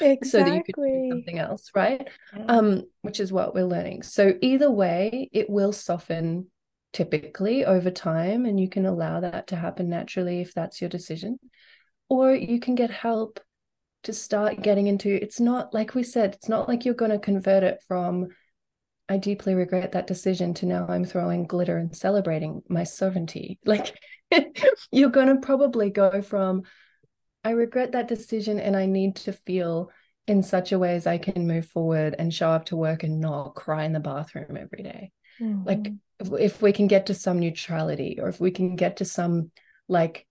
exactly. 0.00 0.18
so 0.28 0.38
that 0.38 0.54
you 0.54 0.62
can 0.62 0.74
do 0.84 1.10
something 1.10 1.38
else 1.38 1.70
right 1.74 2.08
yeah. 2.36 2.44
um 2.46 2.82
which 3.02 3.20
is 3.20 3.32
what 3.32 3.54
we're 3.54 3.64
learning 3.64 4.02
so 4.02 4.34
either 4.40 4.70
way 4.70 5.28
it 5.32 5.48
will 5.48 5.72
soften 5.72 6.46
typically 6.92 7.64
over 7.64 7.90
time 7.90 8.46
and 8.46 8.60
you 8.60 8.68
can 8.68 8.86
allow 8.86 9.20
that 9.20 9.48
to 9.48 9.56
happen 9.56 9.88
naturally 9.88 10.40
if 10.40 10.54
that's 10.54 10.80
your 10.80 10.88
decision 10.88 11.38
or 12.08 12.32
you 12.32 12.60
can 12.60 12.74
get 12.74 12.90
help 12.90 13.40
to 14.04 14.12
start 14.12 14.62
getting 14.62 14.86
into 14.86 15.10
it's 15.10 15.40
not 15.40 15.74
like 15.74 15.94
we 15.94 16.02
said 16.02 16.34
it's 16.34 16.48
not 16.48 16.68
like 16.68 16.84
you're 16.84 16.94
going 16.94 17.10
to 17.10 17.18
convert 17.18 17.64
it 17.64 17.82
from 17.88 18.28
i 19.08 19.16
deeply 19.16 19.54
regret 19.54 19.92
that 19.92 20.06
decision 20.06 20.54
to 20.54 20.66
now 20.66 20.86
i'm 20.88 21.04
throwing 21.04 21.46
glitter 21.46 21.78
and 21.78 21.96
celebrating 21.96 22.62
my 22.68 22.84
sovereignty 22.84 23.58
like 23.64 23.98
you're 24.92 25.10
going 25.10 25.28
to 25.28 25.36
probably 25.36 25.90
go 25.90 26.22
from 26.22 26.62
I 27.44 27.50
regret 27.50 27.92
that 27.92 28.08
decision 28.08 28.58
and 28.58 28.74
I 28.74 28.86
need 28.86 29.16
to 29.16 29.32
feel 29.32 29.90
in 30.26 30.42
such 30.42 30.72
a 30.72 30.78
way 30.78 30.94
as 30.94 31.06
I 31.06 31.18
can 31.18 31.46
move 31.46 31.66
forward 31.66 32.16
and 32.18 32.32
show 32.32 32.48
up 32.50 32.66
to 32.66 32.76
work 32.76 33.02
and 33.02 33.20
not 33.20 33.54
cry 33.54 33.84
in 33.84 33.92
the 33.92 34.00
bathroom 34.00 34.56
every 34.56 34.82
day. 34.82 35.12
Mm-hmm. 35.40 35.66
Like 35.66 35.92
if, 36.18 36.32
if 36.32 36.62
we 36.62 36.72
can 36.72 36.86
get 36.86 37.06
to 37.06 37.14
some 37.14 37.38
neutrality 37.38 38.18
or 38.20 38.28
if 38.28 38.40
we 38.40 38.50
can 38.50 38.76
get 38.76 38.98
to 38.98 39.04
some 39.04 39.50
like 39.88 40.26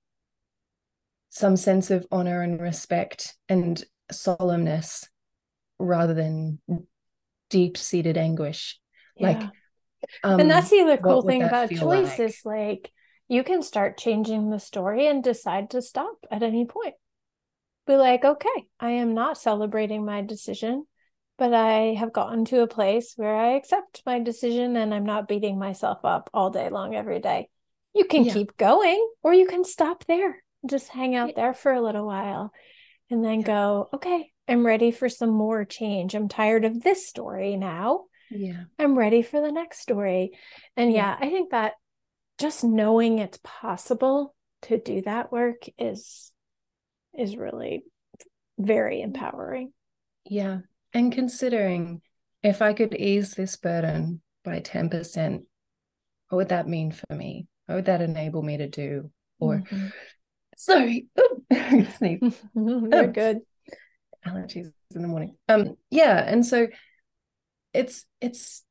some 1.29 1.55
sense 1.55 1.91
of 1.91 2.07
honor 2.11 2.41
and 2.41 2.59
respect 2.59 3.35
and 3.47 3.83
solemnness 4.11 5.07
rather 5.77 6.15
than 6.15 6.59
deep 7.49 7.77
seated 7.77 8.17
anguish. 8.17 8.79
Yeah. 9.15 9.27
Like 9.27 9.49
um, 10.23 10.39
and 10.39 10.51
that's 10.51 10.69
the 10.69 10.81
other 10.81 10.97
cool 10.97 11.21
thing 11.21 11.43
about 11.43 11.69
choice 11.69 12.17
like? 12.17 12.19
is 12.19 12.39
like 12.43 12.91
you 13.33 13.43
can 13.43 13.63
start 13.63 13.97
changing 13.97 14.49
the 14.49 14.59
story 14.59 15.07
and 15.07 15.23
decide 15.23 15.71
to 15.71 15.81
stop 15.81 16.15
at 16.29 16.43
any 16.43 16.65
point 16.65 16.93
be 17.85 17.95
like, 17.95 18.23
okay, 18.23 18.67
I 18.79 18.91
am 18.91 19.13
not 19.13 19.37
celebrating 19.37 20.05
my 20.05 20.21
decision, 20.21 20.85
but 21.37 21.53
I 21.53 21.95
have 21.99 22.13
gotten 22.13 22.45
to 22.45 22.61
a 22.61 22.67
place 22.67 23.13
where 23.15 23.35
I 23.35 23.55
accept 23.55 24.03
my 24.05 24.19
decision 24.19 24.77
and 24.77 24.93
I'm 24.93 25.05
not 25.05 25.27
beating 25.27 25.59
myself 25.59 25.99
up 26.03 26.29
all 26.33 26.49
day 26.49 26.69
long 26.69 26.95
every 26.95 27.19
day. 27.19 27.49
You 27.93 28.05
can 28.05 28.23
yeah. 28.23 28.33
keep 28.33 28.57
going 28.57 29.05
or 29.21 29.33
you 29.33 29.47
can 29.47 29.63
stop 29.63 30.05
there, 30.05 30.41
just 30.65 30.87
hang 30.89 31.15
out 31.15 31.35
there 31.35 31.53
for 31.53 31.73
a 31.73 31.81
little 31.81 32.05
while 32.05 32.51
and 33.09 33.23
then 33.23 33.41
yeah. 33.41 33.47
go, 33.47 33.89
okay, 33.95 34.31
I'm 34.47 34.65
ready 34.65 34.91
for 34.91 35.09
some 35.09 35.31
more 35.31 35.65
change. 35.65 36.15
I'm 36.15 36.29
tired 36.29 36.65
of 36.65 36.81
this 36.81 37.07
story 37.07 37.57
now. 37.57 38.05
Yeah. 38.31 38.63
I'm 38.79 38.97
ready 38.97 39.21
for 39.21 39.41
the 39.41 39.51
next 39.51 39.81
story. 39.81 40.31
And 40.75 40.91
yeah, 40.91 41.17
yeah 41.19 41.27
I 41.27 41.29
think 41.29 41.51
that 41.51 41.73
just 42.39 42.63
knowing 42.63 43.19
it's 43.19 43.39
possible 43.43 44.35
to 44.63 44.77
do 44.77 45.01
that 45.01 45.31
work 45.31 45.65
is 45.77 46.31
is 47.17 47.37
really 47.37 47.83
very 48.57 49.01
empowering. 49.01 49.73
Yeah. 50.25 50.59
And 50.93 51.11
considering 51.11 52.01
if 52.43 52.61
I 52.61 52.73
could 52.73 52.95
ease 52.95 53.31
this 53.31 53.55
burden 53.55 54.21
by 54.43 54.59
10%, 54.59 55.43
what 56.29 56.37
would 56.37 56.49
that 56.49 56.67
mean 56.67 56.91
for 56.91 57.15
me? 57.15 57.47
What 57.65 57.75
would 57.75 57.85
that 57.85 58.01
enable 58.01 58.41
me 58.41 58.57
to 58.57 58.67
do? 58.67 59.11
Or, 59.39 59.57
mm-hmm. 59.57 59.87
sorry, 60.57 61.07
You're 61.51 63.07
good. 63.07 63.39
Allergies 64.25 64.71
in 64.95 65.01
the 65.01 65.07
morning. 65.07 65.35
Um, 65.49 65.75
yeah. 65.89 66.23
And 66.25 66.45
so 66.45 66.67
it's, 67.73 68.05
it's, 68.21 68.63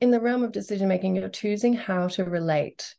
in 0.00 0.10
the 0.10 0.20
realm 0.20 0.44
of 0.44 0.52
decision 0.52 0.88
making, 0.88 1.16
you're 1.16 1.28
choosing 1.28 1.74
how 1.74 2.08
to 2.08 2.24
relate 2.24 2.94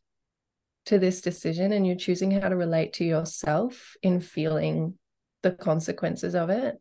to 0.88 0.98
this 0.98 1.20
decision 1.20 1.72
and 1.72 1.86
you're 1.86 1.96
choosing 1.96 2.30
how 2.30 2.48
to 2.48 2.56
relate 2.56 2.94
to 2.94 3.04
yourself 3.04 3.94
in 4.02 4.22
feeling 4.22 4.94
the 5.42 5.52
consequences 5.52 6.34
of 6.34 6.48
it 6.48 6.76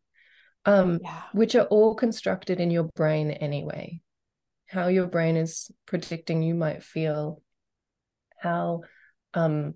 um 0.66 1.00
yeah. 1.04 1.24
which 1.34 1.56
are 1.56 1.66
all 1.66 1.94
constructed 1.94 2.62
in 2.62 2.72
your 2.72 2.86
brain 2.96 3.32
anyway 3.32 4.00
how 4.68 4.88
your 4.88 5.08
brain 5.08 5.36
is 5.36 5.70
predicting 5.86 6.42
you 6.42 6.56
might 6.56 6.84
feel 6.84 7.42
how 8.40 8.82
um 9.34 9.74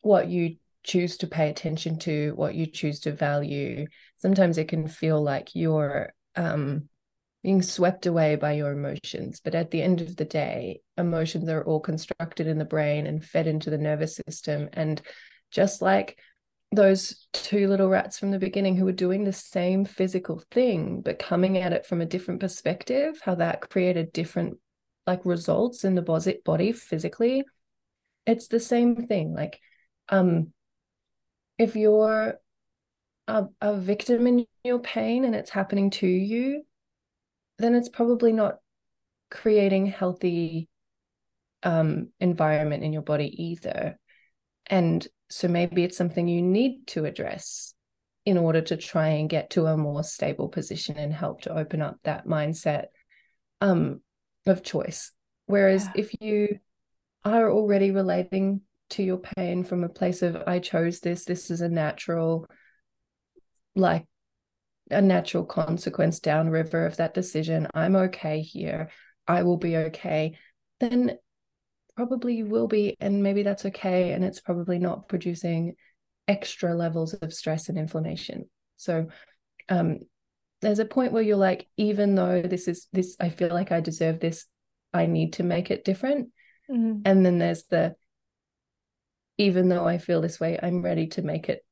what 0.00 0.28
you 0.28 0.56
choose 0.82 1.18
to 1.18 1.26
pay 1.26 1.50
attention 1.50 1.98
to 1.98 2.32
what 2.36 2.54
you 2.54 2.64
choose 2.64 3.00
to 3.00 3.12
value 3.12 3.86
sometimes 4.16 4.56
it 4.56 4.68
can 4.68 4.88
feel 4.88 5.22
like 5.22 5.54
you're 5.54 6.10
um 6.36 6.88
being 7.42 7.62
swept 7.62 8.06
away 8.06 8.36
by 8.36 8.52
your 8.52 8.72
emotions. 8.72 9.40
But 9.42 9.54
at 9.54 9.70
the 9.70 9.82
end 9.82 10.00
of 10.00 10.16
the 10.16 10.24
day, 10.24 10.80
emotions 10.98 11.48
are 11.48 11.64
all 11.64 11.80
constructed 11.80 12.46
in 12.46 12.58
the 12.58 12.64
brain 12.64 13.06
and 13.06 13.24
fed 13.24 13.46
into 13.46 13.70
the 13.70 13.78
nervous 13.78 14.20
system. 14.26 14.68
And 14.72 15.00
just 15.50 15.80
like 15.80 16.18
those 16.72 17.28
two 17.32 17.68
little 17.68 17.88
rats 17.88 18.18
from 18.18 18.30
the 18.30 18.38
beginning 18.38 18.76
who 18.76 18.84
were 18.84 18.92
doing 18.92 19.24
the 19.24 19.32
same 19.32 19.84
physical 19.84 20.42
thing, 20.50 21.00
but 21.00 21.18
coming 21.18 21.58
at 21.58 21.72
it 21.72 21.86
from 21.86 22.00
a 22.00 22.06
different 22.06 22.40
perspective, 22.40 23.20
how 23.22 23.36
that 23.36 23.68
created 23.70 24.12
different 24.12 24.58
like 25.06 25.24
results 25.24 25.84
in 25.84 25.94
the 25.94 26.40
body 26.44 26.72
physically. 26.72 27.44
It's 28.26 28.48
the 28.48 28.58
same 28.58 29.06
thing. 29.06 29.32
Like, 29.32 29.60
um, 30.08 30.52
if 31.58 31.76
you're 31.76 32.34
a, 33.28 33.44
a 33.60 33.76
victim 33.76 34.26
in 34.26 34.46
your 34.64 34.80
pain 34.80 35.24
and 35.24 35.34
it's 35.34 35.50
happening 35.50 35.90
to 35.90 36.06
you, 36.06 36.64
then 37.58 37.74
it's 37.74 37.88
probably 37.88 38.32
not 38.32 38.56
creating 39.30 39.86
healthy 39.86 40.68
um, 41.62 42.08
environment 42.20 42.84
in 42.84 42.92
your 42.92 43.02
body 43.02 43.34
either. 43.44 43.98
And 44.66 45.06
so 45.30 45.48
maybe 45.48 45.84
it's 45.84 45.96
something 45.96 46.28
you 46.28 46.42
need 46.42 46.86
to 46.88 47.04
address 47.04 47.74
in 48.24 48.36
order 48.36 48.60
to 48.60 48.76
try 48.76 49.08
and 49.08 49.30
get 49.30 49.50
to 49.50 49.66
a 49.66 49.76
more 49.76 50.02
stable 50.02 50.48
position 50.48 50.96
and 50.96 51.12
help 51.12 51.42
to 51.42 51.56
open 51.56 51.80
up 51.80 51.96
that 52.04 52.26
mindset 52.26 52.86
um, 53.60 54.00
of 54.46 54.62
choice. 54.62 55.12
Whereas 55.46 55.86
yeah. 55.86 55.92
if 55.94 56.20
you 56.20 56.58
are 57.24 57.50
already 57.50 57.92
relating 57.92 58.62
to 58.90 59.02
your 59.02 59.18
pain 59.18 59.64
from 59.64 59.84
a 59.84 59.88
place 59.88 60.22
of 60.22 60.36
I 60.46 60.58
chose 60.58 61.00
this, 61.00 61.24
this 61.24 61.50
is 61.50 61.60
a 61.60 61.68
natural, 61.68 62.46
like 63.74 64.06
a 64.90 65.02
natural 65.02 65.44
consequence 65.44 66.20
downriver 66.20 66.86
of 66.86 66.96
that 66.96 67.14
decision. 67.14 67.66
I'm 67.74 67.96
okay 67.96 68.40
here. 68.40 68.90
I 69.26 69.42
will 69.42 69.56
be 69.56 69.76
okay. 69.76 70.38
Then 70.80 71.18
probably 71.96 72.36
you 72.36 72.46
will 72.46 72.68
be, 72.68 72.96
and 73.00 73.22
maybe 73.22 73.42
that's 73.42 73.64
okay. 73.66 74.12
And 74.12 74.24
it's 74.24 74.40
probably 74.40 74.78
not 74.78 75.08
producing 75.08 75.74
extra 76.28 76.74
levels 76.74 77.14
of 77.14 77.32
stress 77.32 77.68
and 77.68 77.78
inflammation. 77.78 78.48
So 78.76 79.06
um 79.68 80.00
there's 80.62 80.78
a 80.78 80.86
point 80.86 81.12
where 81.12 81.22
you're 81.22 81.36
like, 81.36 81.68
even 81.76 82.14
though 82.14 82.40
this 82.42 82.66
is 82.66 82.88
this, 82.92 83.16
I 83.20 83.28
feel 83.28 83.50
like 83.50 83.72
I 83.72 83.80
deserve 83.80 84.20
this, 84.20 84.46
I 84.94 85.06
need 85.06 85.34
to 85.34 85.42
make 85.42 85.70
it 85.70 85.84
different. 85.84 86.30
Mm-hmm. 86.70 87.02
And 87.04 87.26
then 87.26 87.38
there's 87.38 87.64
the 87.64 87.94
even 89.38 89.68
though 89.68 89.86
I 89.86 89.98
feel 89.98 90.20
this 90.20 90.40
way, 90.40 90.58
I'm 90.60 90.82
ready 90.82 91.08
to 91.08 91.22
make 91.22 91.48
it. 91.48 91.64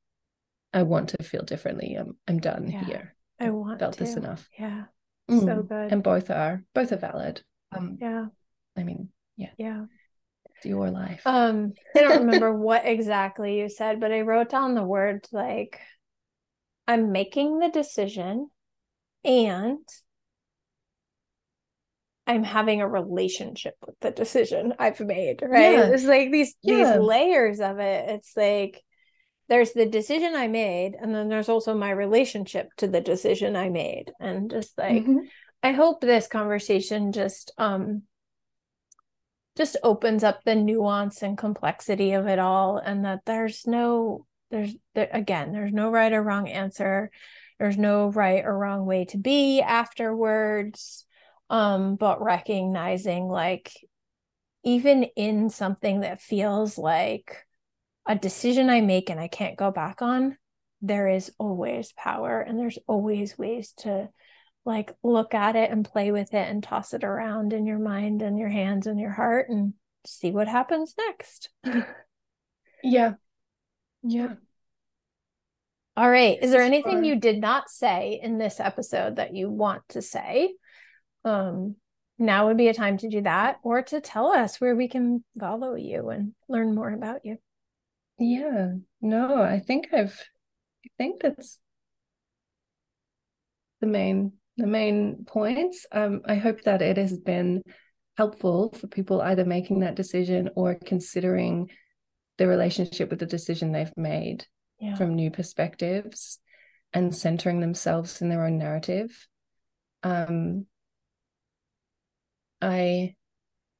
I 0.75 0.83
want 0.83 1.11
to 1.11 1.23
feel 1.23 1.43
differently. 1.43 1.95
I'm 1.95 2.17
I'm 2.29 2.41
done 2.41 2.69
yeah, 2.69 2.85
here. 2.85 3.15
I 3.41 3.51
want 3.51 3.79
felt 3.79 3.95
to. 3.95 4.05
this 4.05 4.17
enough. 4.17 4.49
Yeah. 4.59 4.85
Mm. 5.31 5.45
So 5.45 5.63
good. 5.63 5.93
And 5.93 6.03
both 6.03 6.31
are 6.31 6.65
both 6.75 6.93
are 6.93 6.97
valid. 6.97 7.43
Um 7.73 7.97
yeah. 8.01 8.27
I 8.77 8.83
mean, 8.83 9.09
yeah. 9.37 9.51
Yeah. 9.57 9.85
It's 10.57 10.67
your 10.67 10.91
life. 10.91 11.23
Um, 11.27 11.73
I 11.97 12.01
don't 12.01 12.27
remember 12.27 12.53
what 12.53 12.85
exactly 12.85 13.61
you 13.61 13.69
said, 13.69 14.01
but 14.01 14.13
I 14.13 14.23
wrote 14.23 14.51
down 14.51 14.75
the 14.75 14.85
words 14.85 15.29
like 15.33 15.81
I'm 16.87 17.13
making 17.13 17.61
the 17.61 17.71
decision 17.71 18.51
and 19.25 19.79
I'm 22.27 22.43
having 22.43 22.81
a 22.81 22.89
relationship 22.89 23.75
with 23.87 23.99
the 24.01 24.11
decision 24.11 24.75
I've 24.79 25.01
made, 25.01 25.43
right? 25.43 25.73
Yeah. 25.73 25.91
It's 25.93 26.05
like 26.05 26.33
these 26.33 26.55
yeah. 26.63 26.77
these 26.77 27.03
layers 27.03 27.61
of 27.61 27.79
it. 27.79 28.11
It's 28.11 28.33
like 28.37 28.83
there's 29.49 29.73
the 29.73 29.87
decision 29.87 30.35
I 30.35 30.49
made, 30.49 30.95
and 31.01 31.15
then 31.15 31.29
there's 31.29 31.49
also 31.49 31.75
my 31.75 31.91
relationship 31.91 32.71
to 32.79 32.87
the 32.87 33.01
decision 33.01 33.57
I 33.57 33.69
made. 33.69 34.13
And 34.21 34.51
just 34.51 34.77
like 34.79 35.03
mm-hmm. 35.03 35.19
I 35.63 35.73
hope 35.73 36.01
this 36.01 36.27
conversation 36.27 37.13
just 37.13 37.53
um 37.59 38.03
just 39.57 39.77
opens 39.83 40.25
up 40.25 40.43
the 40.45 40.55
nuance 40.55 41.23
and 41.23 41.39
complexity 41.39 42.13
of 42.13 42.27
it 42.27 42.39
all 42.39 42.79
and 42.79 43.05
that 43.05 43.21
there's 43.25 43.67
no 43.67 44.27
there's 44.51 44.75
there, 44.95 45.09
again 45.13 45.53
there's 45.53 45.73
no 45.73 45.91
right 45.91 46.13
or 46.13 46.23
wrong 46.23 46.49
answer 46.49 47.11
there's 47.59 47.79
no 47.79 48.09
right 48.09 48.45
or 48.45 48.57
wrong 48.57 48.85
way 48.85 49.05
to 49.05 49.17
be 49.17 49.61
afterwards 49.61 51.07
um 51.51 51.97
but 51.97 52.21
recognizing 52.21 53.29
like 53.29 53.73
even 54.65 55.05
in 55.17 55.51
something 55.51 56.01
that 56.01 56.21
feels 56.21 56.77
like 56.79 57.47
a 58.07 58.15
decision 58.15 58.71
i 58.71 58.81
make 58.81 59.11
and 59.11 59.21
i 59.21 59.29
can't 59.29 59.57
go 59.57 59.71
back 59.71 60.03
on 60.03 60.37
there 60.83 61.09
is 61.09 61.33
always 61.39 61.93
power 61.93 62.41
and 62.41 62.59
there's 62.59 62.79
always 62.87 63.39
ways 63.39 63.73
to 63.79 64.09
like 64.65 64.95
look 65.03 65.35
at 65.35 65.57
it 65.57 65.71
and 65.71 65.85
play 65.85 66.11
with 66.11 66.33
it 66.35 66.49
and 66.49 66.63
toss 66.63 66.95
it 66.95 67.05
around 67.05 67.53
in 67.53 67.67
your 67.67 67.79
mind 67.79 68.23
and 68.23 68.39
your 68.39 68.49
hands 68.49 68.87
and 68.87 68.99
your 68.99 69.11
heart 69.11 69.49
and 69.49 69.75
see 70.07 70.31
what 70.31 70.49
happens 70.49 70.95
next. 70.99 71.51
yeah. 72.83 73.15
Yeah. 74.03 74.35
All 75.97 76.11
right. 76.11 76.39
Is 76.41 76.51
there 76.51 76.63
anything 76.63 77.05
you 77.05 77.17
did 77.17 77.41
not 77.41 77.71
say 77.71 78.21
in 78.23 78.39
this 78.39 78.59
episode 78.59 79.17
that 79.17 79.35
you 79.35 79.51
want 79.51 79.83
to 79.91 80.03
say? 80.03 80.55
Um 81.25 81.77
now 82.19 82.47
would 82.47 82.57
be 82.57 82.69
a 82.69 82.75
time 82.75 82.97
to 82.99 83.09
do 83.09 83.23
that 83.23 83.57
or 83.63 83.83
to 83.83 84.01
tell 84.01 84.29
us 84.29 84.61
where 84.61 84.77
we 84.77 84.89
can 84.89 85.25
follow 85.39 85.75
you 85.75 86.11
and 86.11 86.33
learn 86.49 86.75
more 86.75 86.91
about 86.91 87.25
you. 87.25 87.39
Yeah. 88.19 88.75
No, 89.01 89.43
I 89.43 89.59
think 89.59 89.89
I've 89.93 90.19
I 90.85 90.89
think 90.99 91.23
that's 91.23 91.59
the 93.81 93.87
main 93.87 94.33
the 94.57 94.67
main 94.67 95.25
points. 95.27 95.87
Um, 95.91 96.23
I 96.27 96.37
hope 96.37 96.63
that 96.63 96.83
it 96.83 96.97
has 96.97 97.19
been 97.19 97.63
helpful 98.17 98.73
for 98.73 98.87
people 98.87 99.21
either 99.21 99.45
making 99.45 99.81
that 99.81 99.97
decision 99.97 100.51
or 100.55 100.77
considering 100.77 101.71
the 102.39 102.47
relationship 102.47 103.11
with 103.11 103.19
the 103.19 103.27
decision 103.27 103.73
they've 103.73 103.97
made 103.97 104.47
yeah. 104.81 104.95
from 104.97 105.15
new 105.15 105.31
perspectives 105.31 106.39
and 106.93 107.15
centering 107.15 107.61
themselves 107.61 108.21
in 108.21 108.29
their 108.29 108.45
own 108.45 108.59
narrative. 108.59 109.27
Um, 110.05 110.67
I 112.61 113.17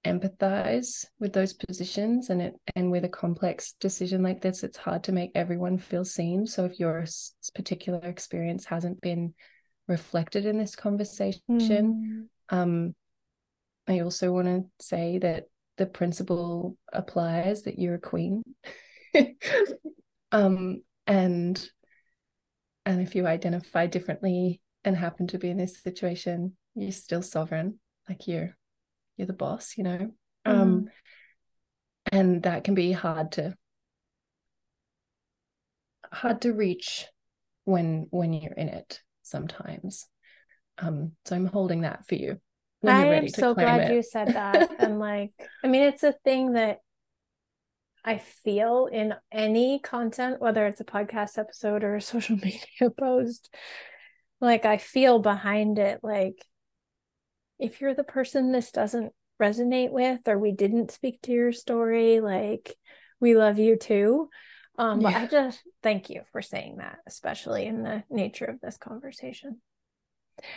empathize 0.05 1.07
with 1.19 1.33
those 1.33 1.53
positions 1.53 2.31
and 2.31 2.43
it 2.43 2.55
and 2.77 2.91
with 2.91 3.05
a 3.05 3.09
complex 3.09 3.73
decision 3.81 4.23
like 4.23 4.43
this 4.43 4.63
it's 4.63 4.77
hard 4.77 5.03
to 5.03 5.13
make 5.13 5.31
everyone 5.35 5.79
feel 5.79 6.05
seen 6.05 6.47
so 6.47 6.65
if 6.65 6.79
your 6.79 7.07
particular 7.55 8.01
experience 8.05 8.67
hasn't 8.67 9.01
been 9.01 9.33
reflected 9.89 10.47
in 10.47 10.59
this 10.59 10.77
conversation. 10.77 11.43
Mm. 11.51 12.57
Um, 12.57 12.95
I 13.87 14.01
also 14.01 14.33
want 14.33 14.47
to 14.47 14.65
say 14.85 15.19
that 15.19 15.45
the 15.77 15.87
principle 15.87 16.77
applies 16.93 17.63
that 17.63 17.79
you're 17.79 17.97
a 17.97 18.01
queen. 18.01 18.43
um, 20.33 20.83
and 21.07 21.69
and 22.87 23.01
if 23.01 23.15
you 23.15 23.27
identify 23.27 23.87
differently 23.87 24.61
and 24.85 24.97
happen 24.97 25.27
to 25.29 25.39
be 25.39 25.51
in 25.51 25.57
this 25.57 25.83
situation, 25.83 26.57
you're 26.75 26.93
still 26.93 27.23
sovereign. 27.23 27.79
Like 28.09 28.27
you're 28.27 28.57
you're 29.17 29.27
the 29.27 29.33
boss, 29.33 29.75
you 29.77 29.85
know. 29.85 30.11
Mm. 30.47 30.53
Um, 30.53 30.89
and 32.13 32.43
that 32.43 32.65
can 32.65 32.75
be 32.75 32.93
hard 32.93 33.33
to 33.33 33.55
hard 36.13 36.43
to 36.43 36.53
reach 36.53 37.07
when 37.65 38.07
when 38.11 38.33
you're 38.33 38.53
in 38.53 38.69
it 38.69 39.01
sometimes. 39.23 40.07
Um, 40.79 41.13
so 41.25 41.37
I'm 41.37 41.47
holding 41.47 41.83
that 41.83 42.07
for 42.07 42.15
you. 42.15 42.41
I 42.87 43.07
am 43.07 43.29
so 43.29 43.55
glad 43.55 43.91
it. 43.91 43.95
you 43.95 44.03
said 44.03 44.29
that. 44.29 44.71
and 44.79 44.99
like, 44.99 45.33
I 45.63 45.69
mean, 45.69 45.83
it's 45.83 46.03
a 46.03 46.13
thing 46.25 46.53
that 46.53 46.81
I 48.05 48.19
feel 48.19 48.87
in 48.87 49.15
any 49.33 49.79
content, 49.79 50.41
whether 50.41 50.67
it's 50.67 50.81
a 50.81 50.85
podcast 50.85 51.39
episode 51.39 51.85
or 51.85 51.97
a 51.97 52.03
social 52.03 52.37
media 52.37 52.91
post, 52.99 53.55
like 54.41 54.65
I 54.67 54.77
feel 54.77 55.19
behind 55.19 55.79
it. 55.79 56.01
Like, 56.03 56.45
if 57.59 57.81
you're 57.81 57.95
the 57.95 58.05
person 58.05 58.53
this 58.53 58.71
doesn't 58.71 59.13
resonate 59.41 59.91
with, 59.91 60.21
or 60.27 60.39
we 60.39 60.53
didn't 60.53 60.91
speak 60.91 61.21
to 61.23 61.33
your 61.33 61.53
story, 61.53 62.21
like, 62.21 62.77
we 63.21 63.37
love 63.37 63.59
you 63.59 63.77
too. 63.77 64.29
Um, 64.77 65.01
yeah. 65.01 65.11
but 65.11 65.23
I 65.23 65.27
just 65.27 65.63
thank 65.83 66.11
you 66.11 66.23
for 66.33 66.43
saying 66.43 66.77
that, 66.79 66.99
especially 67.07 67.67
in 67.67 67.83
the 67.83 68.03
nature 68.11 68.45
of 68.47 68.61
this 68.61 68.77
conversation. 68.77 69.61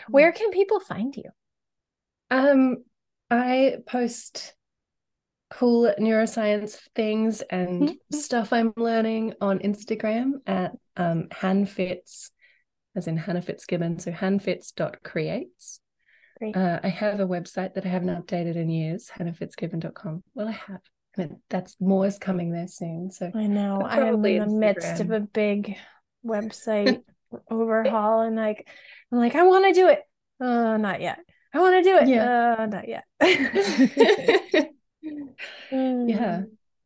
Where 0.09 0.31
can 0.31 0.51
people 0.51 0.79
find 0.79 1.15
you? 1.15 1.29
Um, 2.31 2.77
I 3.29 3.77
post 3.85 4.55
cool 5.49 5.93
neuroscience 5.99 6.79
things 6.95 7.41
and 7.41 7.83
mm-hmm. 7.83 8.17
stuff 8.17 8.51
I'm 8.51 8.73
learning 8.75 9.35
on 9.39 9.59
Instagram 9.59 10.33
at 10.45 10.71
um, 10.97 11.27
hanfits, 11.31 12.31
as 12.95 13.07
in 13.07 13.17
Hannah 13.17 13.41
Fitzgibbon, 13.41 13.99
so 13.99 14.11
hanfits.creates. 14.11 15.79
Uh, 16.41 16.79
I 16.83 16.89
have 16.89 17.19
a 17.19 17.27
website 17.27 17.73
that 17.73 17.85
I 17.85 17.89
haven't 17.89 18.09
updated 18.09 18.55
in 18.55 18.69
years, 18.69 19.09
hannahfitzgibbon.com. 19.17 20.23
Well, 20.35 20.47
I 20.47 20.51
have 20.51 20.81
that's 21.49 21.75
more 21.79 22.05
is 22.05 22.19
coming 22.19 22.51
there 22.51 22.67
soon. 22.67 23.09
So 23.11 23.31
I 23.33 23.47
know 23.47 23.81
I 23.81 23.99
am 23.99 24.15
in 24.15 24.21
the 24.21 24.29
Instagram. 24.38 24.59
midst 24.59 24.99
of 25.01 25.11
a 25.11 25.19
big 25.19 25.75
website 26.25 27.01
overhaul, 27.51 28.21
and 28.21 28.35
like 28.35 28.67
I'm 29.11 29.17
like 29.17 29.35
I 29.35 29.43
want 29.43 29.65
to 29.65 29.73
do 29.73 29.88
it. 29.88 30.01
Uh, 30.39 30.77
not 30.77 31.01
yet. 31.01 31.19
I 31.53 31.59
want 31.59 31.83
to 31.83 31.89
do 31.89 31.97
it. 31.97 32.07
Yeah, 32.07 32.55
uh, 32.59 32.65
not 32.67 32.88
yet. 32.88 33.03
yeah. 35.71 36.43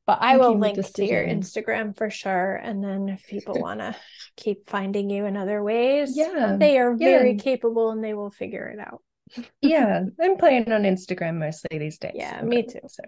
But 0.07 0.17
I 0.21 0.37
will 0.37 0.57
link 0.57 0.83
to 0.83 1.05
your 1.05 1.23
Instagram 1.23 1.95
for 1.95 2.09
sure. 2.09 2.55
And 2.55 2.83
then 2.83 3.07
if 3.09 3.25
people 3.27 3.59
want 3.59 3.81
to 3.81 3.95
keep 4.35 4.67
finding 4.67 5.09
you 5.09 5.25
in 5.25 5.37
other 5.37 5.63
ways, 5.63 6.17
yeah, 6.17 6.57
they 6.59 6.79
are 6.79 6.95
yeah. 6.97 7.19
very 7.19 7.35
capable 7.35 7.91
and 7.91 8.03
they 8.03 8.13
will 8.13 8.31
figure 8.31 8.67
it 8.67 8.79
out. 8.79 9.01
Yeah, 9.61 10.03
I'm 10.19 10.37
playing 10.37 10.71
on 10.71 10.83
Instagram 10.83 11.37
mostly 11.37 11.77
these 11.77 11.97
days. 11.97 12.13
Yeah, 12.15 12.41
me 12.41 12.63
too. 12.63 12.79
So 12.87 13.03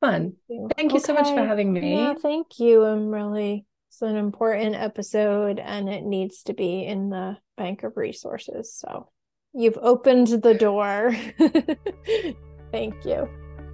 fun. 0.00 0.34
Thank 0.48 0.92
you 0.92 0.98
okay. 0.98 0.98
so 0.98 1.14
much 1.14 1.28
for 1.28 1.44
having 1.44 1.72
me. 1.72 1.94
Yeah, 1.94 2.14
thank 2.14 2.58
you. 2.58 2.84
I'm 2.84 3.08
really 3.08 3.66
it's 3.88 4.00
an 4.00 4.16
important 4.16 4.74
episode 4.74 5.58
and 5.58 5.86
it 5.86 6.02
needs 6.02 6.42
to 6.44 6.54
be 6.54 6.86
in 6.86 7.10
the 7.10 7.36
bank 7.58 7.82
of 7.82 7.98
resources. 7.98 8.74
So 8.74 9.10
you've 9.52 9.78
opened 9.82 10.28
the 10.28 10.54
door. 10.54 11.14
thank 12.72 13.04
you. 13.04 13.28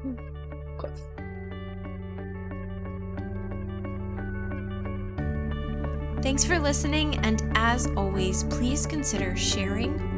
Of 0.05 0.79
course. 0.79 1.01
Thanks 6.21 6.45
for 6.45 6.59
listening, 6.59 7.17
and 7.19 7.41
as 7.55 7.87
always, 7.97 8.43
please 8.45 8.87
consider 8.87 9.37
sharing, 9.37 10.18